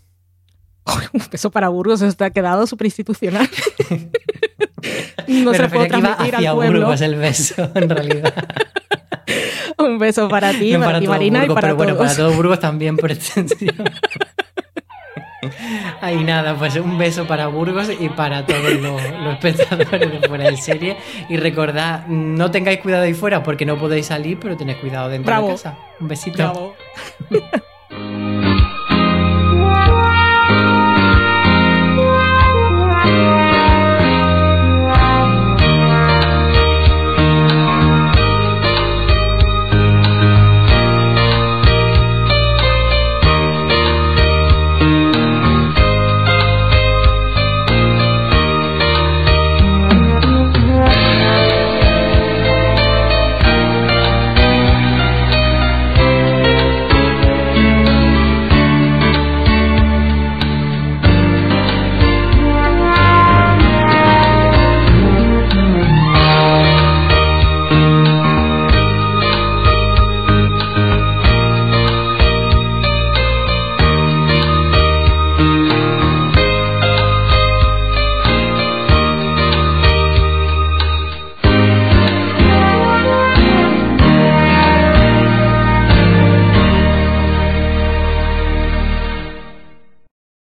Un 1.13 1.21
beso 1.31 1.51
para 1.51 1.69
Burgos, 1.69 2.01
esto 2.01 2.25
ha 2.25 2.31
quedado 2.31 2.65
súper 2.67 2.87
institucional. 2.87 3.47
no 5.27 5.51
Me 5.51 5.57
se 5.57 5.63
iba 5.63 5.87
transmitir 5.87 6.35
hacia 6.35 6.49
al 6.49 6.55
pueblo. 6.55 6.79
Burgos 6.81 7.01
el 7.01 7.15
beso, 7.15 7.71
en 7.75 7.89
realidad. 7.89 8.33
Un 9.83 9.97
beso 9.97 10.27
para 10.29 10.51
ti, 10.51 10.73
No 10.73 10.85
para, 10.85 10.99
ti, 10.99 11.05
todo 11.05 11.15
Marina, 11.15 11.39
Burgos, 11.39 11.51
y 11.51 11.55
para 11.55 11.67
pero 11.67 11.75
bueno, 11.77 11.93
todos. 11.95 12.05
para 12.07 12.17
todo 12.17 12.31
Burgos 12.33 12.59
también 12.59 12.97
por 12.97 13.11
extensión. 13.11 13.75
Ahí 16.01 16.23
nada, 16.23 16.55
pues 16.55 16.75
un 16.75 16.97
beso 16.97 17.25
para 17.25 17.47
Burgos 17.47 17.89
y 17.99 18.09
para 18.09 18.45
todos 18.45 18.73
los, 18.73 19.01
los 19.01 19.33
espectadores 19.33 20.21
de 20.21 20.27
fuera 20.27 20.49
de 20.49 20.57
serie. 20.57 20.97
Y 21.29 21.37
recordad, 21.37 22.05
no 22.07 22.51
tengáis 22.51 22.79
cuidado 22.79 23.03
ahí 23.03 23.13
fuera 23.13 23.43
porque 23.43 23.65
no 23.65 23.77
podéis 23.77 24.07
salir, 24.07 24.39
pero 24.39 24.57
tened 24.57 24.79
cuidado 24.79 25.09
dentro 25.09 25.27
Bravo. 25.31 25.47
de 25.47 25.53
casa. 25.53 25.77
Un 25.99 26.07
besito. 26.07 26.37
Bravo. 26.37 26.75